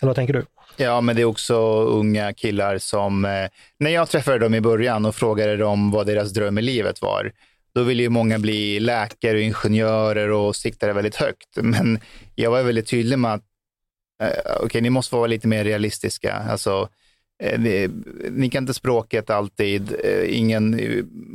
Eller 0.00 0.08
vad 0.08 0.16
tänker 0.16 0.34
du? 0.34 0.44
Ja, 0.76 1.00
men 1.00 1.16
det 1.16 1.22
är 1.22 1.26
också 1.26 1.56
unga 1.82 2.32
killar 2.32 2.78
som, 2.78 3.24
eh, 3.24 3.48
när 3.78 3.90
jag 3.90 4.08
träffade 4.08 4.38
dem 4.38 4.54
i 4.54 4.60
början 4.60 5.04
och 5.04 5.14
frågade 5.14 5.56
dem 5.56 5.90
vad 5.90 6.06
deras 6.06 6.32
dröm 6.32 6.58
i 6.58 6.62
livet 6.62 7.02
var, 7.02 7.32
då 7.74 7.82
ville 7.82 8.02
ju 8.02 8.08
många 8.08 8.38
bli 8.38 8.80
läkare 8.80 9.36
och 9.36 9.42
ingenjörer 9.42 10.30
och 10.30 10.56
siktade 10.56 10.92
väldigt 10.92 11.16
högt. 11.16 11.48
Men 11.56 11.98
jag 12.34 12.50
var 12.50 12.62
väldigt 12.62 12.86
tydlig 12.86 13.18
med 13.18 13.34
att, 13.34 13.42
eh, 14.22 14.28
okej, 14.28 14.66
okay, 14.66 14.80
ni 14.80 14.90
måste 14.90 15.14
vara 15.14 15.26
lite 15.26 15.48
mer 15.48 15.64
realistiska. 15.64 16.34
Alltså, 16.34 16.88
eh, 17.42 17.60
ni, 17.60 17.88
ni, 18.30 18.50
kan 18.50 18.62
inte 18.62 18.74
språket 18.74 19.30
alltid, 19.30 19.96
eh, 20.04 20.38
ingen 20.38 20.80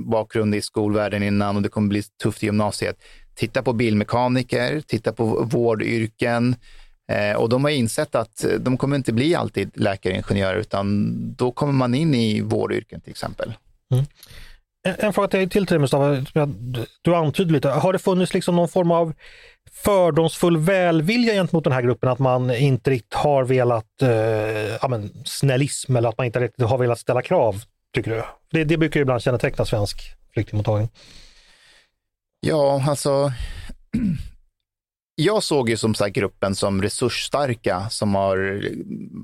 bakgrund 0.05 0.55
i 0.55 0.61
skolvärlden 0.61 1.23
innan 1.23 1.55
och 1.55 1.61
det 1.61 1.69
kommer 1.69 1.87
bli 1.87 2.03
tufft 2.23 2.43
i 2.43 2.45
gymnasiet. 2.45 2.95
Titta 3.35 3.63
på 3.63 3.73
bilmekaniker, 3.73 4.81
titta 4.87 5.13
på 5.13 5.25
vårdyrken, 5.43 6.55
och 7.37 7.49
de 7.49 7.63
har 7.63 7.71
insett 7.71 8.15
att 8.15 8.45
de 8.59 8.77
kommer 8.77 8.95
inte 8.95 9.13
bli 9.13 9.35
alltid 9.35 9.71
läkare 9.73 10.13
och 10.13 10.17
ingenjörer, 10.17 10.57
utan 10.57 11.15
då 11.35 11.51
kommer 11.51 11.73
man 11.73 11.95
in 11.95 12.13
i 12.13 12.41
vårdyrken 12.41 13.01
till 13.01 13.11
exempel. 13.11 13.53
Mm. 13.91 14.05
En, 14.83 14.95
en 14.99 15.13
fråga 15.13 15.27
till, 15.27 15.67
till 15.67 15.79
Mustafa, 15.79 16.25
du 17.01 17.15
antydde 17.15 17.53
lite, 17.53 17.69
har 17.69 17.93
det 17.93 17.99
funnits 17.99 18.33
liksom 18.33 18.55
någon 18.55 18.69
form 18.69 18.91
av 18.91 19.13
fördomsfull 19.71 20.57
välvilja 20.57 21.33
gentemot 21.33 21.63
den 21.63 21.73
här 21.73 21.81
gruppen, 21.81 22.09
att 22.09 22.19
man 22.19 22.55
inte 22.55 22.89
riktigt 22.89 23.13
har 23.13 23.43
velat, 23.43 24.01
eh, 24.01 24.09
ja, 24.81 24.87
men, 24.89 25.11
snällism 25.25 25.95
eller 25.95 26.09
att 26.09 26.17
man 26.17 26.25
inte 26.25 26.39
riktigt 26.39 26.65
har 26.65 26.77
velat 26.77 26.99
ställa 26.99 27.21
krav, 27.21 27.63
tycker 27.93 28.11
du? 28.11 28.23
Det, 28.51 28.63
det 28.63 28.77
brukar 28.77 28.99
ju 28.99 29.01
ibland 29.01 29.21
känneteckna 29.21 29.65
svensk 29.65 30.15
flyktingmottagning. 30.33 30.89
Ja, 32.39 32.83
alltså 32.87 33.31
jag 35.15 35.43
såg 35.43 35.69
ju 35.69 35.77
som 35.77 35.95
sagt 35.95 36.15
gruppen 36.15 36.55
som 36.55 36.81
resursstarka, 36.81 37.89
som 37.89 38.15
har, 38.15 38.61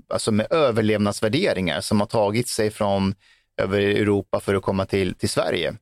alltså 0.08 0.32
med 0.32 0.48
överlevnadsvärderingar, 0.50 1.82
som 1.82 2.00
har 2.00 2.08
tagit 2.08 2.48
sig 2.48 2.72
från 2.72 3.16
över 3.58 3.80
Europa 3.80 4.40
för 4.40 4.56
att 4.56 4.64
komma 4.64 4.86
till, 4.86 5.14
till 5.14 5.30
Sverige. 5.30 5.76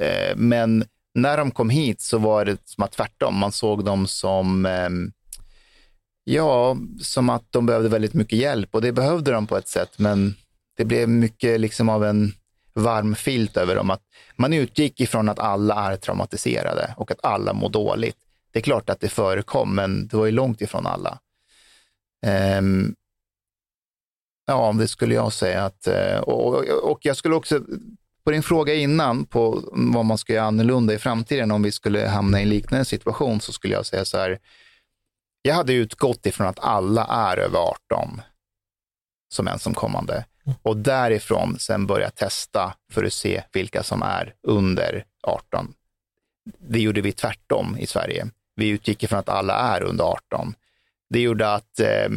Eh, 0.00 0.36
men 0.36 0.84
när 1.14 1.36
de 1.36 1.50
kom 1.50 1.70
hit 1.70 2.00
så 2.00 2.18
var 2.18 2.44
det 2.44 2.58
som 2.64 2.84
att 2.84 2.92
tvärtom, 2.92 3.38
man 3.38 3.52
såg 3.52 3.84
dem 3.84 4.06
som, 4.06 4.66
eh, 4.66 4.90
ja, 6.24 6.76
som 7.00 7.30
att 7.30 7.44
de 7.50 7.66
behövde 7.66 7.88
väldigt 7.88 8.14
mycket 8.14 8.38
hjälp 8.38 8.74
och 8.74 8.82
det 8.82 8.92
behövde 8.92 9.32
de 9.32 9.46
på 9.46 9.56
ett 9.56 9.68
sätt, 9.68 9.98
men 9.98 10.34
det 10.76 10.84
blev 10.84 11.08
mycket 11.08 11.60
liksom 11.60 11.88
av 11.88 12.04
en 12.04 12.32
varm 12.74 13.14
filt 13.14 13.56
över 13.56 13.76
dem. 13.76 13.90
Att 13.90 14.02
man 14.36 14.52
utgick 14.52 15.00
ifrån 15.00 15.28
att 15.28 15.38
alla 15.38 15.92
är 15.92 15.96
traumatiserade 15.96 16.94
och 16.96 17.10
att 17.10 17.24
alla 17.24 17.52
mår 17.52 17.68
dåligt. 17.68 18.16
Det 18.52 18.58
är 18.58 18.62
klart 18.62 18.90
att 18.90 19.00
det 19.00 19.08
förekom, 19.08 19.74
men 19.74 20.08
det 20.08 20.16
var 20.16 20.26
ju 20.26 20.32
långt 20.32 20.60
ifrån 20.60 20.86
alla. 20.86 21.18
Um, 22.58 22.94
ja, 24.46 24.74
det 24.78 24.88
skulle 24.88 25.14
jag 25.14 25.32
säga 25.32 25.64
att, 25.64 25.86
eh, 25.86 26.18
och, 26.18 26.64
och 26.64 26.98
jag 27.02 27.16
skulle 27.16 27.34
också, 27.34 27.60
på 28.24 28.30
din 28.30 28.42
fråga 28.42 28.74
innan 28.74 29.24
på 29.24 29.62
vad 29.72 30.04
man 30.04 30.18
ska 30.18 30.32
göra 30.32 30.46
annorlunda 30.46 30.94
i 30.94 30.98
framtiden 30.98 31.50
om 31.50 31.62
vi 31.62 31.72
skulle 31.72 32.08
hamna 32.08 32.40
i 32.40 32.42
en 32.42 32.48
liknande 32.48 32.84
situation 32.84 33.40
så 33.40 33.52
skulle 33.52 33.74
jag 33.74 33.86
säga 33.86 34.04
så 34.04 34.18
här, 34.18 34.38
jag 35.42 35.54
hade 35.54 35.72
utgått 35.72 36.26
ifrån 36.26 36.46
att 36.46 36.58
alla 36.58 37.04
är 37.06 37.36
över 37.36 37.58
18 37.58 38.20
som 39.28 39.48
ensamkommande 39.48 40.24
och 40.62 40.76
därifrån 40.76 41.58
sen 41.58 41.86
börja 41.86 42.10
testa 42.10 42.74
för 42.92 43.04
att 43.04 43.12
se 43.12 43.42
vilka 43.52 43.82
som 43.82 44.02
är 44.02 44.34
under 44.42 45.04
18. 45.22 45.74
Det 46.58 46.80
gjorde 46.80 47.00
vi 47.00 47.12
tvärtom 47.12 47.76
i 47.78 47.86
Sverige. 47.86 48.26
Vi 48.54 48.68
utgick 48.68 49.02
ifrån 49.02 49.18
att 49.18 49.28
alla 49.28 49.54
är 49.54 49.82
under 49.82 50.04
18. 50.04 50.54
Det 51.10 51.20
gjorde 51.20 51.54
att 51.54 51.80
eh, 51.80 52.08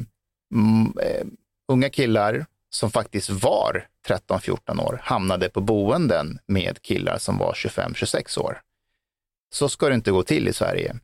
unga 1.68 1.90
killar 1.90 2.46
som 2.70 2.92
faktiskt 2.92 3.30
var 3.30 3.88
13-14 4.08 4.82
år 4.82 5.00
hamnade 5.04 5.50
på 5.50 5.62
boenden 5.62 6.40
med 6.46 6.82
killar 6.82 7.18
som 7.18 7.38
var 7.38 7.54
25-26 7.54 8.40
år. 8.40 8.62
Så 9.54 9.70
ska 9.70 9.90
det 9.90 9.96
inte 9.96 10.12
gå 10.12 10.24
till 10.24 10.48
i 10.48 10.54
Sverige. 10.54 10.96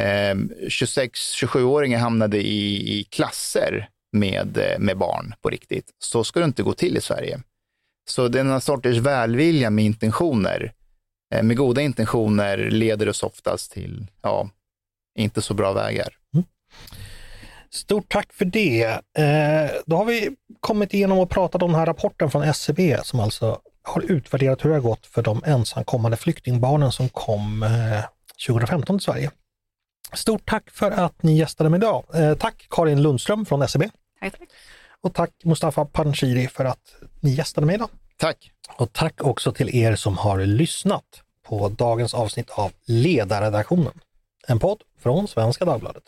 Eh, 0.00 0.34
26-27-åringar 0.68 1.98
hamnade 1.98 2.38
i, 2.38 2.98
i 2.98 3.04
klasser 3.04 3.88
med, 4.12 4.58
eh, 4.58 4.78
med 4.78 4.98
barn 4.98 5.34
på 5.42 5.50
riktigt. 5.50 5.90
Så 5.98 6.24
ska 6.24 6.40
det 6.40 6.46
inte 6.46 6.62
gå 6.62 6.72
till 6.72 6.96
i 6.96 7.00
Sverige. 7.00 7.40
Så 8.08 8.28
denna 8.28 8.60
sorters 8.60 8.96
välvilja 8.96 9.70
med 9.70 9.84
intentioner 9.84 10.72
med 11.42 11.56
goda 11.56 11.80
intentioner 11.80 12.56
leder 12.56 13.08
oss 13.08 13.22
oftast 13.22 13.72
till 13.72 14.06
ja, 14.22 14.48
inte 15.18 15.42
så 15.42 15.54
bra 15.54 15.72
vägar. 15.72 16.08
Mm. 16.34 16.44
Stort 17.70 18.08
tack 18.08 18.32
för 18.32 18.44
det. 18.44 18.84
Eh, 19.18 19.70
då 19.86 19.96
har 19.96 20.04
vi 20.04 20.30
kommit 20.60 20.94
igenom 20.94 21.18
och 21.18 21.30
pratat 21.30 21.62
om 21.62 21.70
den 21.70 21.78
här 21.78 21.86
rapporten 21.86 22.30
från 22.30 22.42
SCB 22.42 22.90
e 22.90 23.00
som 23.02 23.20
alltså 23.20 23.60
har 23.82 24.02
utvärderat 24.02 24.64
hur 24.64 24.70
det 24.70 24.76
har 24.76 24.80
gått 24.80 25.06
för 25.06 25.22
de 25.22 25.42
ensamkommande 25.44 26.16
flyktingbarnen 26.16 26.92
som 26.92 27.08
kom 27.08 27.62
eh, 27.62 28.04
2015 28.46 28.98
till 28.98 29.04
Sverige. 29.04 29.30
Stort 30.12 30.48
tack 30.48 30.70
för 30.70 30.90
att 30.90 31.22
ni 31.22 31.36
gästade 31.36 31.70
mig 31.70 31.78
idag. 31.78 32.04
Eh, 32.14 32.34
tack 32.34 32.66
Karin 32.70 33.02
Lundström 33.02 33.46
från 33.46 33.62
SCB. 33.62 33.84
E 33.84 33.90
tack, 34.20 34.38
tack. 34.38 34.48
Och 35.00 35.14
tack 35.14 35.30
Mustafa 35.44 35.84
Panshiri 35.84 36.48
för 36.48 36.64
att 36.64 36.94
ni 37.20 37.30
gästade 37.30 37.66
mig 37.66 37.74
idag. 37.74 37.88
Tack! 38.24 38.50
Och 38.76 38.92
tack 38.92 39.24
också 39.24 39.52
till 39.52 39.76
er 39.76 39.96
som 39.96 40.18
har 40.18 40.38
lyssnat 40.40 41.22
på 41.42 41.68
dagens 41.68 42.14
avsnitt 42.14 42.50
av 42.50 42.72
Ledarredaktionen, 42.84 44.00
en 44.46 44.58
podd 44.58 44.82
från 44.98 45.28
Svenska 45.28 45.64
Dagbladet. 45.64 46.02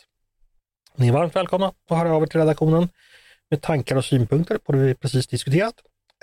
Ni 0.94 1.08
är 1.08 1.12
varmt 1.12 1.36
välkomna 1.36 1.66
att 1.66 1.74
höra 1.88 2.12
av 2.12 2.22
er 2.22 2.26
till 2.26 2.40
redaktionen 2.40 2.88
med 3.50 3.62
tankar 3.62 3.96
och 3.96 4.04
synpunkter 4.04 4.58
på 4.58 4.72
det 4.72 4.78
vi 4.78 4.94
precis 4.94 5.26
diskuterat, 5.26 5.74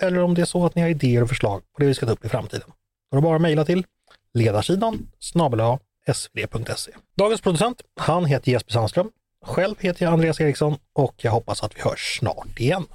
eller 0.02 0.22
om 0.22 0.34
det 0.34 0.40
är 0.40 0.46
så 0.46 0.66
att 0.66 0.74
ni 0.74 0.82
har 0.82 0.88
idéer 0.88 1.22
och 1.22 1.28
förslag 1.28 1.62
på 1.72 1.80
det 1.80 1.86
vi 1.86 1.94
ska 1.94 2.06
ta 2.06 2.12
upp 2.12 2.24
i 2.24 2.28
framtiden. 2.28 2.72
Då 3.10 3.16
är 3.16 3.20
det 3.20 3.24
bara 3.24 3.36
att 3.36 3.42
mejla 3.42 3.64
till 3.64 3.86
ledarsidan 4.32 5.08
snabel 5.18 5.78
svd.se. 6.14 6.92
Dagens 7.16 7.40
producent, 7.40 7.82
han 7.96 8.24
heter 8.24 8.52
Jesper 8.52 8.72
Sandström. 8.72 9.10
Själv 9.44 9.74
heter 9.80 10.04
jag 10.04 10.12
Andreas 10.12 10.40
Eriksson 10.40 10.76
och 10.92 11.14
jag 11.16 11.32
hoppas 11.32 11.62
att 11.62 11.76
vi 11.76 11.80
hörs 11.80 12.18
snart 12.18 12.60
igen. 12.60 12.86